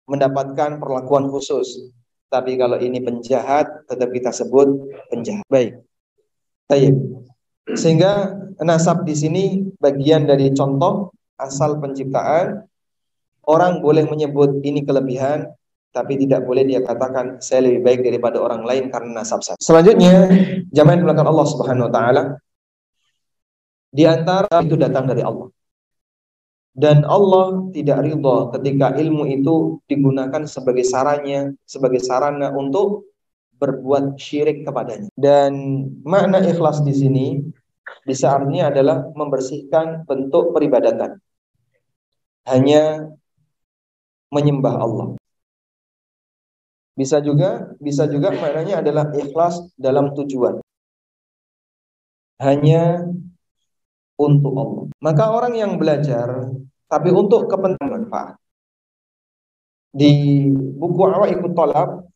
mendapatkan 0.09 0.81
perlakuan 0.81 1.29
khusus. 1.31 1.93
Tapi 2.33 2.59
kalau 2.59 2.83
ini 2.83 2.99
penjahat, 2.99 3.87
tetap 3.87 4.11
kita 4.11 4.35
sebut 4.35 4.91
penjahat. 5.07 5.47
Baik. 5.47 5.79
Baik. 6.67 6.95
Sehingga 7.79 8.35
nasab 8.59 9.07
di 9.07 9.15
sini 9.15 9.45
bagian 9.79 10.27
dari 10.27 10.51
contoh 10.51 11.15
asal 11.39 11.79
penciptaan. 11.79 12.67
Orang 13.45 13.85
boleh 13.85 14.09
menyebut 14.09 14.65
ini 14.65 14.83
kelebihan, 14.89 15.53
tapi 15.95 16.19
tidak 16.19 16.43
boleh 16.43 16.67
dia 16.67 16.83
katakan 16.83 17.39
saya 17.39 17.71
lebih 17.71 17.87
baik 17.87 18.01
daripada 18.03 18.43
orang 18.43 18.67
lain 18.67 18.91
karena 18.91 19.23
nasab 19.23 19.47
saya. 19.47 19.55
Selanjutnya, 19.63 20.27
jamaah 20.75 20.99
yang 20.99 21.23
Allah 21.23 21.47
Subhanahu 21.47 21.87
wa 21.87 21.93
taala, 21.95 22.23
di 23.95 24.03
antara 24.03 24.59
itu 24.67 24.75
datang 24.75 25.07
dari 25.07 25.23
Allah. 25.23 25.55
Dan 26.75 27.07
Allah 27.07 27.71
tidak 27.71 28.03
ridho 28.03 28.51
ketika 28.59 28.99
ilmu 28.99 29.31
itu 29.31 29.79
digunakan 29.87 30.43
sebagai 30.51 30.83
saranya, 30.83 31.55
sebagai 31.63 32.03
sarana 32.03 32.51
untuk 32.51 33.15
berbuat 33.63 34.19
syirik 34.19 34.67
kepadanya. 34.67 35.07
Dan 35.15 35.55
makna 36.03 36.43
ikhlas 36.43 36.83
di 36.83 36.91
sini 36.91 37.27
bisa 38.03 38.35
artinya 38.35 38.75
adalah 38.75 39.07
membersihkan 39.15 40.03
bentuk 40.03 40.51
peribadatan. 40.51 41.23
Hanya 42.51 43.07
menyembah 44.35 44.75
Allah. 44.75 45.07
Bisa 46.95 47.19
juga 47.19 47.75
bisa 47.83 48.07
juga 48.07 48.31
maknanya 48.31 48.79
adalah 48.79 49.11
ikhlas 49.11 49.75
dalam 49.75 50.15
tujuan. 50.15 50.63
Hanya 52.39 53.03
untuk 54.15 54.55
Allah. 54.55 54.85
Maka 55.03 55.25
orang 55.31 55.55
yang 55.59 55.75
belajar 55.75 56.55
tapi 56.87 57.11
untuk 57.11 57.51
kepentingan 57.51 58.07
manfaat. 58.07 58.39
Di 59.95 60.51
buku 60.51 61.07
Awaikut 61.07 61.55
Talab, 61.55 62.07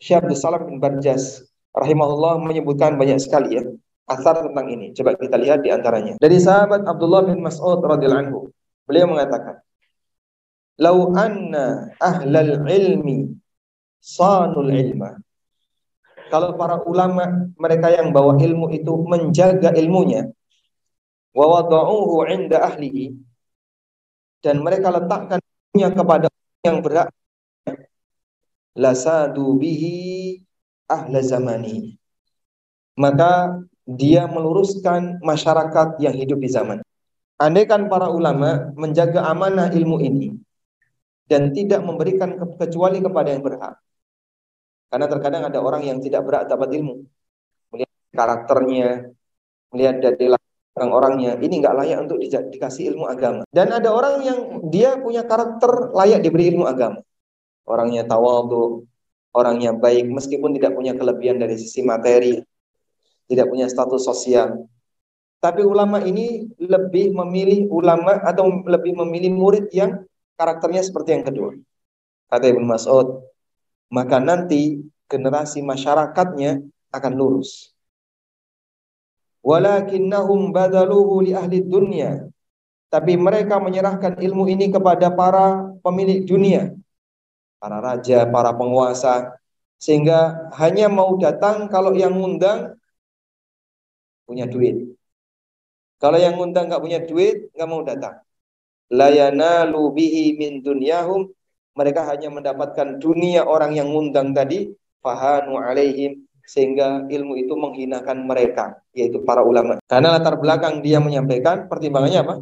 Syekh 0.00 0.24
Abdul 0.24 0.36
Salam 0.36 0.64
bin 0.68 0.76
Barjas 0.80 1.44
rahimahullah 1.76 2.40
menyebutkan 2.40 2.96
banyak 2.96 3.20
sekali 3.20 3.60
ya 3.60 3.64
asar 4.08 4.40
tentang 4.40 4.66
ini. 4.72 4.96
Coba 4.96 5.14
kita 5.14 5.36
lihat 5.36 5.60
di 5.60 5.68
antaranya. 5.68 6.16
Dari 6.16 6.40
sahabat 6.40 6.88
Abdullah 6.88 7.28
bin 7.28 7.44
Mas'ud 7.44 7.84
radhiyallahu 7.84 8.22
anhu, 8.24 8.40
beliau 8.88 9.06
mengatakan, 9.12 9.60
"Lau 10.80 11.12
anna 11.12 11.92
ahlal 12.00 12.64
ilmi 12.64 13.28
sanul 13.98 14.70
ilma." 14.72 15.18
Kalau 16.28 16.54
para 16.60 16.84
ulama 16.84 17.48
mereka 17.56 17.88
yang 17.88 18.12
bawa 18.12 18.36
ilmu 18.36 18.68
itu 18.72 18.92
menjaga 19.08 19.72
ilmunya, 19.72 20.28
wa 21.32 21.46
wada'uhu 21.48 22.28
'inda 22.28 22.60
ahlihi 22.68 23.16
dan 24.44 24.60
mereka 24.60 24.92
letakkan 24.92 25.40
ilmunya 25.40 25.90
kepada 25.96 26.26
yang 26.62 26.78
berak 26.84 27.08
lasadu 28.76 29.56
bihi 29.56 30.38
ahla 30.86 31.18
zamani. 31.24 31.96
Maka 32.98 33.62
dia 33.88 34.28
meluruskan 34.28 35.22
masyarakat 35.24 35.96
yang 36.02 36.12
hidup 36.12 36.38
di 36.44 36.50
zaman. 36.50 36.78
Andaikan 37.38 37.86
para 37.86 38.10
ulama 38.10 38.74
menjaga 38.74 39.22
amanah 39.30 39.70
ilmu 39.70 40.02
ini 40.02 40.34
dan 41.30 41.54
tidak 41.54 41.80
memberikan 41.86 42.34
kecuali 42.58 42.98
kepada 42.98 43.30
yang 43.30 43.46
berhak 43.46 43.78
karena 44.88 45.06
terkadang 45.06 45.42
ada 45.48 45.58
orang 45.60 45.82
yang 45.84 45.98
tidak 46.00 46.24
berhak 46.24 46.48
dapat 46.48 46.68
ilmu 46.76 47.04
melihat 47.72 47.92
karakternya 48.12 48.88
melihat 49.72 49.96
dari 50.00 50.32
orang-orangnya 50.78 51.42
ini 51.42 51.54
nggak 51.58 51.74
layak 51.74 51.98
untuk 52.06 52.22
di, 52.22 52.30
dikasih 52.30 52.94
ilmu 52.94 53.10
agama. 53.10 53.42
Dan 53.50 53.74
ada 53.74 53.90
orang 53.90 54.22
yang 54.22 54.38
dia 54.70 54.94
punya 55.02 55.26
karakter 55.26 55.90
layak 55.90 56.22
diberi 56.22 56.54
ilmu 56.54 56.64
agama. 56.70 57.02
Orangnya 57.66 58.06
tawadu, 58.06 58.86
orangnya 59.34 59.74
baik 59.74 60.06
meskipun 60.08 60.54
tidak 60.56 60.78
punya 60.78 60.94
kelebihan 60.94 61.36
dari 61.36 61.58
sisi 61.58 61.82
materi, 61.82 62.38
tidak 63.26 63.50
punya 63.50 63.66
status 63.66 64.06
sosial. 64.06 64.70
Tapi 65.38 65.62
ulama 65.62 66.02
ini 66.02 66.50
lebih 66.58 67.14
memilih 67.14 67.70
ulama 67.70 68.18
atau 68.22 68.50
lebih 68.66 68.98
memilih 69.04 69.30
murid 69.34 69.66
yang 69.70 70.02
karakternya 70.34 70.82
seperti 70.82 71.14
yang 71.14 71.24
kedua. 71.26 71.54
Kata 72.26 72.44
Ibn 72.50 72.64
Mas'ud, 72.66 73.22
maka 73.88 74.20
nanti 74.20 74.84
generasi 75.08 75.64
masyarakatnya 75.64 76.64
akan 76.92 77.12
lurus. 77.16 77.72
Walakinnahum 79.44 80.52
badaluhu 80.52 81.24
li 81.24 81.32
ahli 81.32 81.64
dunya. 81.64 82.28
Tapi 82.88 83.20
mereka 83.20 83.60
menyerahkan 83.60 84.16
ilmu 84.16 84.48
ini 84.48 84.72
kepada 84.72 85.12
para 85.12 85.76
pemilik 85.84 86.24
dunia 86.24 86.72
para 87.58 87.82
raja 87.82 88.24
para 88.30 88.54
penguasa 88.54 89.34
sehingga 89.78 90.50
hanya 90.58 90.86
mau 90.90 91.14
datang 91.18 91.66
kalau 91.70 91.94
yang 91.94 92.14
ngundang 92.14 92.74
punya 94.26 94.46
duit. 94.46 94.94
Kalau 95.98 96.18
yang 96.18 96.38
ngundang 96.38 96.70
nggak 96.70 96.82
punya 96.82 97.00
duit 97.02 97.50
nggak 97.54 97.68
mau 97.68 97.82
datang. 97.82 98.22
Layana 98.88 99.66
lubihi 99.68 100.38
min 100.38 100.62
dunyahum 100.62 101.30
mereka 101.78 102.02
hanya 102.10 102.26
mendapatkan 102.34 102.98
dunia 102.98 103.46
orang 103.46 103.78
yang 103.78 103.94
ngundang 103.94 104.34
tadi 104.34 104.74
fahanu 104.98 105.62
alaihim 105.62 106.26
sehingga 106.42 107.04
ilmu 107.06 107.36
itu 107.38 107.52
menghinakan 107.52 108.24
mereka, 108.24 108.80
yaitu 108.96 109.20
para 109.20 109.44
ulama. 109.44 109.76
Karena 109.84 110.16
latar 110.16 110.40
belakang 110.40 110.80
dia 110.80 110.96
menyampaikan 110.96 111.68
pertimbangannya 111.68 112.24
apa? 112.24 112.34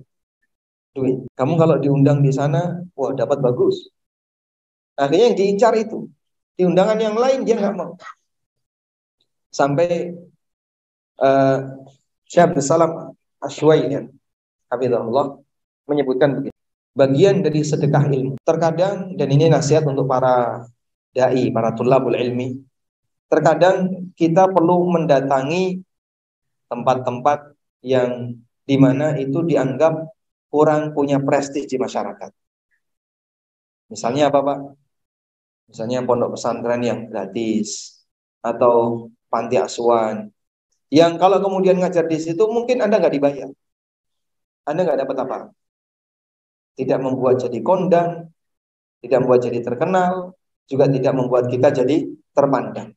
Duit. 0.95 1.27
Kamu 1.35 1.59
kalau 1.59 1.77
diundang 1.83 2.23
di 2.23 2.31
sana, 2.31 2.87
wah 2.95 3.13
dapat 3.13 3.43
bagus. 3.43 3.91
Akhirnya 4.95 5.35
yang 5.35 5.37
diincar 5.37 5.75
itu. 5.77 6.09
Di 6.57 6.65
undangan 6.65 6.97
yang 6.97 7.19
lain 7.19 7.45
dia 7.45 7.59
nggak 7.59 7.77
mau. 7.77 7.99
Sampai 9.53 10.17
uh, 11.21 11.59
Syekh 12.25 12.55
Abdul 12.55 12.65
Salam 12.65 13.13
Habibullah, 14.71 15.27
menyebutkan 15.85 16.31
begitu. 16.41 16.56
Bagian 16.97 17.45
dari 17.45 17.61
sedekah 17.61 18.09
ilmu. 18.09 18.41
Terkadang, 18.41 19.13
dan 19.21 19.29
ini 19.29 19.53
nasihat 19.53 19.85
untuk 19.85 20.09
para 20.09 20.65
da'i, 21.13 21.53
para 21.53 21.77
tulabul 21.77 22.17
ilmi, 22.17 22.57
terkadang 23.29 24.09
kita 24.17 24.49
perlu 24.49 24.89
mendatangi 24.89 25.85
tempat-tempat 26.73 27.53
yang 27.85 28.41
di 28.67 28.77
mana 28.81 29.15
itu 29.21 29.45
dianggap 29.45 30.09
kurang 30.49 30.97
punya 30.97 31.21
prestis 31.21 31.69
di 31.69 31.77
masyarakat. 31.77 32.33
Misalnya 33.93 34.33
apa 34.33 34.41
Pak? 34.43 34.59
Misalnya 35.71 36.03
pondok 36.03 36.39
pesantren 36.39 36.83
yang 36.83 37.11
gratis 37.11 38.01
atau 38.41 39.07
panti 39.27 39.59
asuhan 39.59 40.31
yang 40.87 41.19
kalau 41.19 41.43
kemudian 41.43 41.83
ngajar 41.83 42.07
di 42.07 42.19
situ 42.23 42.47
mungkin 42.47 42.79
Anda 42.79 43.03
nggak 43.03 43.15
dibayar. 43.15 43.51
Anda 44.67 44.81
nggak 44.87 45.01
dapat 45.03 45.17
apa? 45.27 45.39
Tidak 46.77 46.99
membuat 47.01 47.41
jadi 47.41 47.59
kondang, 47.65 48.29
tidak 49.01 49.19
membuat 49.25 49.41
jadi 49.49 49.59
terkenal, 49.65 50.37
juga 50.69 50.85
tidak 50.93 51.13
membuat 51.17 51.49
kita 51.49 51.73
jadi 51.73 52.05
terpandang. 52.37 52.93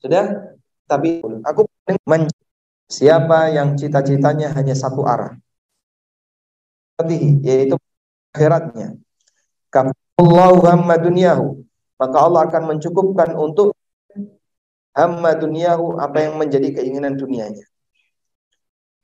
Sudah? 0.00 0.54
Tapi 0.86 1.22
aku 1.22 1.66
siapa 2.90 3.54
yang 3.54 3.78
cita-citanya 3.78 4.50
hanya 4.54 4.74
satu 4.74 5.06
arah. 5.06 5.34
Yaitu 7.42 7.78
akhiratnya. 8.34 8.98
Allahu 10.20 10.66
hamma 10.66 10.98
dunyahu. 10.98 11.62
Maka 12.00 12.16
Allah 12.16 12.48
akan 12.48 12.62
mencukupkan 12.76 13.36
untuk 13.38 13.76
hamma 14.96 15.38
dunyahu 15.38 16.00
apa 16.02 16.28
yang 16.28 16.34
menjadi 16.36 16.80
keinginan 16.80 17.14
dunianya. 17.14 17.69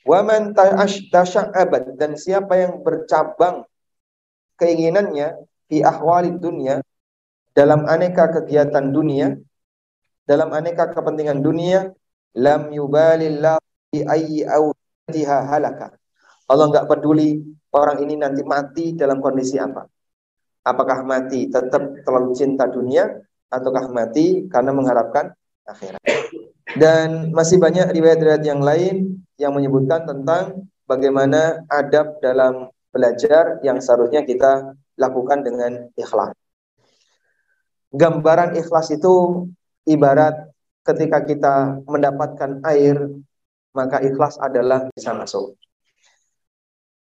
Wa 0.06 0.22
man 0.22 0.54
tasya'abat 0.54 1.98
dan 1.98 2.14
siapa 2.14 2.54
yang 2.54 2.78
bercabang 2.86 3.66
keinginannya 4.54 5.34
di 5.66 5.82
ahwali 5.82 6.30
dunia 6.38 6.78
dalam 7.50 7.82
aneka 7.90 8.30
kegiatan 8.30 8.94
dunia, 8.94 9.34
dalam 10.22 10.54
aneka 10.54 10.94
kepentingan 10.94 11.42
dunia, 11.42 11.90
lam 12.38 12.70
yubalillah 12.70 13.58
bi 13.90 14.06
ayyi 14.06 14.46
halaka. 15.26 15.98
Allah 16.46 16.66
nggak 16.70 16.86
peduli 16.86 17.42
orang 17.74 17.98
ini 18.06 18.14
nanti 18.14 18.46
mati 18.46 18.94
dalam 18.94 19.18
kondisi 19.18 19.58
apa. 19.58 19.90
Apakah 20.62 21.02
mati 21.02 21.50
tetap 21.50 21.82
terlalu 22.06 22.30
cinta 22.38 22.70
dunia 22.70 23.10
ataukah 23.50 23.90
mati 23.90 24.46
karena 24.46 24.70
mengharapkan 24.70 25.34
akhirat. 25.66 25.98
Dan 26.74 27.30
masih 27.30 27.62
banyak 27.62 27.94
riwayat-riwayat 27.94 28.42
yang 28.42 28.58
lain 28.58 29.22
yang 29.38 29.54
menyebutkan 29.54 30.02
tentang 30.02 30.66
bagaimana 30.90 31.62
adab 31.70 32.18
dalam 32.18 32.74
belajar 32.90 33.62
yang 33.62 33.78
seharusnya 33.78 34.26
kita 34.26 34.74
lakukan 34.98 35.46
dengan 35.46 35.86
ikhlas. 35.94 36.34
Gambaran 37.94 38.58
ikhlas 38.58 38.90
itu 38.90 39.46
ibarat 39.86 40.34
ketika 40.82 41.22
kita 41.22 41.54
mendapatkan 41.86 42.64
air, 42.66 42.98
maka 43.70 44.02
ikhlas 44.02 44.40
adalah 44.42 44.90
bisa 44.90 45.14
masuk. 45.14 45.54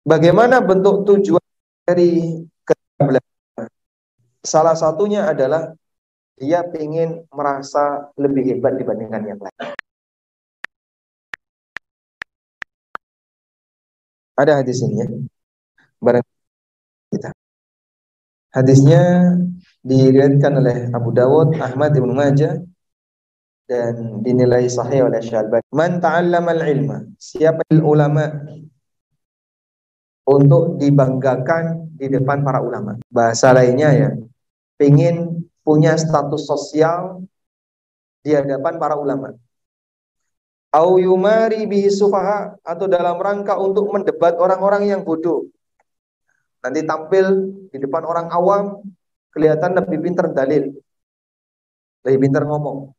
Bagaimana 0.05 0.61
bentuk 0.61 1.05
tujuan 1.09 1.43
dari 1.87 2.41
belajar? 2.99 3.69
Salah 4.45 4.75
satunya 4.77 5.27
adalah 5.29 5.73
dia 6.39 6.63
ingin 6.79 7.27
merasa 7.35 8.09
lebih 8.15 8.55
hebat 8.55 8.79
dibandingkan 8.79 9.23
yang 9.27 9.39
lain. 9.43 9.75
Ada 14.39 14.63
hadis 14.63 14.79
ini 14.79 15.03
ya. 15.03 15.07
Barang 15.99 16.23
kita. 17.11 17.35
Hadisnya 18.55 19.35
diriwayatkan 19.83 20.53
oleh 20.55 20.77
Abu 20.95 21.11
Dawud, 21.11 21.59
Ahmad 21.59 21.91
Ibnu 21.91 22.15
Majah 22.15 22.63
dan 23.67 24.23
dinilai 24.23 24.65
sahih 24.71 25.11
oleh 25.11 25.19
Syalbani. 25.21 25.67
Man 25.75 25.99
ta'allama 25.99 26.55
al-ilma, 26.55 26.97
siapa 27.19 27.61
ulama 27.83 28.31
untuk 30.25 30.79
dibanggakan 30.81 31.93
di 31.93 32.07
depan 32.09 32.41
para 32.41 32.63
ulama. 32.63 32.97
Bahasa 33.11 33.53
lainnya 33.53 33.89
ya, 33.91 34.09
ingin 34.81 35.45
punya 35.69 35.93
status 35.93 36.49
sosial 36.49 37.21
di 38.25 38.33
hadapan 38.33 38.81
para 38.81 38.97
ulama. 38.97 39.37
Au 40.73 40.97
yumari 40.97 41.69
bihi 41.69 41.93
sufaha 41.93 42.57
atau 42.65 42.89
dalam 42.89 43.21
rangka 43.21 43.53
untuk 43.61 43.85
mendebat 43.93 44.33
orang-orang 44.41 44.89
yang 44.89 45.05
bodoh. 45.05 45.45
Nanti 46.65 46.81
tampil 46.81 47.53
di 47.69 47.77
depan 47.77 48.01
orang 48.01 48.33
awam 48.33 48.81
kelihatan 49.29 49.77
lebih 49.77 50.01
pintar 50.01 50.33
dalil. 50.33 50.73
Lebih 52.01 52.17
pintar 52.17 52.49
ngomong. 52.49 52.89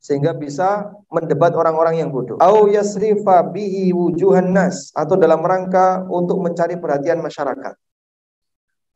Sehingga 0.00 0.32
bisa 0.32 0.96
mendebat 1.12 1.52
orang-orang 1.52 2.00
yang 2.00 2.08
bodoh. 2.08 2.40
Au 2.40 2.72
yasrifa 2.72 3.44
bihi 3.52 3.92
wujuhan 3.92 4.48
nas 4.48 4.96
atau 4.96 5.20
dalam 5.20 5.44
rangka 5.44 6.08
untuk 6.08 6.40
mencari 6.40 6.80
perhatian 6.80 7.20
masyarakat. 7.20 7.76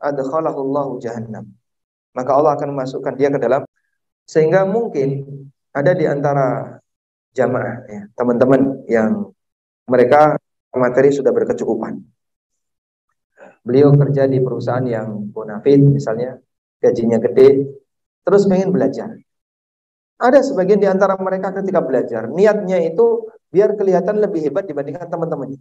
Adkhalahu 0.00 0.58
Allahu 0.64 0.92
jahannam 0.96 1.59
maka 2.16 2.30
Allah 2.34 2.58
akan 2.58 2.68
memasukkan 2.74 3.14
dia 3.14 3.28
ke 3.30 3.38
dalam 3.38 3.62
sehingga 4.26 4.62
mungkin 4.66 5.26
ada 5.70 5.94
di 5.94 6.06
antara 6.06 6.78
jamaah 7.34 7.76
ya, 7.86 8.02
teman-teman 8.14 8.82
yang 8.90 9.30
mereka 9.86 10.38
materi 10.74 11.10
sudah 11.10 11.30
berkecukupan. 11.34 11.98
Beliau 13.66 13.92
kerja 13.94 14.24
di 14.26 14.38
perusahaan 14.40 14.82
yang 14.86 15.30
bonafit 15.30 15.82
misalnya, 15.82 16.38
gajinya 16.80 17.18
gede, 17.20 17.70
terus 18.24 18.46
pengen 18.46 18.72
belajar. 18.72 19.14
Ada 20.20 20.44
sebagian 20.44 20.80
di 20.80 20.88
antara 20.88 21.16
mereka 21.16 21.52
ketika 21.52 21.80
belajar, 21.80 22.28
niatnya 22.28 22.80
itu 22.80 23.28
biar 23.50 23.74
kelihatan 23.74 24.22
lebih 24.22 24.48
hebat 24.48 24.64
dibandingkan 24.64 25.10
teman-temannya. 25.10 25.60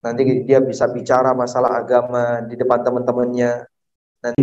Nanti 0.00 0.22
dia 0.48 0.58
bisa 0.64 0.88
bicara 0.88 1.36
masalah 1.36 1.84
agama 1.84 2.40
di 2.48 2.56
depan 2.56 2.80
teman-temannya. 2.80 3.68
Nanti 4.24 4.42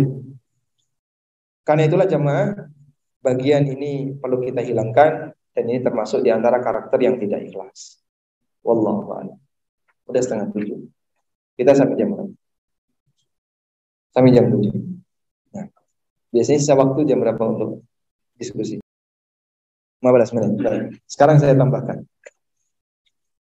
karena 1.68 1.84
itulah 1.84 2.08
jemaah, 2.08 2.72
bagian 3.20 3.68
ini 3.68 4.16
perlu 4.16 4.40
kita 4.40 4.64
hilangkan 4.64 5.36
dan 5.52 5.64
ini 5.68 5.84
termasuk 5.84 6.24
di 6.24 6.32
antara 6.32 6.64
karakter 6.64 6.96
yang 6.96 7.20
tidak 7.20 7.44
ikhlas. 7.44 8.00
Wallahu 8.64 9.12
a'lam. 9.12 9.36
Udah 10.08 10.22
setengah 10.24 10.48
tujuh. 10.48 10.88
Kita 11.60 11.76
sampai 11.76 12.00
jam 12.00 12.16
berapa? 12.16 12.32
Sampai 14.16 14.32
jam 14.32 14.48
tujuh. 14.48 14.80
Nah, 15.52 15.68
biasanya 16.32 16.56
sisa 16.56 16.72
waktu 16.72 17.04
jam 17.04 17.20
berapa 17.20 17.42
untuk 17.44 17.84
diskusi? 18.40 18.80
15 20.00 20.36
menit. 20.40 20.50
Sekarang 21.04 21.36
saya 21.36 21.52
tambahkan. 21.52 22.00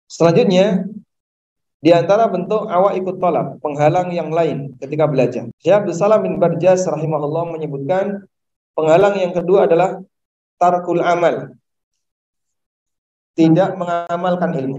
Selanjutnya, 0.04 0.84
di 1.82 1.90
antara 1.90 2.30
bentuk 2.30 2.70
awak 2.70 2.94
ikut 2.94 3.18
tolak, 3.18 3.58
penghalang 3.58 4.14
yang 4.14 4.30
lain 4.30 4.78
ketika 4.78 5.10
belajar. 5.10 5.50
Syekh 5.58 5.82
Abdul 5.82 5.98
Salam 5.98 6.22
bin 6.22 6.38
Barjas 6.38 6.86
rahimahullah 6.86 7.58
menyebutkan 7.58 8.22
penghalang 8.78 9.18
yang 9.18 9.34
kedua 9.34 9.66
adalah 9.66 9.98
tarkul 10.62 11.02
amal. 11.02 11.58
Tidak 13.34 13.74
mengamalkan 13.74 14.54
ilmu. 14.54 14.78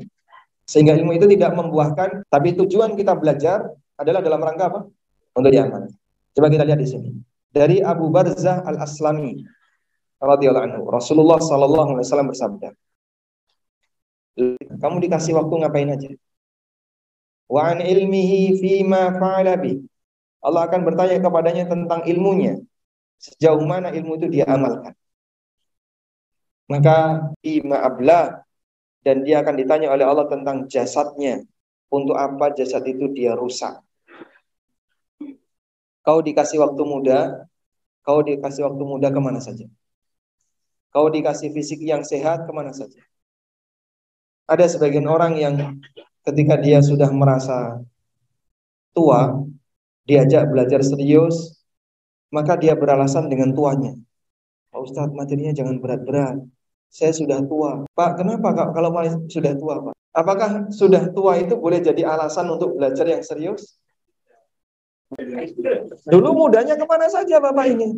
Sehingga 0.64 0.96
ilmu 0.96 1.12
itu 1.20 1.28
tidak 1.36 1.52
membuahkan, 1.60 2.24
tapi 2.32 2.56
tujuan 2.56 2.96
kita 2.96 3.20
belajar 3.20 3.68
adalah 4.00 4.24
dalam 4.24 4.40
rangka 4.40 4.72
apa? 4.72 4.80
Untuk 5.36 5.52
diamalkan. 5.52 5.92
Coba 6.32 6.48
kita 6.48 6.64
lihat 6.64 6.80
di 6.80 6.88
sini. 6.88 7.10
Dari 7.52 7.84
Abu 7.84 8.08
Barzah 8.08 8.64
Al-Aslami 8.64 9.44
radhiyallahu 10.24 10.66
anhu, 10.72 10.82
Rasulullah 10.88 11.44
sallallahu 11.44 12.00
alaihi 12.00 12.08
wasallam 12.08 12.32
bersabda, 12.32 12.68
"Kamu 14.80 15.04
dikasih 15.04 15.36
waktu 15.36 15.54
ngapain 15.68 15.92
aja?" 15.92 16.10
Wa 17.54 17.62
an 17.70 17.86
ilmihi 17.86 18.58
fima 18.58 19.14
fa'ala 19.14 19.54
bi. 19.62 19.78
Allah 20.42 20.66
akan 20.66 20.82
bertanya 20.82 21.22
kepadanya 21.22 21.70
tentang 21.70 22.02
ilmunya. 22.10 22.58
Sejauh 23.22 23.62
mana 23.64 23.94
ilmu 23.94 24.18
itu 24.18 24.28
dia 24.28 24.50
amalkan. 24.50 24.98
Maka 26.68 27.30
bima 27.40 27.80
abla 27.86 28.44
dan 29.06 29.22
dia 29.22 29.46
akan 29.46 29.56
ditanya 29.56 29.88
oleh 29.94 30.04
Allah 30.04 30.28
tentang 30.28 30.66
jasadnya. 30.66 31.46
Untuk 31.94 32.18
apa 32.18 32.50
jasad 32.58 32.82
itu 32.90 33.06
dia 33.14 33.38
rusak. 33.38 33.78
Kau 36.02 36.20
dikasih 36.26 36.58
waktu 36.60 36.82
muda, 36.84 37.46
kau 38.02 38.26
dikasih 38.26 38.66
waktu 38.66 38.84
muda 38.84 39.08
ke 39.14 39.20
mana 39.22 39.38
saja? 39.38 39.70
Kau 40.90 41.08
dikasih 41.08 41.54
fisik 41.54 41.80
yang 41.86 42.02
sehat 42.02 42.50
ke 42.50 42.52
mana 42.52 42.74
saja? 42.74 42.98
Ada 44.50 44.76
sebagian 44.76 45.06
orang 45.06 45.38
yang 45.38 45.56
ketika 46.24 46.56
dia 46.60 46.80
sudah 46.80 47.12
merasa 47.12 47.84
tua, 48.96 49.44
diajak 50.08 50.48
belajar 50.48 50.80
serius, 50.84 51.64
maka 52.32 52.58
dia 52.58 52.74
beralasan 52.74 53.28
dengan 53.28 53.52
tuanya. 53.52 53.94
Pak 54.74 54.80
Ustadz, 54.82 55.14
materinya 55.14 55.54
jangan 55.54 55.78
berat-berat. 55.78 56.42
Saya 56.94 57.14
sudah 57.14 57.42
tua. 57.46 57.86
Pak, 57.94 58.22
kenapa 58.22 58.54
kalau 58.74 58.94
sudah 59.30 59.54
tua, 59.58 59.76
Pak? 59.90 59.94
Apakah 60.14 60.70
sudah 60.70 61.10
tua 61.10 61.42
itu 61.42 61.58
boleh 61.58 61.82
jadi 61.82 62.06
alasan 62.06 62.46
untuk 62.54 62.78
belajar 62.78 63.06
yang 63.10 63.26
serius? 63.26 63.82
Dulu 66.06 66.30
mudanya 66.34 66.78
ke 66.78 66.86
mana 66.86 67.10
saja 67.10 67.42
Bapak 67.42 67.66
ini? 67.70 67.98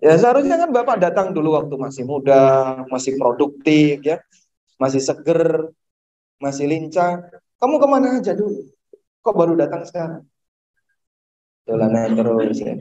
Ya 0.00 0.16
seharusnya 0.16 0.56
kan 0.56 0.72
Bapak 0.72 0.96
datang 0.96 1.36
dulu 1.36 1.60
waktu 1.60 1.76
masih 1.76 2.08
muda, 2.08 2.80
masih 2.88 3.20
produktif 3.20 4.00
ya, 4.00 4.16
masih 4.80 5.04
seger, 5.04 5.68
masih 6.40 6.66
lincah. 6.66 7.28
Kamu 7.60 7.76
ke 7.76 7.86
mana 7.86 8.18
aja 8.18 8.32
dulu? 8.32 8.64
Kok 9.20 9.36
baru 9.36 9.52
datang 9.54 9.84
sekarang? 9.84 10.24
Dolanan 11.68 12.16
terus 12.16 12.56
ya. 12.58 12.74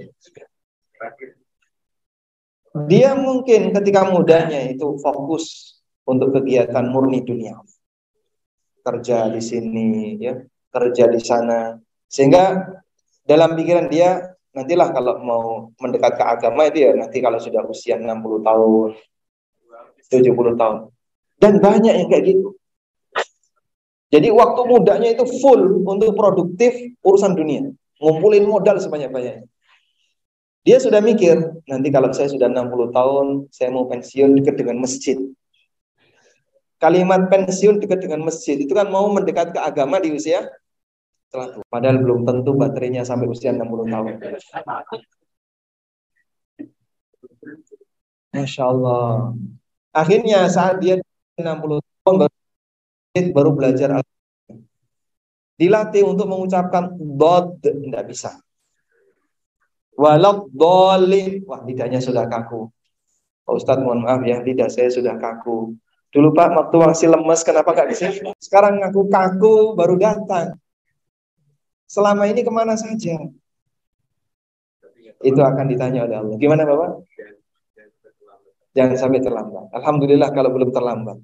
Dia 2.88 3.12
mungkin 3.20 3.76
ketika 3.76 4.08
mudanya 4.08 4.64
itu 4.72 4.96
fokus 5.04 5.76
untuk 6.08 6.32
kegiatan 6.40 6.88
murni 6.88 7.22
dunia. 7.22 7.60
Kerja 8.80 9.28
di 9.28 9.44
sini 9.44 10.16
ya, 10.18 10.40
kerja 10.72 11.12
di 11.12 11.20
sana. 11.20 11.76
Sehingga 12.08 12.72
dalam 13.28 13.54
pikiran 13.60 13.92
dia 13.92 14.34
nantilah 14.56 14.90
kalau 14.96 15.14
mau 15.22 15.46
mendekat 15.78 16.18
ke 16.18 16.24
agama 16.26 16.66
itu 16.72 16.90
ya 16.90 16.98
nanti 16.98 17.22
kalau 17.22 17.38
sudah 17.38 17.68
usia 17.68 18.00
60 18.00 18.42
tahun, 18.42 18.90
70 20.10 20.56
tahun. 20.58 20.78
Dan 21.40 21.54
banyak 21.62 21.94
yang 21.94 22.08
kayak 22.10 22.26
gitu. 22.26 22.59
Jadi 24.10 24.28
waktu 24.34 24.62
mudanya 24.66 25.10
itu 25.14 25.26
full 25.38 25.86
untuk 25.86 26.18
produktif 26.18 26.74
urusan 27.06 27.38
dunia. 27.38 27.70
Ngumpulin 28.02 28.50
modal 28.50 28.82
sebanyak-banyaknya. 28.82 29.46
Dia 30.66 30.78
sudah 30.82 31.00
mikir, 31.00 31.40
nanti 31.70 31.88
kalau 31.94 32.12
saya 32.12 32.28
sudah 32.28 32.52
60 32.52 32.92
tahun, 32.92 33.28
saya 33.54 33.70
mau 33.72 33.88
pensiun 33.88 34.38
dekat 34.42 34.60
dengan 34.60 34.82
masjid. 34.84 35.18
Kalimat 36.80 37.28
pensiun 37.28 37.80
dekat 37.84 38.08
dengan 38.08 38.24
masjid 38.24 38.56
itu 38.56 38.72
kan 38.72 38.88
mau 38.88 39.08
mendekat 39.12 39.52
ke 39.52 39.60
agama 39.60 40.00
di 40.00 40.16
usia 40.16 40.48
setelah 41.28 41.48
tua. 41.54 41.64
Padahal 41.68 42.00
belum 42.02 42.24
tentu 42.26 42.56
baterainya 42.56 43.04
sampai 43.04 43.28
usia 43.28 43.52
60 43.52 43.88
tahun. 43.88 44.14
Masya 48.34 48.64
Allah. 48.64 49.36
Akhirnya 49.92 50.48
saat 50.48 50.80
dia 50.80 51.04
60 51.36 51.84
tahun 51.84 52.16
baru, 52.26 52.39
baru 53.14 53.52
belajar 53.58 54.02
Dilatih 55.60 56.08
untuk 56.08 56.32
mengucapkan 56.32 56.96
dod, 56.96 57.60
tidak 57.60 58.08
bisa. 58.08 58.40
Walau 60.00 60.48
dolin, 60.56 61.44
wah 61.44 61.60
lidahnya 61.68 62.00
sudah 62.00 62.32
kaku. 62.32 62.72
Pak 63.44 63.54
Ustadz 63.60 63.84
mohon 63.84 64.08
maaf 64.08 64.24
ya, 64.24 64.40
lidah 64.40 64.72
saya 64.72 64.88
sudah 64.88 65.20
kaku. 65.20 65.76
Dulu 66.16 66.32
Pak, 66.32 66.56
waktu 66.56 66.76
masih 66.80 67.08
lemes, 67.12 67.44
kenapa 67.44 67.76
gak 67.76 67.92
ke 67.92 67.96
sini? 68.00 68.32
Sekarang 68.40 68.80
ngaku 68.80 69.12
kaku, 69.12 69.76
baru 69.76 70.00
datang. 70.00 70.56
Selama 71.92 72.24
ini 72.32 72.40
ke 72.40 72.52
mana 72.56 72.80
saja? 72.80 73.20
Itu 75.20 75.42
akan 75.44 75.66
ditanya 75.68 76.08
oleh 76.08 76.24
Allah. 76.24 76.36
Gimana 76.40 76.64
Bapak? 76.64 77.04
Jangan 78.80 78.96
sampai 78.96 79.20
terlambat. 79.20 79.76
Alhamdulillah 79.76 80.32
kalau 80.32 80.56
belum 80.56 80.72
terlambat. 80.72 81.20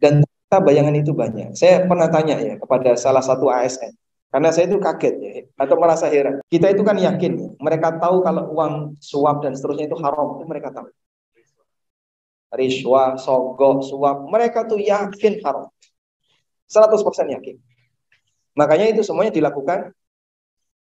Dan 0.00 0.24
bayangan 0.50 0.96
itu 0.98 1.12
banyak. 1.14 1.54
Saya 1.54 1.86
pernah 1.86 2.10
tanya 2.10 2.40
ya 2.40 2.58
kepada 2.58 2.96
salah 2.98 3.22
satu 3.22 3.52
ASN. 3.52 3.94
Karena 4.30 4.54
saya 4.54 4.70
itu 4.70 4.78
kaget 4.78 5.14
ya, 5.18 5.30
atau 5.58 5.74
merasa 5.74 6.06
heran. 6.06 6.38
Kita 6.46 6.70
itu 6.70 6.86
kan 6.86 6.94
yakin, 6.94 7.58
mereka 7.58 7.98
tahu 7.98 8.22
kalau 8.22 8.46
uang 8.54 8.94
suap 9.02 9.42
dan 9.42 9.58
seterusnya 9.58 9.90
itu 9.90 9.98
haram, 9.98 10.38
itu 10.38 10.46
mereka 10.46 10.70
tahu. 10.70 10.86
Riswa, 12.54 13.18
sogok, 13.18 13.82
suap, 13.82 14.30
mereka 14.30 14.70
tuh 14.70 14.78
yakin 14.78 15.42
haram. 15.42 15.66
100% 16.70 17.02
yakin. 17.26 17.58
Makanya 18.54 18.94
itu 18.94 19.02
semuanya 19.02 19.34
dilakukan 19.34 19.90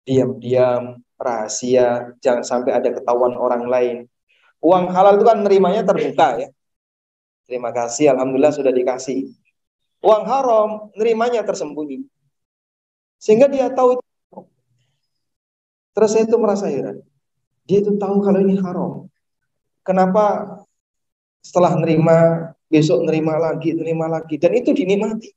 diam-diam, 0.07 1.03
rahasia, 1.19 2.15
jangan 2.23 2.43
sampai 2.47 2.79
ada 2.79 2.95
ketahuan 2.95 3.35
orang 3.35 3.67
lain. 3.67 3.97
Uang 4.63 4.87
halal 4.91 5.19
itu 5.19 5.25
kan 5.27 5.43
nerimanya 5.43 5.83
terbuka 5.83 6.39
ya. 6.39 6.47
Terima 7.43 7.75
kasih, 7.75 8.15
alhamdulillah 8.15 8.55
sudah 8.55 8.71
dikasih. 8.71 9.31
Uang 10.03 10.23
haram 10.27 10.69
nerimanya 10.99 11.43
tersembunyi. 11.43 12.07
Sehingga 13.19 13.47
dia 13.47 13.71
tahu 13.71 13.99
itu. 13.99 14.03
Terus 15.95 16.09
saya 16.11 16.23
itu 16.27 16.35
merasa 16.35 16.67
heran. 16.67 16.99
Dia 17.63 17.79
itu 17.79 17.95
tahu 17.95 18.19
kalau 18.19 18.39
ini 18.43 18.59
haram. 18.59 19.07
Kenapa 19.83 20.59
setelah 21.43 21.75
nerima, 21.79 22.51
besok 22.67 23.07
nerima 23.07 23.39
lagi, 23.39 23.75
nerima 23.75 24.11
lagi. 24.11 24.35
Dan 24.35 24.55
itu 24.59 24.75
dinikmati. 24.75 25.31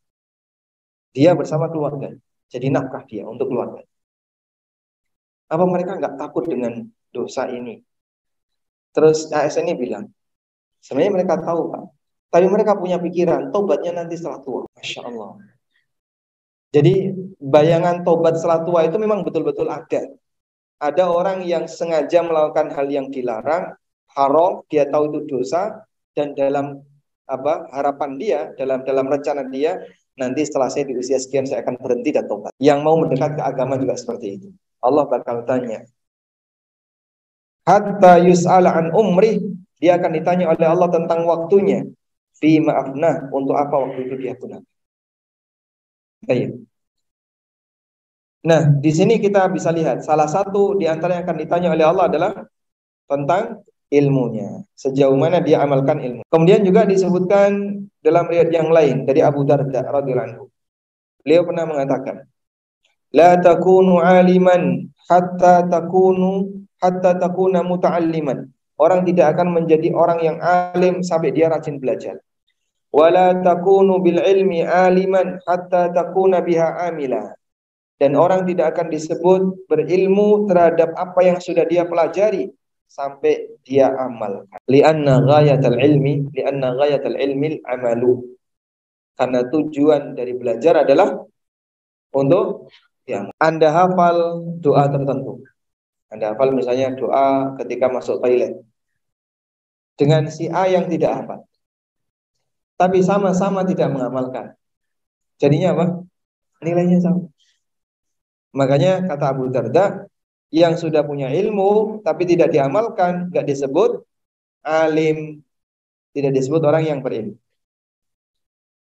Dia 1.14 1.34
bersama 1.38 1.70
keluarga. 1.70 2.10
Jadi 2.50 2.70
nafkah 2.70 3.02
dia 3.06 3.26
untuk 3.26 3.50
keluarga. 3.50 3.82
Apa 5.46 5.62
mereka 5.66 5.94
nggak 5.98 6.18
takut 6.18 6.46
dengan 6.46 6.86
dosa 7.14 7.46
ini? 7.50 7.78
Terus 8.90 9.30
ASN 9.30 9.70
ini 9.70 9.74
bilang, 9.78 10.10
sebenarnya 10.82 11.22
mereka 11.22 11.38
tahu 11.38 11.70
Pak. 11.70 11.95
Tapi 12.36 12.52
mereka 12.52 12.76
punya 12.76 13.00
pikiran, 13.00 13.48
tobatnya 13.48 14.04
nanti 14.04 14.20
setelah 14.20 14.44
tua. 14.44 14.68
Masya 14.76 15.08
Allah. 15.08 15.40
Jadi 16.68 17.16
bayangan 17.40 18.04
tobat 18.04 18.36
setelah 18.36 18.60
tua 18.60 18.84
itu 18.84 19.00
memang 19.00 19.24
betul-betul 19.24 19.72
ada. 19.72 20.12
Ada 20.76 21.08
orang 21.08 21.48
yang 21.48 21.64
sengaja 21.64 22.20
melakukan 22.20 22.76
hal 22.76 22.92
yang 22.92 23.08
dilarang, 23.08 23.72
haram, 24.12 24.60
dia 24.68 24.84
tahu 24.84 25.08
itu 25.16 25.24
dosa, 25.24 25.88
dan 26.12 26.36
dalam 26.36 26.84
apa 27.24 27.72
harapan 27.72 28.20
dia, 28.20 28.40
dalam 28.60 28.84
dalam 28.84 29.08
rencana 29.08 29.48
dia, 29.48 29.80
nanti 30.20 30.44
setelah 30.44 30.68
saya 30.68 30.84
di 30.84 31.00
usia 31.00 31.16
sekian 31.16 31.48
saya 31.48 31.64
akan 31.64 31.80
berhenti 31.80 32.12
dan 32.12 32.28
tobat. 32.28 32.52
Yang 32.60 32.84
mau 32.84 33.00
mendekat 33.00 33.40
ke 33.40 33.42
agama 33.48 33.80
juga 33.80 33.96
seperti 33.96 34.36
itu. 34.36 34.48
Allah 34.84 35.08
bakal 35.08 35.48
tanya. 35.48 35.88
Hatta 37.64 38.20
yus'ala 38.20 38.76
an 38.76 38.92
umri, 38.92 39.40
dia 39.80 39.96
akan 39.96 40.12
ditanya 40.12 40.52
oleh 40.52 40.68
Allah 40.68 40.92
tentang 40.92 41.24
waktunya. 41.24 41.88
Fi 42.36 42.60
maafnah, 42.60 43.32
untuk 43.32 43.56
apa 43.56 43.74
waktu 43.74 44.00
itu 44.06 44.14
dia 44.20 44.36
gunakan. 44.36 44.64
Baik. 46.26 46.66
Nah, 48.46 48.62
di 48.78 48.90
sini 48.94 49.18
kita 49.18 49.50
bisa 49.50 49.74
lihat 49.74 50.06
salah 50.06 50.30
satu 50.30 50.78
di 50.78 50.86
antara 50.86 51.18
yang 51.18 51.24
akan 51.26 51.38
ditanya 51.42 51.68
oleh 51.74 51.82
Allah 51.82 52.04
adalah 52.06 52.32
tentang 53.10 53.66
ilmunya. 53.90 54.62
Sejauh 54.78 55.18
mana 55.18 55.42
dia 55.42 55.62
amalkan 55.62 55.98
ilmu. 55.98 56.22
Kemudian 56.30 56.62
juga 56.62 56.86
disebutkan 56.86 57.82
dalam 57.98 58.30
riwayat 58.30 58.50
yang 58.54 58.70
lain 58.70 59.02
dari 59.02 59.22
Abu 59.22 59.42
Darda 59.42 59.82
radhiyallahu 59.82 60.26
anhu. 60.30 60.44
Beliau 61.26 61.42
pernah 61.42 61.66
mengatakan, 61.66 62.16
"La 63.10 63.34
takunu 63.34 63.98
aliman 63.98 64.94
hatta 65.10 65.66
takunu 65.66 66.62
hatta 66.78 67.18
takuna 67.18 67.66
muta'alliman." 67.66 68.46
Orang 68.76 69.08
tidak 69.08 69.36
akan 69.36 69.56
menjadi 69.56 69.88
orang 69.96 70.20
yang 70.20 70.36
alim 70.44 71.00
sampai 71.00 71.32
dia 71.32 71.48
rajin 71.48 71.80
belajar. 71.80 72.20
Wala 72.92 73.32
takunu 73.40 74.04
bil 74.04 74.20
ilmi 74.20 74.60
aliman 74.64 75.40
hatta 75.48 75.88
takuna 75.96 76.44
biha 76.44 76.84
amila. 76.92 77.32
Dan 77.96 78.12
orang 78.12 78.44
tidak 78.44 78.76
akan 78.76 78.92
disebut 78.92 79.42
berilmu 79.72 80.44
terhadap 80.44 80.92
apa 80.92 81.20
yang 81.24 81.40
sudah 81.40 81.64
dia 81.64 81.88
pelajari 81.88 82.52
sampai 82.84 83.56
dia 83.64 83.88
amal. 83.96 84.44
Lianna 84.68 85.24
ghayatul 85.24 85.80
ilmi 85.80 86.28
lianna 86.36 86.76
ghayatul 86.76 87.16
ilmi 87.16 87.64
amalu. 87.64 88.36
Karena 89.16 89.48
tujuan 89.48 90.12
dari 90.12 90.36
belajar 90.36 90.84
adalah 90.84 91.16
untuk 92.12 92.68
yang 93.08 93.32
Anda 93.40 93.72
hafal 93.72 94.44
doa 94.60 94.92
tertentu 94.92 95.40
Anda 96.12 96.32
hafal 96.32 96.54
misalnya 96.54 96.94
doa 96.94 97.58
ketika 97.58 97.90
masuk 97.90 98.22
toilet 98.22 98.62
dengan 99.98 100.30
si 100.30 100.46
A 100.46 100.70
yang 100.70 100.86
tidak 100.86 101.12
hafal 101.22 101.46
tapi 102.76 103.00
sama-sama 103.00 103.64
tidak 103.64 103.88
mengamalkan. 103.88 104.52
Jadinya 105.40 105.72
apa? 105.72 105.84
Nilainya 106.60 107.00
sama. 107.00 107.28
Makanya 108.52 109.04
kata 109.04 109.24
Abu 109.32 109.48
Darda, 109.52 110.08
yang 110.52 110.76
sudah 110.76 111.04
punya 111.04 111.28
ilmu 111.32 112.00
tapi 112.00 112.24
tidak 112.24 112.52
diamalkan, 112.52 113.28
nggak 113.32 113.44
disebut 113.48 114.04
alim, 114.64 115.40
tidak 116.16 116.32
disebut 116.36 116.62
orang 116.64 116.84
yang 116.84 117.00
berilmu. 117.04 117.36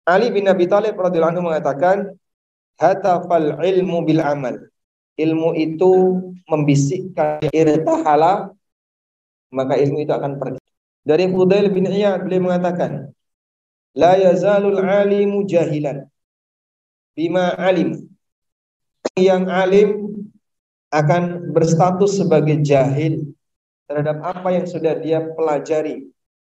Ali 0.05 0.29
bin 0.29 0.45
Abi 0.45 0.69
Thalib 0.69 0.93
radhiyallahu 0.93 1.33
anhu 1.33 1.49
mengatakan, 1.49 1.97
"Hatafal 2.77 3.57
ilmu 3.57 4.05
bil 4.05 4.21
amal." 4.21 4.69
Ilmu 5.15 5.55
itu 5.55 5.91
membisikkan 6.45 7.47
irtahala, 7.55 8.51
maka 9.49 9.79
ilmu 9.79 10.03
itu 10.03 10.11
akan 10.11 10.35
pergi. 10.35 10.59
Dari 11.05 11.31
Fudail 11.31 11.71
bin 11.71 11.87
Iyad 11.87 12.25
beliau 12.27 12.51
mengatakan, 12.51 13.15
la 13.95 14.19
yazalul 14.19 14.83
alimu 14.83 15.47
jahilan 15.47 16.03
bima 17.15 17.55
alim 17.55 18.11
yang 19.15 19.47
alim 19.47 20.11
akan 20.91 21.55
berstatus 21.55 22.19
sebagai 22.19 22.59
jahil 22.59 23.23
terhadap 23.87 24.19
apa 24.19 24.49
yang 24.51 24.67
sudah 24.67 24.99
dia 24.99 25.23
pelajari 25.23 26.11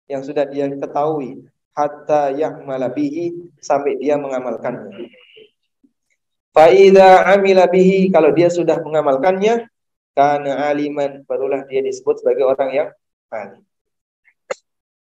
yang 0.09 0.25
sudah 0.25 0.49
dia 0.49 0.73
ketahui 0.73 1.45
hatta 1.77 2.33
bihi 2.97 3.53
sampai 3.61 4.01
dia 4.01 4.17
mengamalkannya 4.17 5.13
Faida 6.57 7.29
amila 7.37 7.69
bihi 7.69 8.09
kalau 8.09 8.33
dia 8.33 8.49
sudah 8.49 8.81
mengamalkannya 8.81 9.69
karena 10.17 10.73
aliman 10.73 11.21
barulah 11.29 11.69
dia 11.69 11.85
disebut 11.85 12.25
sebagai 12.25 12.49
orang 12.49 12.71
yang 12.73 12.89
alim. 13.29 13.61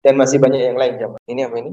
Dan 0.02 0.18
masih 0.18 0.42
banyak 0.42 0.74
yang 0.74 0.78
lain 0.82 0.98
jamaah. 0.98 1.22
Ini 1.30 1.42
apa 1.46 1.56
ini? 1.62 1.72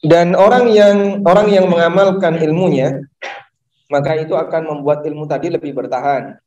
Dan 0.00 0.38
orang 0.38 0.70
yang 0.70 1.26
orang 1.26 1.50
yang 1.50 1.66
mengamalkan 1.66 2.38
ilmunya, 2.38 3.02
maka 3.90 4.14
itu 4.14 4.38
akan 4.38 4.70
membuat 4.70 5.02
ilmu 5.02 5.26
tadi 5.26 5.50
lebih 5.50 5.74
bertahan. 5.74 6.38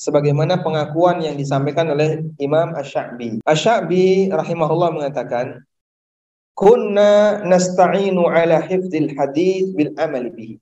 Sebagaimana 0.00 0.64
pengakuan 0.64 1.20
yang 1.20 1.36
disampaikan 1.36 1.92
oleh 1.92 2.24
Imam 2.40 2.72
Ash-Sha'bi. 2.72 3.44
Ash-Sha'bi 3.44 4.32
rahimahullah 4.32 4.92
mengatakan, 4.92 5.60
Kunna 6.56 7.44
nasta'inu 7.44 8.32
ala 8.32 8.64
hifdzil 8.64 9.12
hadis 9.12 9.76
bil 9.76 9.92
amali 10.00 10.30
bihi. 10.32 10.56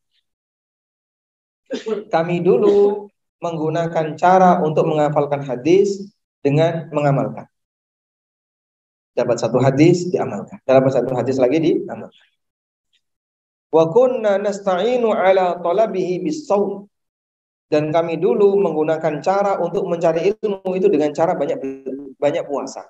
Kami 2.11 2.43
dulu 2.43 3.07
menggunakan 3.39 4.19
cara 4.19 4.59
untuk 4.59 4.91
menghafalkan 4.91 5.47
hadis 5.47 6.11
dengan 6.43 6.91
mengamalkan. 6.91 7.47
Dapat 9.15 9.37
satu 9.39 9.63
hadis 9.63 10.11
diamalkan. 10.11 10.59
Dapat 10.67 10.91
satu 10.99 11.15
hadis 11.15 11.39
lagi 11.39 11.63
diamalkan. 11.63 12.27
Wa 13.71 13.87
kunna 13.95 14.43
nasta'inu 14.43 15.15
ala 15.15 15.63
talabihi 15.63 16.27
bis 16.27 16.43
Dan 17.71 17.95
kami 17.95 18.19
dulu 18.19 18.59
menggunakan 18.59 19.23
cara 19.23 19.63
untuk 19.63 19.87
mencari 19.87 20.35
ilmu 20.43 20.75
itu 20.75 20.91
dengan 20.91 21.15
cara 21.15 21.39
banyak 21.39 21.59
banyak 22.19 22.45
puasa. 22.51 22.83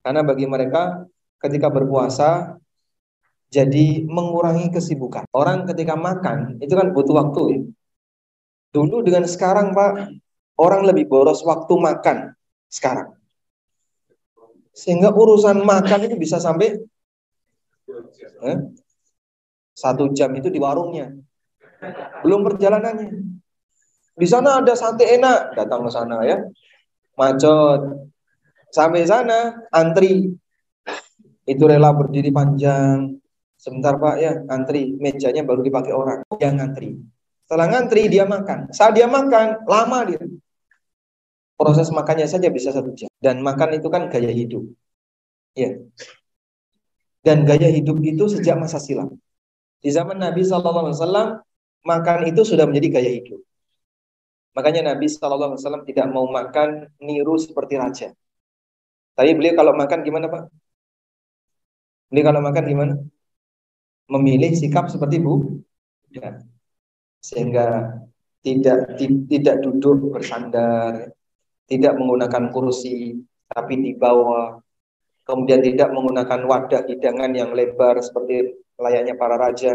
Karena 0.00 0.24
bagi 0.24 0.48
mereka 0.48 1.04
ketika 1.46 1.70
berpuasa 1.70 2.58
jadi 3.46 4.02
mengurangi 4.04 4.74
kesibukan. 4.74 5.22
Orang 5.30 5.70
ketika 5.70 5.94
makan 5.94 6.58
itu 6.58 6.74
kan 6.74 6.90
butuh 6.90 7.14
waktu. 7.14 7.70
Dulu 8.74 9.06
dengan 9.06 9.24
sekarang 9.24 9.72
Pak, 9.72 10.12
orang 10.58 10.84
lebih 10.84 11.06
boros 11.06 11.40
waktu 11.46 11.74
makan 11.78 12.34
sekarang. 12.68 13.14
Sehingga 14.76 15.08
urusan 15.14 15.64
makan 15.64 16.10
itu 16.10 16.20
bisa 16.20 16.36
sampai 16.36 16.76
eh, 18.44 18.58
satu 19.72 20.12
jam 20.12 20.34
itu 20.36 20.52
di 20.52 20.60
warungnya. 20.60 21.16
Belum 22.20 22.44
perjalanannya. 22.44 23.24
Di 24.16 24.26
sana 24.28 24.60
ada 24.60 24.72
sate 24.76 25.16
enak, 25.16 25.56
datang 25.56 25.84
ke 25.86 25.90
sana 25.92 26.24
ya. 26.24 26.40
Macet, 27.16 27.80
Sampai 28.76 29.08
sana 29.08 29.56
antri. 29.72 30.36
Itu 31.46 31.70
rela 31.70 31.94
berdiri 31.94 32.34
panjang. 32.34 33.22
Sebentar 33.56 33.96
Pak 33.96 34.14
ya, 34.18 34.32
antri. 34.50 34.98
Mejanya 34.98 35.46
baru 35.46 35.62
dipakai 35.62 35.94
orang. 35.94 36.26
Yang 36.42 36.54
ngantri. 36.58 36.88
Setelah 37.46 37.66
ngantri 37.70 38.02
dia 38.10 38.26
makan. 38.26 38.74
Saat 38.74 38.98
dia 38.98 39.06
makan, 39.06 39.62
lama 39.70 39.98
dia. 40.10 40.22
Proses 41.56 41.88
makannya 41.88 42.26
saja 42.28 42.50
bisa 42.50 42.74
satu 42.74 42.92
jam. 42.92 43.08
Dan 43.22 43.40
makan 43.40 43.78
itu 43.78 43.88
kan 43.88 44.10
gaya 44.10 44.28
hidup. 44.28 44.66
Ya. 45.56 45.78
Dan 47.24 47.46
gaya 47.48 47.70
hidup 47.72 48.02
itu 48.02 48.28
sejak 48.28 48.58
masa 48.60 48.76
silam. 48.82 49.16
Di 49.80 49.88
zaman 49.94 50.18
Nabi 50.18 50.42
SAW, 50.42 50.92
makan 51.86 52.18
itu 52.28 52.42
sudah 52.42 52.66
menjadi 52.66 53.00
gaya 53.00 53.10
hidup. 53.22 53.40
Makanya 54.58 54.92
Nabi 54.92 55.06
SAW 55.06 55.86
tidak 55.86 56.06
mau 56.10 56.26
makan 56.26 56.90
niru 56.98 57.38
seperti 57.38 57.78
raja. 57.78 58.08
Tapi 59.16 59.32
beliau 59.32 59.56
kalau 59.56 59.72
makan 59.72 60.00
gimana 60.04 60.28
Pak? 60.28 60.65
Beliau 62.10 62.24
kalau 62.30 62.40
makan 62.42 62.64
gimana? 62.66 62.94
Memilih 64.06 64.54
sikap 64.54 64.86
seperti 64.86 65.18
Bu. 65.18 65.62
Ya. 66.14 66.38
Sehingga 67.18 67.98
tidak 68.46 68.94
tidak 69.26 69.56
duduk 69.66 70.14
bersandar, 70.14 71.10
tidak 71.66 71.98
menggunakan 71.98 72.54
kursi, 72.54 73.18
tapi 73.50 73.82
di 73.82 73.92
bawah. 73.98 74.62
Kemudian 75.26 75.58
tidak 75.58 75.90
menggunakan 75.90 76.46
wadah 76.46 76.86
hidangan 76.86 77.34
yang 77.34 77.50
lebar 77.50 77.98
seperti 77.98 78.62
layaknya 78.78 79.18
para 79.18 79.34
raja. 79.34 79.74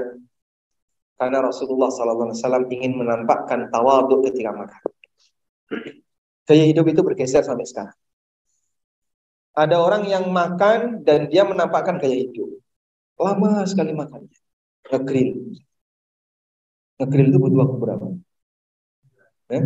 Karena 1.20 1.44
Rasulullah 1.44 1.92
SAW 1.92 2.72
ingin 2.72 2.96
menampakkan 2.96 3.68
tawaduk 3.68 4.32
ketika 4.32 4.56
makan. 4.56 4.82
Gaya 6.48 6.64
hidup 6.66 6.88
itu 6.88 7.04
bergeser 7.04 7.44
sampai 7.44 7.68
sekarang. 7.68 7.94
Ada 9.52 9.76
orang 9.84 10.08
yang 10.08 10.32
makan 10.32 11.04
dan 11.04 11.28
dia 11.28 11.44
menampakkan 11.44 12.00
gaya 12.00 12.24
hidup. 12.24 12.48
Lama 13.20 13.68
sekali 13.68 13.92
makannya. 13.92 14.32
Ngegrill. 14.88 15.60
Ngegrill 16.98 17.30
itu 17.30 17.40
butuh 17.40 17.60
waktu 17.68 17.78
berapa? 17.78 18.06
Eh? 19.52 19.64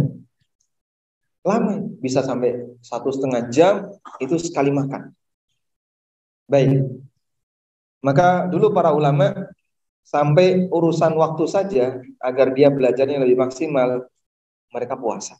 Lama, 1.45 1.85
bisa 2.01 2.25
sampai 2.25 2.65
satu 2.81 3.13
setengah 3.13 3.45
jam 3.53 3.93
itu 4.17 4.41
sekali 4.41 4.73
makan. 4.73 5.13
Baik. 6.49 6.81
Maka 8.01 8.49
dulu 8.49 8.73
para 8.73 8.89
ulama 8.89 9.53
sampai 10.01 10.65
urusan 10.69 11.13
waktu 11.13 11.45
saja 11.45 11.85
agar 12.21 12.53
dia 12.57 12.73
belajarnya 12.73 13.21
lebih 13.21 13.37
maksimal, 13.37 14.09
mereka 14.73 14.97
puasa. 14.97 15.37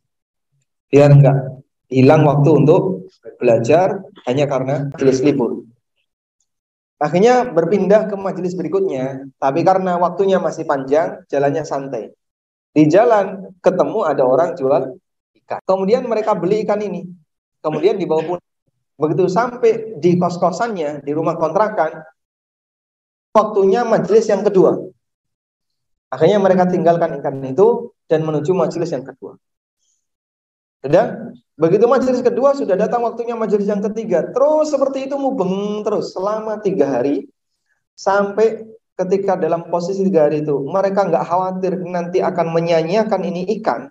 Biar 0.90 1.10
enggak 1.10 1.65
hilang 1.90 2.26
waktu 2.26 2.50
untuk 2.50 3.12
belajar 3.38 4.02
hanya 4.26 4.46
karena 4.50 4.90
majelis 4.94 5.22
libur. 5.22 5.66
Akhirnya 6.96 7.44
berpindah 7.52 8.08
ke 8.08 8.16
majelis 8.16 8.56
berikutnya, 8.56 9.28
tapi 9.36 9.68
karena 9.68 10.00
waktunya 10.00 10.40
masih 10.40 10.64
panjang, 10.64 11.28
jalannya 11.28 11.68
santai. 11.68 12.16
Di 12.72 12.88
jalan 12.88 13.56
ketemu 13.60 14.00
ada 14.08 14.24
orang 14.24 14.56
jual 14.56 14.96
ikan. 15.44 15.60
Kemudian 15.68 16.08
mereka 16.08 16.36
beli 16.36 16.64
ikan 16.64 16.80
ini. 16.80 17.08
Kemudian 17.60 18.00
dibawa 18.00 18.24
pulang. 18.24 18.48
Begitu 18.96 19.28
sampai 19.28 20.00
di 20.00 20.16
kos-kosannya, 20.16 21.04
di 21.04 21.12
rumah 21.12 21.36
kontrakan, 21.36 22.00
waktunya 23.36 23.84
majelis 23.84 24.32
yang 24.32 24.44
kedua. 24.48 24.80
Akhirnya 26.08 26.40
mereka 26.40 26.64
tinggalkan 26.72 27.20
ikan 27.20 27.44
itu 27.44 27.92
dan 28.08 28.24
menuju 28.24 28.56
majelis 28.56 28.88
yang 28.96 29.04
kedua. 29.04 29.36
Sudah? 30.86 31.34
Begitu 31.56 31.88
majelis 31.90 32.22
kedua 32.22 32.54
sudah 32.54 32.78
datang 32.78 33.02
waktunya 33.02 33.34
majelis 33.34 33.66
yang 33.66 33.82
ketiga. 33.82 34.30
Terus 34.30 34.70
seperti 34.70 35.10
itu 35.10 35.18
mubeng 35.18 35.82
terus 35.82 36.14
selama 36.14 36.62
tiga 36.62 37.00
hari 37.00 37.26
sampai 37.98 38.70
ketika 38.94 39.40
dalam 39.40 39.72
posisi 39.72 40.06
tiga 40.06 40.28
hari 40.30 40.44
itu 40.44 40.54
mereka 40.68 41.08
nggak 41.08 41.26
khawatir 41.26 41.80
nanti 41.90 42.20
akan 42.22 42.54
menyanyiakan 42.54 43.22
ini 43.24 43.48
ikan. 43.60 43.90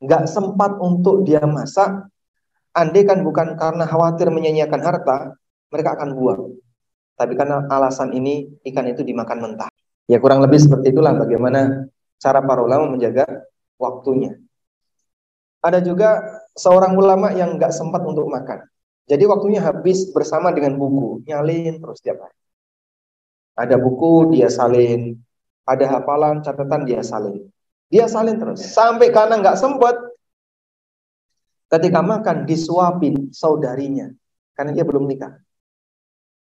Nggak 0.00 0.30
sempat 0.30 0.78
untuk 0.80 1.26
dia 1.28 1.42
masak. 1.44 2.08
Andai 2.72 3.04
kan 3.04 3.26
bukan 3.26 3.56
karena 3.56 3.88
khawatir 3.88 4.28
menyanyiakan 4.28 4.80
harta, 4.84 5.32
mereka 5.72 5.96
akan 5.96 6.12
buang. 6.12 6.56
Tapi 7.16 7.32
karena 7.32 7.64
alasan 7.72 8.12
ini 8.12 8.48
ikan 8.70 8.84
itu 8.86 9.00
dimakan 9.00 9.40
mentah. 9.40 9.72
Ya 10.06 10.20
kurang 10.22 10.44
lebih 10.44 10.60
seperti 10.60 10.92
itulah 10.92 11.16
bagaimana 11.16 11.88
cara 12.20 12.38
para 12.44 12.60
ulama 12.62 12.94
menjaga 12.94 13.24
waktunya. 13.80 14.45
Ada 15.66 15.82
juga 15.82 16.22
seorang 16.54 16.94
ulama 16.94 17.34
yang 17.34 17.58
nggak 17.58 17.74
sempat 17.74 18.06
untuk 18.06 18.30
makan. 18.30 18.62
Jadi 19.10 19.22
waktunya 19.26 19.58
habis 19.58 20.06
bersama 20.14 20.54
dengan 20.54 20.78
buku, 20.78 21.26
nyalin 21.26 21.82
terus 21.82 21.98
tiap 21.98 22.22
hari. 22.22 22.38
Ada 23.58 23.74
buku 23.78 24.30
dia 24.34 24.46
salin, 24.46 25.18
ada 25.66 25.98
hafalan 25.98 26.42
catatan 26.46 26.86
dia 26.86 27.02
salin. 27.02 27.50
Dia 27.90 28.06
salin 28.06 28.38
terus 28.38 28.62
sampai 28.62 29.10
karena 29.10 29.42
nggak 29.42 29.58
sempat 29.58 29.94
ketika 31.70 32.02
makan 32.02 32.46
disuapin 32.46 33.30
saudarinya 33.34 34.10
karena 34.54 34.70
dia 34.70 34.86
belum 34.86 35.06
nikah. 35.06 35.38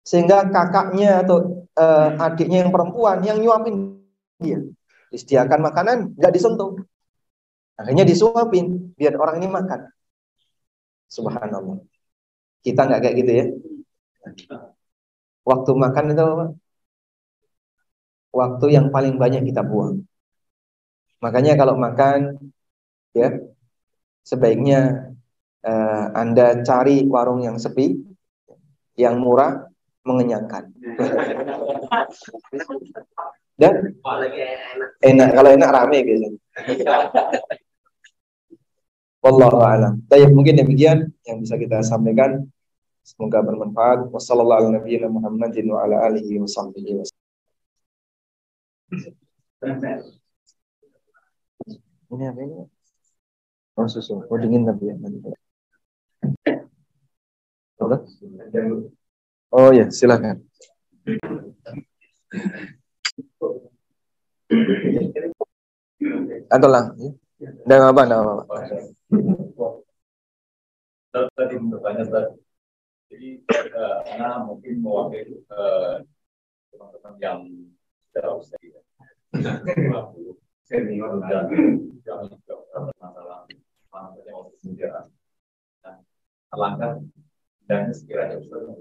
Sehingga 0.04 0.48
kakaknya 0.48 1.24
atau 1.24 1.68
uh, 1.76 2.08
adiknya 2.16 2.64
yang 2.64 2.72
perempuan 2.72 3.20
yang 3.20 3.36
nyuapin 3.40 4.00
dia. 4.40 4.64
Disediakan 5.12 5.60
makanan 5.60 5.96
nggak 6.16 6.32
disentuh. 6.32 6.76
Akhirnya 7.80 8.04
disuapin 8.04 8.92
biar 8.92 9.16
orang 9.16 9.40
ini 9.40 9.48
makan. 9.48 9.88
Subhanallah. 11.08 11.80
Kita 12.60 12.84
nggak 12.84 13.00
kayak 13.00 13.16
gitu 13.24 13.32
ya. 13.32 13.46
Waktu 15.48 15.70
makan 15.72 16.12
itu 16.12 16.20
apa? 16.20 16.46
Waktu 18.36 18.66
yang 18.76 18.92
paling 18.92 19.16
banyak 19.16 19.48
kita 19.48 19.64
buang. 19.64 20.04
Makanya 21.24 21.56
kalau 21.56 21.80
makan 21.80 22.52
ya 23.16 23.32
sebaiknya 24.28 25.10
uh, 25.64 26.04
Anda 26.12 26.60
cari 26.60 27.08
warung 27.08 27.40
yang 27.40 27.56
sepi, 27.56 27.96
yang 29.00 29.16
murah, 29.16 29.72
mengenyangkan. 30.04 30.68
Dan 33.56 33.72
enak 35.00 35.28
kalau 35.32 35.50
enak 35.52 35.70
rame 35.72 35.98
biasanya. 36.04 36.38
Wallahu 39.20 39.60
a'lam. 39.60 40.00
Baik, 40.08 40.32
mungkin 40.32 40.56
demikian 40.56 41.12
yang 41.28 41.44
bisa 41.44 41.60
kita 41.60 41.84
sampaikan. 41.84 42.48
Semoga 43.04 43.44
bermanfaat. 43.44 44.08
Wassalamualaikum 44.08 45.20
warahmatullahi 45.20 45.60
wabarakatuh. 45.68 47.04
Ini 52.10 52.24
apa 52.32 52.40
ini? 52.42 52.64
Oh 53.76 53.86
susu. 53.92 54.24
Oh 54.24 54.38
dingin 54.40 54.64
tapi 54.64 54.88
ya. 54.88 54.96
Oh 59.52 59.68
ya, 59.68 59.92
silakan. 59.92 60.40
Atau. 66.48 66.68
Ya. 66.72 67.12
Tidak 67.40 67.80
apa, 67.80 68.02
tidak 68.04 68.20
apa. 68.20 68.44
Tadi 71.10 71.54
bertanya 71.56 72.04
tadi, 72.04 72.36
jadi 73.08 73.28
uh, 74.20 74.44
mungkin 74.44 74.84
mewakili 74.84 75.40
uh, 75.48 76.04
teman-teman 76.68 77.14
yang 77.18 77.40
sudah 78.12 78.36
usia 78.36 78.60
senior 80.68 81.18
dan 81.26 81.48
yang 82.04 82.20
juga 82.28 82.54
masalah 83.00 83.48
masalah 83.88 84.32
waktu 84.36 84.56
penjara. 84.62 85.02
Nah, 85.82 85.96
alangkah 86.54 87.02
dan 87.66 87.90
sekiranya 87.90 88.38
sudah 88.44 88.78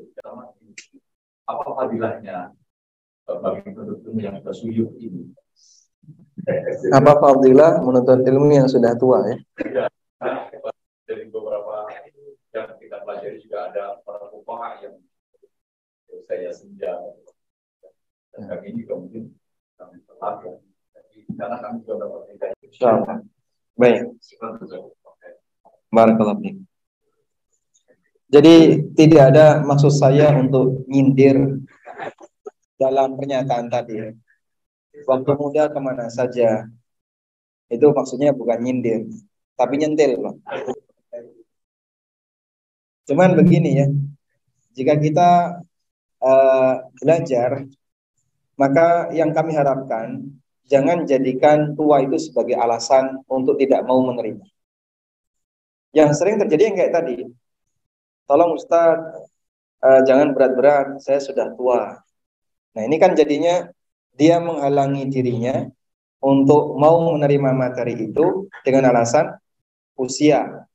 apa 1.50 1.66
fadilahnya 1.66 2.54
bagi 3.26 3.62
penduduk 3.74 4.04
yang 4.20 4.38
tersuyuk 4.46 4.94
ini 5.02 5.34
Apa 6.96 7.12
fadilah 7.20 7.84
menuntut 7.84 8.26
ilmu 8.26 8.50
yang 8.50 8.70
sudah 8.70 8.96
tua 8.96 9.22
ya? 9.28 9.38
Dari 11.06 11.26
beberapa 11.30 11.90
yang 12.54 12.78
kita 12.82 13.06
pelajari 13.06 13.38
juga 13.42 13.70
ada 13.70 14.02
para 14.02 14.30
fuqaha 14.34 14.82
yang 14.82 14.96
saya 16.26 16.50
senja 16.54 16.94
dan 18.34 18.42
kami 18.50 18.78
juga 18.82 18.94
mungkin 18.98 19.24
kami 19.78 19.98
telat 20.06 20.36
ya. 20.46 20.54
Karena 21.38 21.58
kami 21.62 21.76
juga 21.86 21.94
dapat 22.06 22.22
Insyaallah. 22.66 23.18
Baik. 23.78 24.00
Barakallahu 25.90 26.40
fiik. 26.42 26.56
Jadi 28.30 28.56
tidak 28.94 29.34
ada 29.34 29.66
maksud 29.66 29.90
saya 29.90 30.30
untuk 30.38 30.86
nyindir 30.86 31.66
dalam 32.78 33.18
pernyataan 33.18 33.74
tadi. 33.74 33.98
Waktu 35.06 35.32
muda 35.38 35.70
ke 35.70 35.80
mana 35.80 36.10
saja. 36.10 36.66
Itu 37.70 37.94
maksudnya 37.94 38.34
bukan 38.34 38.66
nyindir, 38.66 39.06
tapi 39.54 39.78
nyentil 39.78 40.18
loh. 40.18 40.36
Cuman 43.06 43.38
begini 43.38 43.78
ya, 43.78 43.88
jika 44.74 44.98
kita 44.98 45.30
uh, 46.18 46.74
belajar, 46.98 47.70
maka 48.58 49.14
yang 49.14 49.30
kami 49.38 49.54
harapkan 49.54 50.34
jangan 50.66 51.06
jadikan 51.06 51.78
tua 51.78 52.02
itu 52.06 52.18
sebagai 52.18 52.58
alasan 52.58 53.22
untuk 53.30 53.58
tidak 53.62 53.86
mau 53.86 54.02
menerima. 54.02 54.46
Yang 55.94 56.10
sering 56.22 56.38
terjadi 56.42 56.70
yang 56.70 56.78
kayak 56.78 56.94
tadi, 56.94 57.18
tolong 58.30 58.58
Ustadz 58.58 59.26
uh, 59.82 60.02
jangan 60.06 60.34
berat-berat, 60.38 61.02
saya 61.02 61.18
sudah 61.18 61.54
tua. 61.58 61.98
Nah 62.78 62.82
ini 62.86 63.02
kan 63.02 63.18
jadinya 63.18 63.66
dia 64.20 64.44
menghalangi 64.44 65.08
dirinya 65.08 65.64
untuk 66.20 66.76
mau 66.76 67.16
menerima 67.16 67.56
materi 67.56 68.12
itu 68.12 68.52
dengan 68.68 68.92
alasan 68.92 69.40
usia 69.96 70.68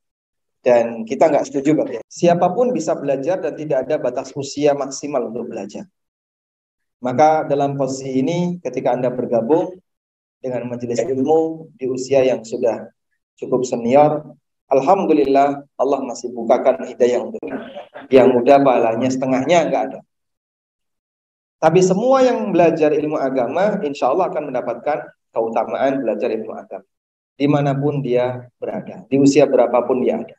dan 0.64 1.05
kita 1.05 1.28
nggak 1.28 1.45
setuju 1.45 1.76
Pak 1.76 1.88
ya. 1.92 2.03
Siapa 2.09 2.49
pun 2.57 2.72
bisa 2.72 2.97
belajar 2.97 3.36
dan 3.36 3.53
tidak 3.53 3.84
ada 3.84 4.01
batas 4.01 4.32
usia 4.32 4.72
maksimal 4.72 5.28
untuk 5.28 5.53
belajar. 5.53 5.84
Maka 7.05 7.45
dalam 7.45 7.76
posisi 7.76 8.24
ini 8.24 8.57
ketika 8.64 8.97
Anda 8.97 9.12
bergabung 9.12 9.76
dengan 10.40 10.64
majelis 10.72 11.05
ilmu 11.05 11.68
di 11.76 11.84
usia 11.84 12.24
yang 12.24 12.40
sudah 12.40 12.88
cukup 13.36 13.68
senior, 13.68 14.24
Alhamdulillah 14.72 15.68
Allah 15.76 16.01
masih 16.01 16.32
bukakan 16.32 16.80
hidayah 16.88 17.20
untuk 17.20 17.45
yang 18.09 18.32
muda 18.32 18.57
pahalanya 18.64 19.12
setengahnya 19.12 19.68
nggak 19.68 19.82
ada. 19.92 20.01
Tapi 21.59 21.80
semua 21.80 22.20
yang 22.20 22.52
belajar 22.52 22.92
ilmu 22.92 23.16
agama, 23.16 23.80
insya 23.82 24.12
Allah 24.12 24.28
akan 24.28 24.52
mendapatkan 24.52 24.98
keutamaan 25.32 26.05
belajar 26.05 26.28
ilmu 26.30 26.52
agama. 26.52 26.86
Di 27.34 27.46
mana 27.50 27.74
pun 27.74 27.98
dia 27.98 28.46
berada, 28.62 29.02
di 29.11 29.18
usia 29.18 29.42
berapapun 29.48 30.07
dia 30.07 30.22
ada. 30.22 30.36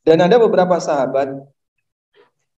Dan 0.00 0.24
ada 0.24 0.40
beberapa 0.40 0.80
sahabat 0.80 1.36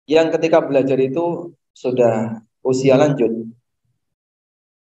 yang 0.05 0.29
ketika 0.29 0.61
belajar 0.61 1.01
itu 1.01 1.57
sudah 1.73 2.45
usia 2.61 3.01
lanjut. 3.01 3.49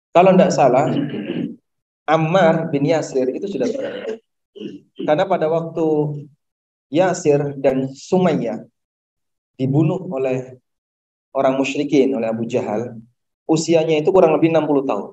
Kalau 0.10 0.34
tidak 0.34 0.50
salah, 0.50 0.90
Ammar 2.10 2.74
bin 2.74 2.90
Yasir 2.90 3.30
itu 3.30 3.46
sudah 3.46 3.70
berada. 3.70 4.18
Karena 4.98 5.24
pada 5.30 5.46
waktu 5.46 5.86
Yasir 6.90 7.54
dan 7.62 7.94
Sumayyah 7.94 8.66
dibunuh 9.54 10.10
oleh 10.10 10.58
orang 11.34 11.54
musyrikin, 11.58 12.14
oleh 12.16 12.28
Abu 12.30 12.46
Jahal, 12.46 12.98
usianya 13.50 14.02
itu 14.02 14.10
kurang 14.14 14.38
lebih 14.38 14.54
60 14.54 14.86
tahun. 14.86 15.08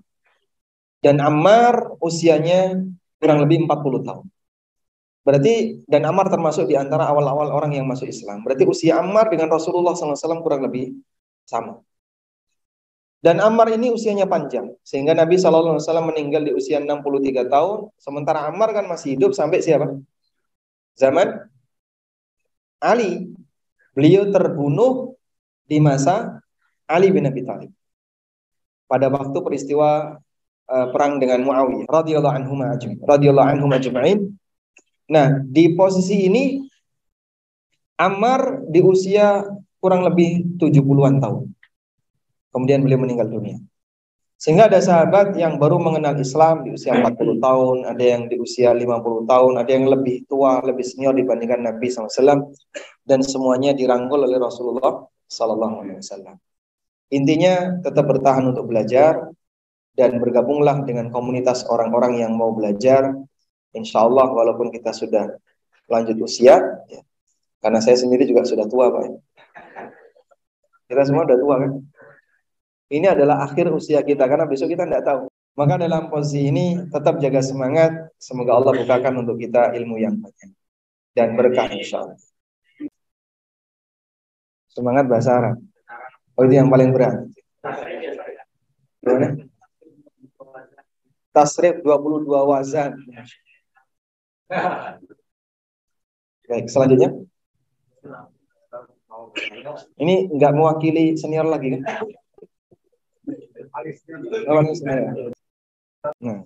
Dan 1.01 1.21
Ammar 1.21 1.97
usianya 2.03 2.81
kurang 3.21 3.45
lebih 3.45 3.65
40 3.65 4.03
tahun. 4.05 4.27
Berarti 5.27 5.83
dan 5.91 6.07
Ammar 6.07 6.31
termasuk 6.31 6.71
di 6.71 6.79
antara 6.79 7.11
awal-awal 7.11 7.51
orang 7.51 7.75
yang 7.75 7.87
masuk 7.87 8.07
Islam. 8.07 8.47
Berarti 8.47 8.63
usia 8.63 9.03
Ammar 9.03 9.27
dengan 9.27 9.51
Rasulullah 9.51 9.99
SAW 9.99 10.39
kurang 10.39 10.63
lebih 10.63 10.95
sama. 11.43 11.83
Dan 13.19 13.43
Ammar 13.43 13.75
ini 13.75 13.91
usianya 13.91 14.31
panjang, 14.31 14.71
sehingga 14.87 15.11
Nabi 15.11 15.35
SAW 15.35 15.83
meninggal 15.83 16.47
di 16.47 16.55
usia 16.55 16.79
63 16.79 17.51
tahun, 17.51 17.91
sementara 17.99 18.47
Ammar 18.47 18.71
kan 18.71 18.87
masih 18.87 19.19
hidup 19.19 19.35
sampai 19.35 19.59
siapa? 19.59 19.99
Zaman 20.95 21.51
Ali. 22.79 23.35
Beliau 23.97 24.29
terbunuh 24.29 25.16
di 25.67 25.83
masa 25.83 26.39
Ali 26.87 27.11
bin 27.11 27.27
Abi 27.27 27.43
Thalib. 27.43 27.71
Pada 28.87 29.11
waktu 29.11 29.35
peristiwa 29.43 30.15
uh, 30.71 30.87
perang 30.95 31.19
dengan 31.19 31.43
Muawiyah 31.43 31.91
radhiyallahu 31.91 32.37
anhu 32.39 32.55
radhiyallahu 33.03 33.49
anhu 33.51 33.67
ajma'in 33.75 34.39
Nah, 35.07 35.39
di 35.47 35.75
posisi 35.79 36.27
ini 36.27 36.67
Ammar 37.97 38.69
di 38.69 38.85
usia 38.85 39.41
kurang 39.81 40.05
lebih 40.05 40.61
70-an 40.61 41.17
tahun. 41.17 41.49
Kemudian 42.53 42.85
beliau 42.85 43.01
meninggal 43.01 43.33
dunia. 43.33 43.57
Sehingga 44.37 44.69
ada 44.69 44.77
sahabat 44.85 45.33
yang 45.41 45.57
baru 45.57 45.81
mengenal 45.81 46.13
Islam 46.21 46.69
di 46.69 46.77
usia 46.77 46.93
40 46.93 47.41
tahun, 47.41 47.77
ada 47.89 48.05
yang 48.05 48.29
di 48.29 48.37
usia 48.37 48.77
50 48.77 49.25
tahun, 49.25 49.53
ada 49.57 49.71
yang 49.73 49.89
lebih 49.89 50.29
tua, 50.29 50.61
lebih 50.61 50.85
senior 50.85 51.17
dibandingkan 51.17 51.65
Nabi 51.65 51.89
SAW. 51.89 52.53
Dan 53.01 53.25
semuanya 53.25 53.73
dirangkul 53.73 54.29
oleh 54.29 54.37
Rasulullah 54.37 55.09
SAW. 55.29 56.39
Intinya 57.15 57.79
tetap 57.83 58.07
bertahan 58.07 58.51
untuk 58.51 58.67
belajar 58.67 59.31
dan 59.95 60.19
bergabunglah 60.19 60.83
dengan 60.83 61.09
komunitas 61.15 61.65
orang-orang 61.71 62.21
yang 62.21 62.35
mau 62.35 62.51
belajar 62.51 63.15
insya 63.73 64.03
Allah 64.03 64.29
walaupun 64.33 64.75
kita 64.75 64.91
sudah 64.91 65.39
lanjut 65.87 66.19
usia, 66.19 66.59
ya, 66.91 67.01
karena 67.63 67.79
saya 67.79 67.95
sendiri 67.95 68.27
juga 68.27 68.43
sudah 68.43 68.67
tua 68.67 68.91
Pak. 68.91 69.05
Kita 70.87 71.03
semua 71.07 71.27
sudah 71.27 71.39
tua 71.39 71.55
kan. 71.63 71.73
Ini 72.87 73.07
adalah 73.11 73.43
akhir 73.43 73.71
usia 73.75 74.03
kita 74.03 74.27
karena 74.31 74.47
besok 74.47 74.71
kita 74.71 74.87
tidak 74.87 75.03
tahu. 75.03 75.27
Maka 75.57 75.81
dalam 75.81 76.13
posisi 76.13 76.53
ini 76.53 76.87
tetap 76.93 77.19
jaga 77.19 77.41
semangat. 77.43 78.13
Semoga 78.21 78.55
Allah 78.55 78.77
bukakan 78.77 79.27
untuk 79.27 79.41
kita 79.41 79.75
ilmu 79.75 79.99
yang 79.99 80.15
banyak 80.21 80.53
dan 81.17 81.33
berkah 81.35 81.73
insya 81.73 82.05
Allah. 82.05 82.21
Semangat 84.77 85.09
bahasa 85.09 85.31
Arab. 85.33 85.57
Oh 86.37 86.45
itu 86.45 86.61
yang 86.61 86.69
paling 86.69 86.93
berat. 86.93 87.25
Gimana? 89.01 89.41
Tasrif 91.33 91.81
22 91.81 92.29
wazan. 92.29 92.93
Baik, 96.45 96.69
selanjutnya. 96.69 97.17
Ini 99.97 100.29
nggak 100.37 100.53
mewakili 100.53 101.17
senior 101.17 101.49
lagi 101.49 101.81
kan? 101.81 101.81
Nah. 106.21 106.45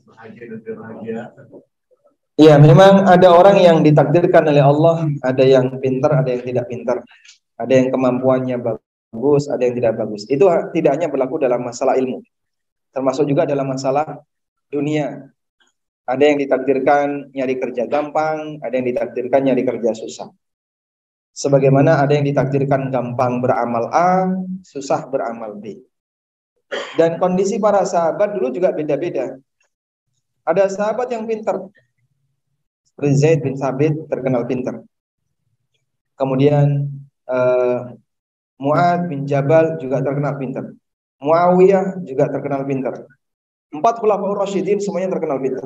Iya, 2.41 2.55
memang 2.57 3.11
ada 3.11 3.28
orang 3.35 3.59
yang 3.59 3.83
ditakdirkan 3.83 4.49
oleh 4.49 4.62
Allah, 4.64 5.05
ada 5.20 5.45
yang 5.45 5.76
pintar, 5.83 6.24
ada 6.24 6.31
yang 6.31 6.47
tidak 6.47 6.70
pintar. 6.70 7.03
Ada 7.61 7.72
yang 7.76 7.88
kemampuannya 7.92 8.56
bagus, 8.56 9.52
ada 9.52 9.61
yang 9.68 9.76
tidak 9.76 10.00
bagus. 10.00 10.24
Itu 10.32 10.48
tidak 10.72 10.96
hanya 10.96 11.12
berlaku 11.12 11.36
dalam 11.36 11.61
masalah 11.61 12.00
ilmu. 12.00 12.24
Termasuk 12.96 13.28
juga 13.28 13.44
dalam 13.44 13.68
masalah 13.68 14.24
dunia. 14.72 15.28
Ada 16.08 16.24
yang 16.24 16.40
ditakdirkan 16.40 17.30
nyari 17.36 17.61
kerja 17.61 17.84
gampang, 17.84 18.64
ada 18.64 18.72
yang 18.72 18.88
ditakdirkan 18.88 19.40
nyari 19.44 19.62
kerja 19.62 19.92
susah. 19.92 20.32
Sebagaimana 21.30 22.02
ada 22.02 22.16
yang 22.16 22.26
ditakdirkan 22.26 22.90
gampang 22.90 23.38
beramal 23.38 23.92
A, 23.94 24.26
susah 24.66 25.06
beramal 25.06 25.54
B. 25.61 25.78
Dan 26.98 27.20
kondisi 27.22 27.61
para 27.62 27.86
sahabat 27.86 28.34
dulu 28.34 28.50
juga 28.50 28.74
beda-beda. 28.74 29.38
Ada 30.42 30.66
sahabat 30.66 31.12
yang 31.14 31.28
pintar. 31.28 31.62
Seperti 32.82 33.11
Zaid 33.14 33.38
bin 33.46 33.54
Sabit 33.54 33.94
terkenal 34.11 34.48
pintar. 34.50 34.82
Kemudian 36.18 36.90
uh, 37.31 37.95
Muad 38.61 39.09
bin 39.09 39.24
Jabal 39.24 39.81
juga 39.81 40.03
terkenal 40.05 40.37
pintar. 40.37 40.74
Muawiyah 41.22 42.05
juga 42.05 42.28
terkenal 42.28 42.66
pintar. 42.68 43.09
Empat 43.70 44.03
khulafaur 44.03 44.37
rasyidin 44.37 44.83
semuanya 44.83 45.16
terkenal 45.16 45.39
pintar. 45.41 45.64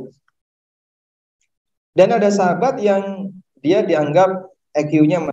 Dan 1.95 2.15
ada 2.15 2.29
sahabat 2.31 2.79
yang 2.83 3.35
dia 3.59 3.83
dianggap 3.83 4.51
EQ-nya 4.75 5.31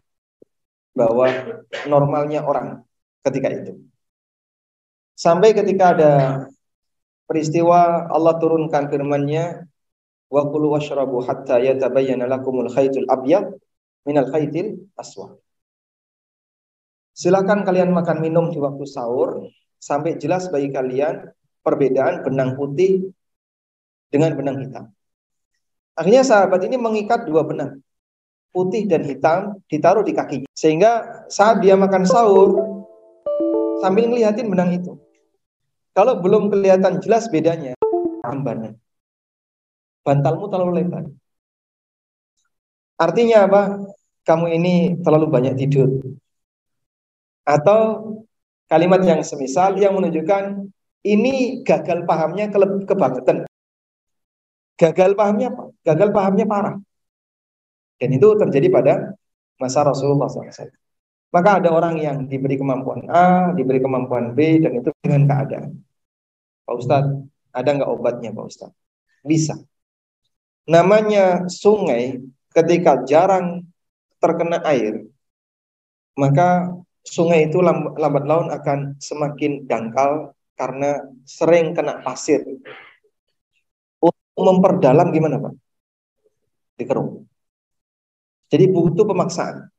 bahwa 0.93 1.25
normalnya 1.89 2.45
orang 2.45 2.85
ketika 3.25 3.49
itu. 3.49 3.73
Sampai 5.17 5.53
ketika 5.53 5.93
ada 5.93 6.13
peristiwa 7.29 8.09
Allah 8.09 8.37
turunkan 8.41 8.89
firman-Nya 8.89 9.65
wa 10.31 10.41
kulu 10.49 10.77
washrabu 10.77 11.21
hatta 11.25 11.61
yatabayyana 11.61 12.25
lakumul 12.25 12.69
khaytul 12.71 13.05
abyad 13.09 13.53
minal 14.05 14.29
khaytil 14.29 14.87
aswad. 14.97 15.37
Silakan 17.11 17.67
kalian 17.67 17.91
makan 17.91 18.23
minum 18.23 18.49
di 18.49 18.57
waktu 18.57 18.87
sahur 18.87 19.51
sampai 19.77 20.15
jelas 20.15 20.47
bagi 20.47 20.71
kalian 20.71 21.27
perbedaan 21.61 22.23
benang 22.23 22.55
putih 22.55 23.11
dengan 24.07 24.35
benang 24.35 24.57
hitam. 24.63 24.85
Akhirnya 25.95 26.23
sahabat 26.23 26.63
ini 26.65 26.79
mengikat 26.79 27.27
dua 27.27 27.43
benang 27.43 27.83
putih 28.51 28.85
dan 28.85 29.07
hitam 29.07 29.59
ditaruh 29.71 30.03
di 30.03 30.13
kakinya. 30.13 30.49
Sehingga 30.51 31.25
saat 31.31 31.63
dia 31.63 31.79
makan 31.79 32.03
sahur 32.03 32.59
sambil 33.79 34.11
ngeliatin 34.11 34.51
benang 34.51 34.75
itu. 34.75 34.99
Kalau 35.91 36.23
belum 36.23 36.47
kelihatan 36.47 37.03
jelas 37.03 37.27
bedanya, 37.27 37.75
ambannya. 38.23 38.79
Bantalmu 40.07 40.47
terlalu 40.47 40.71
lebar. 40.83 41.03
Artinya 42.95 43.49
apa? 43.49 43.61
Kamu 44.21 44.45
ini 44.53 45.01
terlalu 45.01 45.27
banyak 45.27 45.57
tidur. 45.57 45.89
Atau 47.47 47.79
kalimat 48.69 49.01
yang 49.03 49.21
semisal 49.25 49.75
yang 49.77 49.97
menunjukkan 49.97 50.69
ini 51.01 51.65
gagal 51.65 52.05
pahamnya 52.05 52.47
kebangetan. 52.85 53.49
Gagal 54.77 55.11
pahamnya 55.13 55.53
apa? 55.53 55.63
Gagal 55.85 56.09
pahamnya 56.13 56.45
parah. 56.45 56.75
Dan 58.01 58.09
itu 58.17 58.33
terjadi 58.33 58.67
pada 58.73 58.93
masa 59.61 59.85
Rasulullah 59.85 60.25
SAW. 60.25 60.73
Maka 61.31 61.63
ada 61.63 61.69
orang 61.71 62.01
yang 62.01 62.25
diberi 62.25 62.57
kemampuan 62.57 63.07
A, 63.07 63.53
diberi 63.55 63.79
kemampuan 63.79 64.33
B, 64.35 64.59
dan 64.59 64.81
itu 64.81 64.89
dengan 64.99 65.29
keadaan. 65.29 65.79
Pak 66.65 66.75
Ustadz, 66.75 67.17
ada 67.55 67.69
nggak 67.71 67.91
obatnya 67.91 68.35
Pak 68.35 68.45
Ustadz? 68.51 68.77
Bisa. 69.23 69.55
Namanya 70.67 71.47
sungai 71.47 72.19
ketika 72.51 73.05
jarang 73.07 73.63
terkena 74.19 74.59
air, 74.67 75.07
maka 76.19 76.75
sungai 77.05 77.49
itu 77.49 77.59
lambat 77.61 78.25
laun 78.25 78.47
akan 78.53 78.97
semakin 79.01 79.65
dangkal 79.65 80.33
karena 80.57 81.01
sering 81.25 81.73
kena 81.73 82.01
pasir. 82.05 82.45
Untuk 84.01 84.15
memperdalam 84.37 85.09
gimana 85.09 85.41
Pak? 85.41 85.53
Dikeruk. 86.77 87.25
Jadi 88.51 88.65
butuh 88.69 89.05
pemaksaan. 89.07 89.71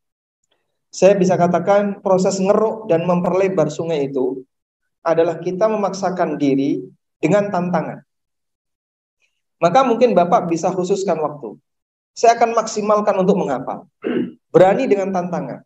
Saya 0.92 1.16
bisa 1.16 1.40
katakan 1.40 2.04
proses 2.04 2.36
ngeruk 2.36 2.84
dan 2.88 3.08
memperlebar 3.08 3.72
sungai 3.72 4.12
itu 4.12 4.44
adalah 5.00 5.40
kita 5.40 5.66
memaksakan 5.66 6.36
diri 6.36 6.84
dengan 7.16 7.48
tantangan. 7.48 8.04
Maka 9.62 9.86
mungkin 9.86 10.12
Bapak 10.12 10.50
bisa 10.50 10.74
khususkan 10.74 11.22
waktu. 11.22 11.54
Saya 12.12 12.36
akan 12.36 12.52
maksimalkan 12.58 13.14
untuk 13.22 13.40
menghafal. 13.40 13.88
Berani 14.52 14.84
dengan 14.84 15.14
tantangan. 15.14 15.64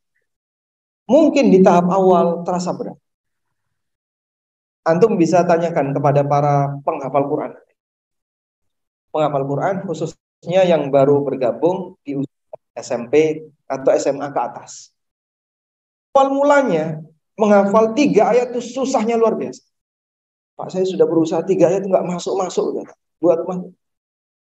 Mungkin 1.07 1.55
di 1.55 1.63
tahap 1.63 1.87
awal 1.87 2.43
terasa 2.43 2.75
berat. 2.75 2.99
Antum 4.87 5.19
bisa 5.19 5.43
tanyakan 5.43 5.95
kepada 5.95 6.23
para 6.23 6.79
penghafal 6.83 7.27
Quran. 7.27 7.53
Penghafal 9.11 9.45
Quran 9.47 9.75
khususnya 9.87 10.63
yang 10.67 10.91
baru 10.91 11.27
bergabung 11.27 11.99
di 12.07 12.23
SMP 12.75 13.47
atau 13.67 13.91
SMA 13.99 14.31
ke 14.31 14.41
atas. 14.43 14.95
Awal 16.15 16.31
mulanya 16.31 17.03
menghafal 17.35 17.93
tiga 17.99 18.31
ayat 18.31 18.55
itu 18.55 18.63
susahnya 18.63 19.19
luar 19.19 19.35
biasa. 19.35 19.63
Pak 20.57 20.73
saya 20.73 20.89
sudah 20.89 21.05
berusaha 21.05 21.43
tiga 21.45 21.69
ayat 21.69 21.85
nggak 21.85 22.07
masuk 22.07 22.35
masuk 22.39 22.87
buat 23.21 23.43
masuk. 23.45 23.75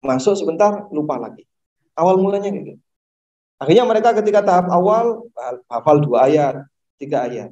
masuk 0.04 0.34
sebentar 0.36 0.84
lupa 0.92 1.16
lagi. 1.16 1.48
Awal 1.96 2.20
mulanya 2.20 2.52
kayak 2.52 2.76
gitu. 2.76 2.83
Akhirnya 3.64 3.88
mereka 3.88 4.12
ketika 4.12 4.44
tahap 4.44 4.68
awal 4.68 5.24
hafal 5.72 5.96
dua 6.04 6.28
ayat, 6.28 6.68
tiga 7.00 7.24
ayat. 7.24 7.50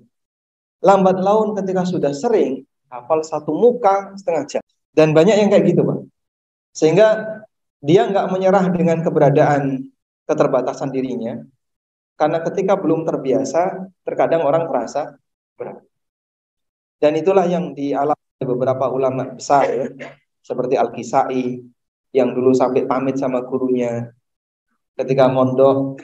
Lambat 0.85 1.17
laun 1.25 1.57
ketika 1.57 1.89
sudah 1.89 2.13
sering 2.13 2.69
hafal 2.93 3.25
satu 3.25 3.57
muka 3.57 4.13
setengah 4.21 4.45
jam. 4.45 4.63
Dan 4.93 5.17
banyak 5.17 5.41
yang 5.41 5.49
kayak 5.49 5.73
gitu, 5.73 5.89
Pak. 5.89 6.05
Sehingga 6.77 7.41
dia 7.81 8.05
nggak 8.05 8.29
menyerah 8.29 8.69
dengan 8.69 9.01
keberadaan 9.01 9.89
keterbatasan 10.29 10.93
dirinya 10.93 11.41
karena 12.15 12.39
ketika 12.45 12.79
belum 12.79 13.03
terbiasa 13.03 13.91
terkadang 14.07 14.47
orang 14.47 14.69
merasa 14.69 15.17
berat. 15.59 15.83
Dan 17.03 17.19
itulah 17.19 17.49
yang 17.51 17.75
dialami 17.75 18.39
beberapa 18.39 18.87
ulama 18.93 19.35
besar 19.35 19.67
ya, 19.67 19.87
seperti 20.39 20.79
Al-Kisai 20.79 21.59
yang 22.15 22.31
dulu 22.31 22.55
sampai 22.55 22.87
pamit 22.87 23.19
sama 23.19 23.43
gurunya 23.43 24.13
ketika 24.99 25.29
mondok 25.29 26.01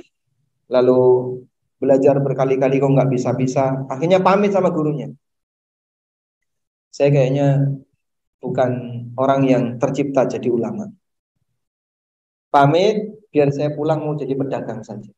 lalu 0.68 1.00
belajar 1.78 2.18
berkali-kali 2.18 2.82
kok 2.82 2.92
nggak 2.92 3.10
bisa-bisa 3.10 3.86
akhirnya 3.86 4.18
pamit 4.18 4.50
sama 4.50 4.74
gurunya 4.74 5.12
saya 6.90 7.12
kayaknya 7.14 7.78
bukan 8.42 8.70
orang 9.14 9.40
yang 9.46 9.64
tercipta 9.78 10.26
jadi 10.26 10.48
ulama 10.50 10.90
pamit 12.48 13.18
biar 13.28 13.48
saya 13.52 13.70
pulang 13.76 14.00
mau 14.02 14.16
jadi 14.16 14.34
pedagang 14.34 14.80
saja. 14.80 15.12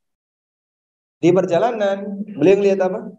Di 1.21 1.31
perjalanan, 1.31 2.25
beliau 2.25 2.59
lihat 2.65 2.81
apa? 2.81 3.13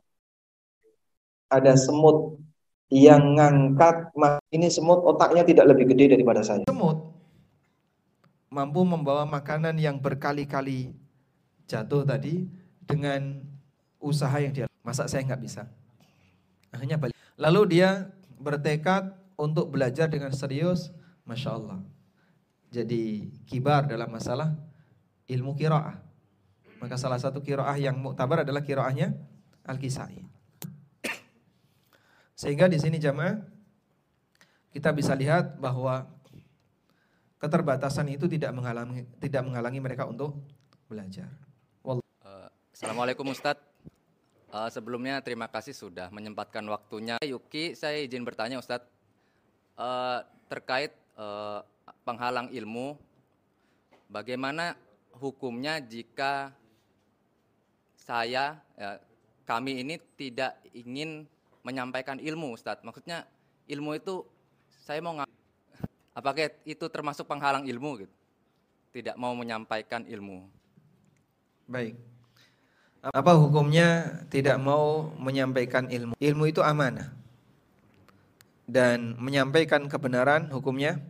Ada 1.52 1.78
semut 1.78 2.40
yang 2.92 3.38
ngangkat, 3.38 4.12
ini 4.52 4.68
semut 4.68 5.06
otaknya 5.06 5.48
tidak 5.48 5.76
lebih 5.76 5.96
gede 5.96 6.18
daripada 6.18 6.42
saya. 6.44 6.66
Semut 6.68 7.11
mampu 8.52 8.84
membawa 8.84 9.24
makanan 9.24 9.80
yang 9.80 9.96
berkali-kali 9.98 10.92
jatuh 11.72 12.04
tadi 12.04 12.52
dengan 12.84 13.40
usaha 13.96 14.36
yang 14.44 14.52
dia 14.52 14.68
masa 14.84 15.08
saya 15.08 15.24
nggak 15.24 15.42
bisa. 15.42 15.72
Akhirnya 16.70 17.00
balik. 17.00 17.16
Lalu 17.40 17.80
dia 17.80 18.12
bertekad 18.36 19.16
untuk 19.40 19.72
belajar 19.72 20.12
dengan 20.12 20.36
serius, 20.36 20.92
masya 21.24 21.56
Allah. 21.56 21.80
Jadi 22.72 23.32
kibar 23.48 23.88
dalam 23.88 24.12
masalah 24.12 24.52
ilmu 25.32 25.56
kiraah. 25.56 25.96
Maka 26.84 27.00
salah 27.00 27.22
satu 27.22 27.40
kiraah 27.40 27.78
yang 27.80 27.96
muktabar 27.96 28.44
adalah 28.44 28.66
kiraahnya 28.66 29.16
Al-Kisai. 29.64 30.28
Sehingga 32.36 32.66
di 32.66 32.82
sini 32.82 32.98
jamaah 32.98 33.38
kita 34.74 34.90
bisa 34.96 35.14
lihat 35.14 35.62
bahwa 35.62 36.10
keterbatasan 37.42 38.06
itu 38.14 38.30
tidak 38.30 38.54
menghalangi 38.54 39.02
tidak 39.18 39.42
menghalangi 39.42 39.82
mereka 39.82 40.06
untuk 40.06 40.38
belajar. 40.86 41.26
Uh, 41.82 41.98
Assalamualaikum 42.70 43.26
Ustadz. 43.34 43.66
Uh, 44.54 44.70
sebelumnya 44.70 45.18
terima 45.26 45.50
kasih 45.50 45.74
sudah 45.74 46.14
menyempatkan 46.14 46.62
waktunya. 46.70 47.18
Yuki, 47.26 47.74
saya 47.74 47.98
izin 47.98 48.22
bertanya 48.22 48.62
Ustadz 48.62 48.86
uh, 49.82 50.22
terkait 50.54 50.94
uh, 51.18 51.66
penghalang 52.06 52.54
ilmu. 52.54 52.94
Bagaimana 54.12 54.78
hukumnya 55.18 55.82
jika 55.82 56.54
saya 57.96 58.60
ya, 58.76 59.00
kami 59.48 59.82
ini 59.82 59.98
tidak 60.20 60.62
ingin 60.78 61.26
menyampaikan 61.66 62.22
ilmu 62.22 62.54
Ustadz. 62.54 62.86
Maksudnya 62.86 63.26
ilmu 63.66 63.98
itu 63.98 64.28
saya 64.84 65.00
mau 65.02 65.16
apakah 66.16 66.52
itu 66.68 66.86
termasuk 66.92 67.28
penghalang 67.28 67.68
ilmu 67.68 68.06
gitu? 68.06 68.16
Tidak 68.92 69.16
mau 69.16 69.32
menyampaikan 69.32 70.04
ilmu. 70.04 70.48
Baik. 71.68 71.96
Apa 73.02 73.34
hukumnya 73.34 74.22
tidak 74.30 74.62
mau 74.62 75.10
menyampaikan 75.18 75.90
ilmu? 75.90 76.14
Ilmu 76.20 76.44
itu 76.46 76.62
amanah. 76.62 77.10
Dan 78.68 79.18
menyampaikan 79.18 79.88
kebenaran 79.90 80.48
hukumnya 80.54 81.02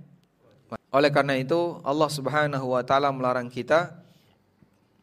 oleh 0.91 1.11
karena 1.11 1.35
itu 1.39 1.83
Allah 1.83 2.09
Subhanahu 2.11 2.75
wa 2.75 2.83
taala 2.83 3.11
melarang 3.11 3.51
kita 3.51 3.95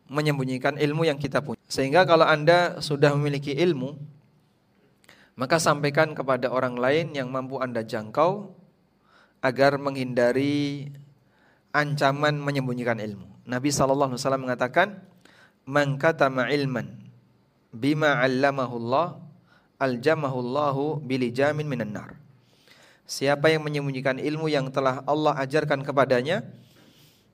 menyembunyikan 0.09 0.81
ilmu 0.81 1.05
yang 1.05 1.21
kita 1.21 1.45
punya. 1.45 1.61
Sehingga 1.69 2.09
kalau 2.09 2.25
Anda 2.25 2.81
sudah 2.81 3.13
memiliki 3.13 3.53
ilmu, 3.53 3.97
maka 5.37 5.61
sampaikan 5.61 6.17
kepada 6.17 6.49
orang 6.49 6.81
lain 6.81 7.13
yang 7.13 7.29
mampu 7.29 7.61
Anda 7.61 7.85
jangkau 7.85 8.58
agar 9.39 9.79
menghindari 9.79 10.91
ancaman 11.71 12.39
menyembunyikan 12.39 12.99
ilmu. 12.99 13.27
Nabi 13.49 13.73
wasallam 13.73 14.45
mengatakan, 14.45 15.01
"Man 15.65 15.97
katama 15.97 16.51
ilman 16.51 16.93
bima 17.73 18.21
'allamahu 18.21 18.75
Allah, 18.87 19.09
aljamahu 19.81 20.39
Allahu 20.43 20.85
bilijamin 21.01 21.65
minan 21.65 21.95
nar." 21.95 22.19
Siapa 23.09 23.49
yang 23.49 23.65
menyembunyikan 23.65 24.21
ilmu 24.21 24.53
yang 24.53 24.69
telah 24.69 25.01
Allah 25.09 25.33
ajarkan 25.41 25.81
kepadanya, 25.81 26.45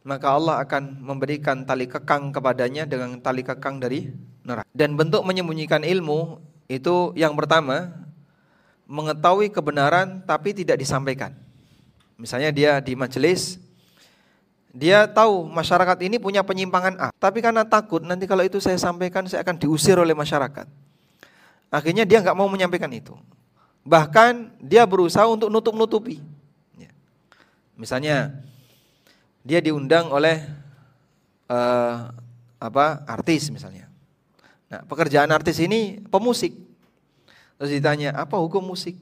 maka 0.06 0.30
Allah 0.30 0.62
akan 0.62 1.02
memberikan 1.02 1.66
tali 1.66 1.90
kekang 1.90 2.30
kepadanya 2.30 2.86
dengan 2.86 3.18
tali 3.18 3.42
kekang 3.42 3.82
dari 3.82 4.12
neraka. 4.46 4.68
Dan 4.70 4.94
bentuk 4.94 5.26
menyembunyikan 5.26 5.82
ilmu 5.82 6.38
itu 6.70 7.10
yang 7.18 7.34
pertama, 7.34 7.90
mengetahui 8.86 9.50
kebenaran 9.50 10.22
tapi 10.22 10.54
tidak 10.54 10.78
disampaikan. 10.78 11.43
Misalnya 12.14 12.50
dia 12.54 12.78
di 12.78 12.94
majelis, 12.94 13.58
dia 14.70 15.06
tahu 15.06 15.46
masyarakat 15.50 15.98
ini 16.02 16.18
punya 16.18 16.42
penyimpangan 16.42 16.94
A, 16.98 17.08
tapi 17.18 17.38
karena 17.42 17.62
takut 17.62 18.02
nanti 18.02 18.26
kalau 18.26 18.42
itu 18.42 18.58
saya 18.58 18.78
sampaikan 18.78 19.26
saya 19.26 19.46
akan 19.46 19.58
diusir 19.58 19.98
oleh 19.98 20.14
masyarakat. 20.14 20.66
Akhirnya 21.70 22.06
dia 22.06 22.22
nggak 22.22 22.38
mau 22.38 22.46
menyampaikan 22.46 22.90
itu. 22.94 23.14
Bahkan 23.84 24.62
dia 24.62 24.86
berusaha 24.86 25.26
untuk 25.28 25.50
nutup-nutupi. 25.52 26.22
Ya. 26.78 26.90
Misalnya 27.76 28.32
Dia 29.44 29.60
diundang 29.60 30.08
oleh 30.08 30.40
uh, 31.52 32.08
apa 32.56 33.04
artis 33.04 33.52
misalnya. 33.52 33.92
Nah, 34.72 34.80
pekerjaan 34.88 35.28
artis 35.28 35.60
ini 35.60 36.00
pemusik. 36.08 36.56
Terus 37.60 37.70
ditanya, 37.76 38.16
apa 38.16 38.40
hukum 38.40 38.64
musik? 38.64 38.96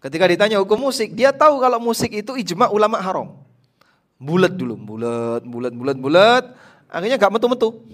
Ketika 0.00 0.24
ditanya 0.24 0.56
hukum 0.64 0.88
musik, 0.88 1.12
dia 1.12 1.28
tahu 1.28 1.60
kalau 1.60 1.76
musik 1.76 2.08
itu 2.08 2.32
ijma 2.32 2.72
ulama 2.72 2.96
haram. 2.96 3.36
Bulat 4.16 4.52
dulu, 4.56 4.76
bulat, 4.76 5.44
bulat, 5.44 5.72
bulat, 5.76 5.96
bulat. 6.00 6.44
Akhirnya 6.88 7.20
gak 7.20 7.32
metu-metu. 7.36 7.84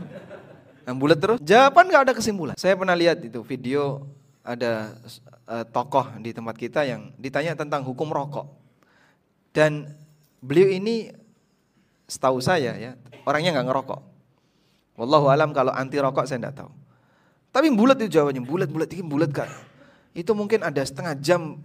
Yang 0.88 0.96
bulat 0.96 1.18
terus. 1.20 1.38
Jawaban 1.44 1.92
gak 1.92 2.02
ada 2.08 2.12
kesimpulan. 2.16 2.56
Saya 2.56 2.72
pernah 2.72 2.96
lihat 2.96 3.20
itu 3.20 3.44
video 3.44 4.08
ada 4.40 4.96
uh, 5.50 5.64
tokoh 5.68 6.06
di 6.22 6.30
tempat 6.30 6.54
kita 6.54 6.86
yang 6.86 7.10
ditanya 7.18 7.58
tentang 7.58 7.82
hukum 7.82 8.08
rokok. 8.08 8.46
Dan 9.50 9.90
beliau 10.38 10.70
ini 10.70 11.10
setahu 12.06 12.38
saya 12.38 12.78
ya, 12.78 12.92
orangnya 13.26 13.58
nggak 13.58 13.66
ngerokok. 13.66 14.00
Wallahu 14.96 15.26
alam 15.28 15.50
kalau 15.50 15.74
anti 15.74 15.98
rokok 15.98 16.24
saya 16.24 16.38
nggak 16.46 16.56
tahu. 16.62 16.70
Tapi 17.50 17.66
bulat 17.74 17.98
itu 17.98 18.20
jawabannya, 18.20 18.42
bulat 18.46 18.68
bulat 18.70 18.88
ini 18.94 19.02
bulat 19.02 19.30
kak. 19.34 19.50
Itu 20.16 20.32
mungkin 20.32 20.64
ada 20.64 20.80
setengah 20.80 21.12
jam 21.20 21.60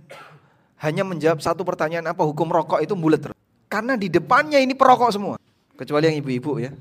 hanya 0.83 1.07
menjawab 1.07 1.39
satu 1.39 1.63
pertanyaan 1.63 2.11
apa 2.11 2.19
hukum 2.27 2.51
rokok 2.51 2.83
itu 2.83 2.91
bulat 2.99 3.23
terus. 3.23 3.37
Karena 3.71 3.95
di 3.95 4.11
depannya 4.11 4.59
ini 4.59 4.75
perokok 4.75 5.09
semua, 5.15 5.39
kecuali 5.79 6.11
yang 6.11 6.19
ibu-ibu 6.19 6.59
ya. 6.59 6.75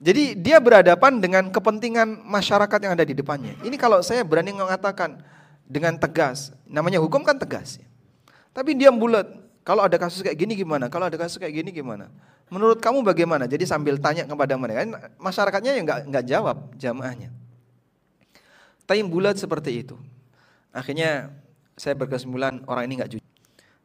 Jadi 0.00 0.36
dia 0.36 0.56
berhadapan 0.56 1.20
dengan 1.20 1.52
kepentingan 1.52 2.24
masyarakat 2.24 2.78
yang 2.80 2.96
ada 2.96 3.04
di 3.04 3.12
depannya. 3.12 3.52
Ini 3.60 3.76
kalau 3.76 4.00
saya 4.00 4.24
berani 4.24 4.56
mengatakan 4.56 5.20
dengan 5.68 6.00
tegas, 6.00 6.56
namanya 6.64 6.96
hukum 6.96 7.20
kan 7.20 7.36
tegas. 7.36 7.76
Ya. 7.76 7.86
Tapi 8.56 8.72
dia 8.72 8.88
bulat. 8.88 9.28
Kalau 9.66 9.82
ada 9.82 9.98
kasus 9.98 10.22
kayak 10.22 10.38
gini 10.38 10.56
gimana? 10.56 10.88
Kalau 10.88 11.10
ada 11.10 11.18
kasus 11.20 11.36
kayak 11.36 11.52
gini 11.52 11.74
gimana? 11.74 12.08
Menurut 12.48 12.78
kamu 12.78 13.02
bagaimana? 13.02 13.50
Jadi 13.50 13.66
sambil 13.66 13.98
tanya 13.98 14.22
kepada 14.24 14.54
mereka, 14.54 15.10
masyarakatnya 15.18 15.74
yang 15.74 15.84
nggak 15.84 16.00
nggak 16.06 16.24
jawab 16.24 16.56
jamaahnya. 16.78 17.34
Tapi 18.86 19.02
bulat 19.02 19.34
seperti 19.34 19.82
itu. 19.82 19.98
Akhirnya 20.70 21.34
saya 21.74 21.98
berkesimpulan 21.98 22.62
orang 22.70 22.86
ini 22.86 22.94
nggak 23.02 23.10
jujur. 23.18 23.26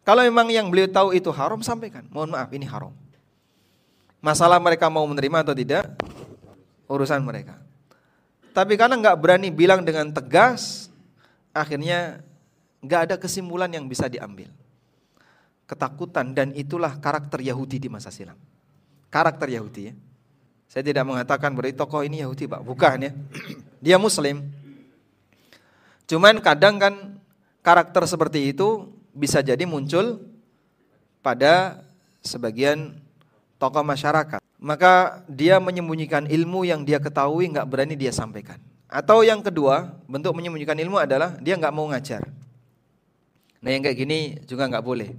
Kalau 0.02 0.26
memang 0.26 0.50
yang 0.50 0.70
beliau 0.70 0.90
tahu 0.90 1.14
itu 1.14 1.30
haram, 1.30 1.62
sampaikan. 1.62 2.06
Mohon 2.10 2.38
maaf, 2.38 2.50
ini 2.54 2.66
haram. 2.66 2.94
Masalah 4.22 4.58
mereka 4.62 4.90
mau 4.90 5.06
menerima 5.06 5.46
atau 5.46 5.54
tidak, 5.54 5.86
urusan 6.90 7.22
mereka. 7.22 7.58
Tapi 8.52 8.78
karena 8.78 8.98
nggak 8.98 9.18
berani 9.18 9.50
bilang 9.50 9.86
dengan 9.86 10.10
tegas, 10.10 10.90
akhirnya 11.54 12.22
nggak 12.82 13.02
ada 13.10 13.16
kesimpulan 13.18 13.70
yang 13.70 13.86
bisa 13.86 14.10
diambil. 14.10 14.50
Ketakutan 15.70 16.36
dan 16.36 16.52
itulah 16.52 16.98
karakter 17.00 17.40
Yahudi 17.40 17.80
di 17.80 17.88
masa 17.88 18.12
silam. 18.12 18.36
Karakter 19.08 19.48
Yahudi 19.48 19.82
ya. 19.90 19.94
Saya 20.68 20.84
tidak 20.88 21.04
mengatakan 21.04 21.52
berarti 21.52 21.76
tokoh 21.76 22.04
ini 22.04 22.24
Yahudi 22.24 22.48
pak, 22.48 22.62
bukan 22.64 22.98
ya. 23.08 23.12
Dia 23.84 23.98
Muslim. 24.02 24.61
Cuman 26.12 26.44
kadang 26.44 26.76
kan 26.76 26.94
karakter 27.64 28.04
seperti 28.04 28.52
itu 28.52 28.92
bisa 29.16 29.40
jadi 29.40 29.64
muncul 29.64 30.20
pada 31.24 31.88
sebagian 32.20 33.00
tokoh 33.56 33.80
masyarakat. 33.80 34.44
Maka 34.60 35.24
dia 35.32 35.56
menyembunyikan 35.64 36.28
ilmu 36.28 36.68
yang 36.68 36.84
dia 36.84 37.00
ketahui 37.00 37.48
nggak 37.56 37.64
berani 37.64 37.96
dia 37.96 38.12
sampaikan. 38.12 38.60
Atau 38.92 39.24
yang 39.24 39.40
kedua, 39.40 40.04
bentuk 40.04 40.36
menyembunyikan 40.36 40.76
ilmu 40.84 41.00
adalah 41.00 41.40
dia 41.40 41.56
nggak 41.56 41.72
mau 41.72 41.88
ngajar. 41.88 42.28
Nah 43.64 43.72
yang 43.72 43.80
kayak 43.80 43.96
gini 44.04 44.20
juga 44.44 44.68
nggak 44.68 44.84
boleh. 44.84 45.16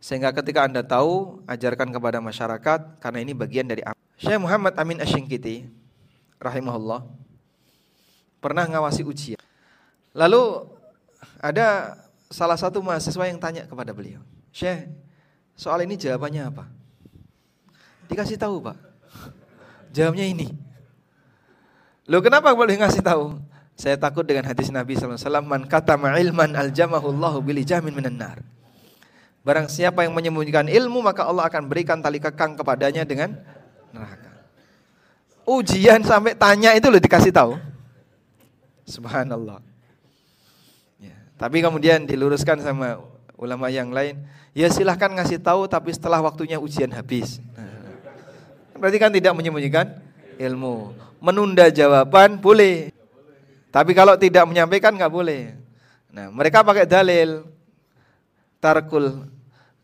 Sehingga 0.00 0.32
ketika 0.32 0.64
anda 0.64 0.80
tahu, 0.80 1.44
ajarkan 1.44 1.92
kepada 1.92 2.24
masyarakat 2.24 3.04
karena 3.04 3.18
ini 3.20 3.36
bagian 3.36 3.68
dari 3.68 3.84
Syekh 4.16 4.40
Muhammad 4.40 4.80
Amin 4.80 4.96
Asyingkiti, 4.96 5.68
rahimahullah, 6.40 7.04
pernah 8.40 8.64
ngawasi 8.64 9.04
ujian. 9.04 9.45
Lalu 10.16 10.64
ada 11.44 12.00
salah 12.32 12.56
satu 12.56 12.80
mahasiswa 12.80 13.28
yang 13.28 13.36
tanya 13.36 13.68
kepada 13.68 13.92
beliau, 13.92 14.24
Syekh, 14.48 14.88
soal 15.52 15.84
ini 15.84 16.00
jawabannya 16.00 16.48
apa? 16.48 16.64
Dikasih 18.08 18.40
tahu 18.40 18.64
pak. 18.64 18.80
Jawabnya 19.92 20.24
ini. 20.24 20.48
Lo 22.08 22.24
kenapa 22.24 22.54
boleh 22.56 22.80
ngasih 22.80 23.04
tahu? 23.04 23.36
Saya 23.76 24.00
takut 24.00 24.24
dengan 24.24 24.48
hadis 24.48 24.72
Nabi 24.72 24.96
SAW. 24.96 25.44
Man 25.44 25.68
kata 25.68 26.00
ilman 26.00 26.56
aljamahullahu 26.56 27.44
bili 27.44 27.66
jamin 27.66 27.92
minan 27.92 28.16
nar. 28.16 28.40
Barang 29.44 29.68
siapa 29.68 30.02
yang 30.02 30.16
menyembunyikan 30.16 30.66
ilmu 30.66 31.04
maka 31.04 31.28
Allah 31.28 31.46
akan 31.46 31.68
berikan 31.68 32.00
tali 32.00 32.18
kekang 32.18 32.56
kepadanya 32.56 33.04
dengan 33.04 33.36
neraka. 33.92 34.32
Ujian 35.46 36.02
sampai 36.02 36.34
tanya 36.34 36.74
itu 36.74 36.88
lo 36.88 36.98
dikasih 36.98 37.30
tahu. 37.30 37.54
Subhanallah. 38.88 39.75
Tapi 41.36 41.60
kemudian 41.60 42.08
diluruskan 42.08 42.64
sama 42.64 43.04
ulama 43.36 43.68
yang 43.68 43.92
lain, 43.92 44.16
ya 44.56 44.72
silahkan 44.72 45.12
ngasih 45.12 45.36
tahu 45.36 45.68
tapi 45.68 45.92
setelah 45.92 46.24
waktunya 46.24 46.56
ujian 46.56 46.88
habis. 46.96 47.44
Nah, 47.52 47.92
berarti 48.80 48.96
kan 48.96 49.12
tidak 49.12 49.36
menyembunyikan 49.36 50.00
ilmu. 50.40 50.96
Menunda 51.20 51.68
jawaban 51.68 52.40
boleh. 52.40 52.88
Tapi 53.68 53.92
kalau 53.92 54.16
tidak 54.16 54.48
menyampaikan 54.48 54.96
nggak 54.96 55.12
boleh. 55.12 55.52
Nah, 56.08 56.32
mereka 56.32 56.64
pakai 56.64 56.88
dalil 56.88 57.44
tarkul 58.56 59.28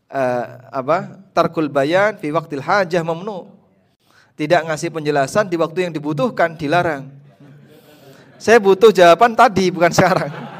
uh, 0.09 0.45
apa? 0.73 1.21
Tarkul 1.37 1.69
bayan 1.69 2.17
fi 2.17 2.33
waktil 2.33 2.65
hajah 2.65 3.05
memnu. 3.05 3.53
Tidak 4.33 4.65
ngasih 4.65 4.89
penjelasan 4.89 5.45
di 5.45 5.61
waktu 5.61 5.85
yang 5.85 5.93
dibutuhkan 5.93 6.57
dilarang. 6.57 7.05
Saya 8.41 8.57
butuh 8.57 8.89
jawaban 8.89 9.37
tadi 9.37 9.69
bukan 9.69 9.93
sekarang. 9.93 10.52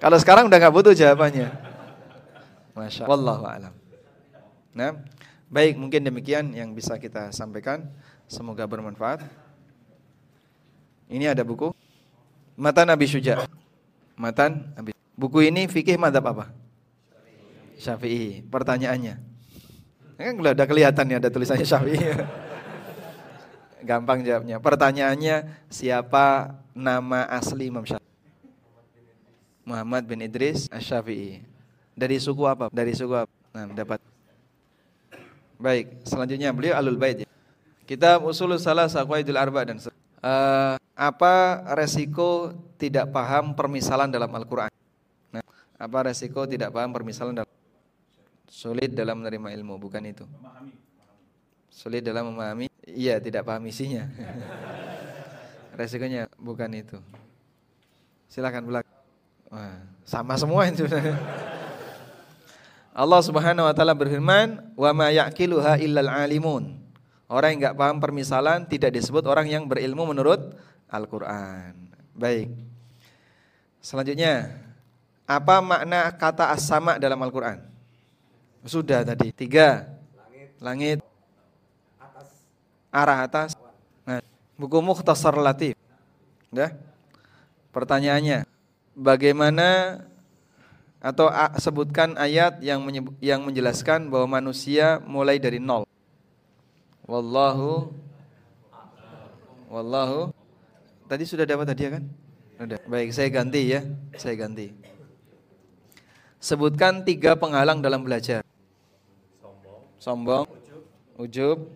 Kalau 0.00 0.16
sekarang 0.16 0.48
udah 0.48 0.56
nggak 0.56 0.72
butuh 0.72 0.96
jawabannya. 0.96 1.52
Masya 2.72 3.04
Allah. 3.04 3.36
alam. 3.44 3.74
Nah, 4.72 4.96
baik 5.52 5.76
mungkin 5.76 6.00
demikian 6.00 6.56
yang 6.56 6.72
bisa 6.72 6.96
kita 6.96 7.28
sampaikan. 7.36 7.84
Semoga 8.24 8.64
bermanfaat. 8.64 9.26
Ini 11.10 11.34
ada 11.34 11.42
buku 11.44 11.74
Matan 12.56 12.88
Nabi 12.88 13.04
Syuja. 13.04 13.44
Matan 14.16 14.72
Nabi. 14.72 14.96
Buku 15.20 15.44
ini 15.44 15.68
fikih 15.68 16.00
madhab 16.00 16.24
apa? 16.32 16.44
Syafi'i. 17.76 18.40
Pertanyaannya. 18.48 19.20
Kan 20.16 20.36
udah 20.36 20.66
kelihatan 20.68 21.12
ya 21.12 21.16
ada 21.20 21.28
tulisannya 21.28 21.66
Syafi'i. 21.68 22.00
Gampang 23.88 24.24
jawabnya. 24.24 24.60
Pertanyaannya 24.60 25.68
siapa 25.68 26.56
nama 26.72 27.28
asli 27.28 27.68
Imam 27.68 27.84
Syafi'i? 27.84 28.09
Muhammad 29.70 30.02
bin 30.02 30.18
Idris 30.26 30.66
Asy-Syafi'i. 30.66 31.46
Dari 31.94 32.18
suku 32.18 32.42
apa? 32.42 32.66
Dari 32.74 32.90
suku 32.90 33.14
apa? 33.14 33.30
Nah, 33.54 33.70
dapat. 33.70 34.02
Baik, 35.60 36.02
selanjutnya 36.02 36.50
beliau 36.50 36.74
alul 36.74 36.98
bait 36.98 37.22
ya. 37.22 37.28
Kita 37.86 38.18
usul 38.18 38.58
salah 38.58 38.86
saqwaidul 38.90 39.38
arba 39.38 39.66
dan 39.66 39.78
uh, 39.78 40.74
apa 40.94 41.34
resiko 41.74 42.54
tidak 42.78 43.10
paham 43.10 43.54
permisalan 43.54 44.10
dalam 44.10 44.30
Al-Qur'an? 44.30 44.70
Nah, 45.34 45.42
apa 45.78 45.98
resiko 46.06 46.46
tidak 46.46 46.70
paham 46.70 46.90
permisalan 46.94 47.34
dalam 47.34 47.50
sulit 48.50 48.94
dalam 48.94 49.22
menerima 49.22 49.54
ilmu, 49.58 49.78
bukan 49.78 50.02
itu. 50.06 50.24
Sulit 51.70 52.02
dalam 52.02 52.34
memahami, 52.34 52.66
iya 52.86 53.18
tidak 53.22 53.46
paham 53.46 53.66
isinya. 53.70 54.06
Resikonya 55.78 56.30
bukan 56.38 56.70
itu. 56.76 56.98
Silakan 58.30 58.70
belakang. 58.70 58.99
Sama 60.06 60.38
semua 60.38 60.66
itu. 60.70 60.86
Allah 62.90 63.20
Subhanahu 63.22 63.66
wa 63.70 63.74
taala 63.74 63.94
berfirman, 63.94 64.74
"Wa 64.74 64.90
ma 64.90 65.10
yaqiluha 65.14 65.78
illal 65.78 66.10
alimun." 66.10 66.78
Orang 67.30 67.54
yang 67.54 67.58
enggak 67.62 67.78
paham 67.78 68.02
permisalan 68.02 68.66
tidak 68.66 68.90
disebut 68.90 69.22
orang 69.30 69.46
yang 69.46 69.62
berilmu 69.70 70.02
menurut 70.02 70.58
Al-Qur'an. 70.90 71.78
Baik. 72.10 72.50
Selanjutnya, 73.78 74.58
apa 75.30 75.62
makna 75.62 76.10
kata 76.10 76.50
as-sama 76.50 76.98
dalam 76.98 77.22
Al-Qur'an? 77.22 77.62
Sudah 78.66 79.06
tadi. 79.06 79.30
Tiga. 79.30 79.86
Langit. 80.18 80.50
Langit. 80.58 80.98
Atas. 82.02 82.28
Arah 82.90 83.18
atas. 83.22 83.50
Nah, 84.02 84.18
buku 84.58 84.82
Mukhtasar 84.82 85.38
Latif. 85.38 85.78
Pertanyaannya, 87.70 88.49
bagaimana 89.00 90.00
atau 91.00 91.32
sebutkan 91.56 92.20
ayat 92.20 92.60
yang 92.60 92.84
yang 93.24 93.40
menjelaskan 93.40 94.12
bahwa 94.12 94.36
manusia 94.36 95.00
mulai 95.08 95.40
dari 95.40 95.56
nol. 95.56 95.88
Wallahu 97.08 97.96
Wallahu 99.72 100.36
Tadi 101.10 101.26
sudah 101.26 101.42
dapat 101.42 101.66
tadi 101.66 101.90
ya 101.90 101.98
kan? 101.98 102.04
Sudah. 102.54 102.78
Baik, 102.86 103.10
saya 103.10 103.26
ganti 103.34 103.66
ya. 103.66 103.82
Saya 104.14 104.38
ganti. 104.38 104.70
Sebutkan 106.38 107.02
tiga 107.02 107.34
penghalang 107.34 107.82
dalam 107.82 108.06
belajar. 108.06 108.46
Sombong, 109.98 110.46
ujub, 111.18 111.66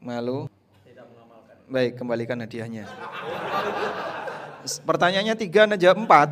malu, 0.00 0.48
Baik, 1.68 2.00
kembalikan 2.00 2.40
hadiahnya. 2.40 2.88
Pertanyaannya 4.62 5.34
tiga, 5.34 5.66
anda 5.66 5.76
empat. 5.76 6.28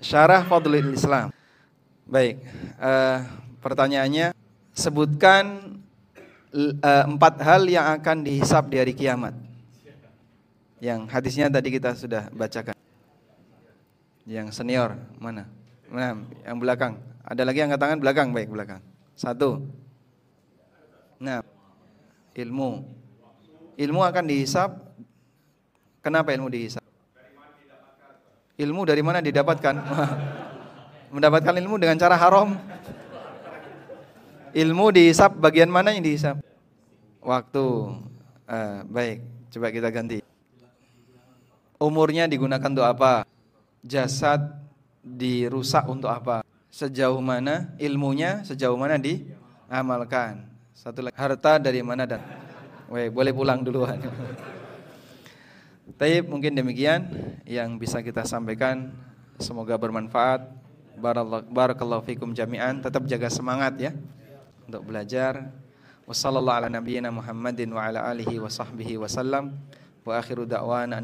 Syarah 0.00 0.42
Fadlul 0.48 0.96
Islam. 0.96 1.30
Baik, 2.10 2.42
uh, 2.82 3.22
pertanyaannya 3.62 4.34
sebutkan 4.74 5.78
uh, 6.50 7.04
empat 7.06 7.38
hal 7.38 7.62
yang 7.70 7.86
akan 7.94 8.26
dihisap 8.26 8.66
di 8.66 8.76
hari 8.82 8.96
kiamat. 8.96 9.36
Yang 10.82 11.00
hadisnya 11.12 11.46
tadi 11.52 11.68
kita 11.70 11.94
sudah 11.94 12.26
bacakan. 12.34 12.74
Yang 14.26 14.56
senior 14.56 14.96
mana? 15.20 15.46
Mana? 15.86 16.24
Yang 16.42 16.56
belakang. 16.58 16.94
Ada 17.22 17.42
lagi 17.46 17.58
yang 17.62 17.70
tangan 17.76 18.00
belakang, 18.00 18.34
baik 18.34 18.50
belakang. 18.50 18.82
Satu. 19.14 19.62
Nah, 21.20 21.44
ilmu. 22.34 22.99
Ilmu 23.80 24.04
akan 24.04 24.24
dihisap. 24.28 24.76
Kenapa 26.04 26.36
ilmu 26.36 26.52
dihisap? 26.52 26.84
Ilmu 28.60 28.84
dari 28.84 29.00
mana 29.00 29.24
didapatkan? 29.24 29.74
Mendapatkan 31.16 31.56
ilmu 31.56 31.80
dengan 31.80 31.96
cara 31.96 32.20
haram. 32.20 32.60
Ilmu 34.52 34.86
dihisap 34.92 35.32
bagian 35.40 35.72
mana 35.72 35.96
yang 35.96 36.04
dihisap? 36.04 36.36
Waktu. 37.24 37.64
Uh, 38.50 38.84
baik, 38.84 39.24
coba 39.48 39.72
kita 39.72 39.88
ganti. 39.88 40.20
Umurnya 41.80 42.28
digunakan 42.28 42.68
untuk 42.68 42.84
apa? 42.84 43.24
Jasad 43.80 44.60
dirusak 45.00 45.88
untuk 45.88 46.12
apa? 46.12 46.44
Sejauh 46.68 47.22
mana 47.24 47.72
ilmunya, 47.80 48.44
sejauh 48.44 48.76
mana 48.76 49.00
diamalkan. 49.00 50.44
Satu 50.76 51.00
lagi, 51.00 51.16
harta 51.16 51.56
dari 51.56 51.80
mana 51.80 52.04
dan 52.04 52.20
Weh, 52.90 53.06
boleh 53.06 53.30
pulang 53.30 53.62
duluan. 53.62 54.02
Tapi 55.94 56.26
mungkin 56.26 56.58
demikian 56.58 57.06
yang 57.46 57.78
bisa 57.78 58.02
kita 58.02 58.26
sampaikan. 58.26 58.90
Semoga 59.38 59.78
bermanfaat. 59.78 60.42
Barakallahu 61.54 62.02
fikum 62.02 62.34
jami'an. 62.34 62.82
Tetap 62.82 63.06
jaga 63.06 63.30
semangat 63.30 63.78
ya 63.78 63.94
untuk 64.66 64.90
belajar. 64.90 65.54
Wassalamualaikum 66.10 67.14
Muhammadin 67.14 67.70
wa 67.70 67.86
ala 67.86 68.10
alihi 68.10 68.42
wa 68.42 68.50
sahbihi. 68.50 68.98
Wa 68.98 69.06
akhiru 70.18 70.50
da'wana 70.50 70.98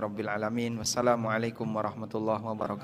rabbil 0.00 0.32
alamin. 0.32 0.80
Wassalamualaikum 0.80 1.68
warahmatullahi 1.68 2.40
wabarakatuh. 2.40 2.82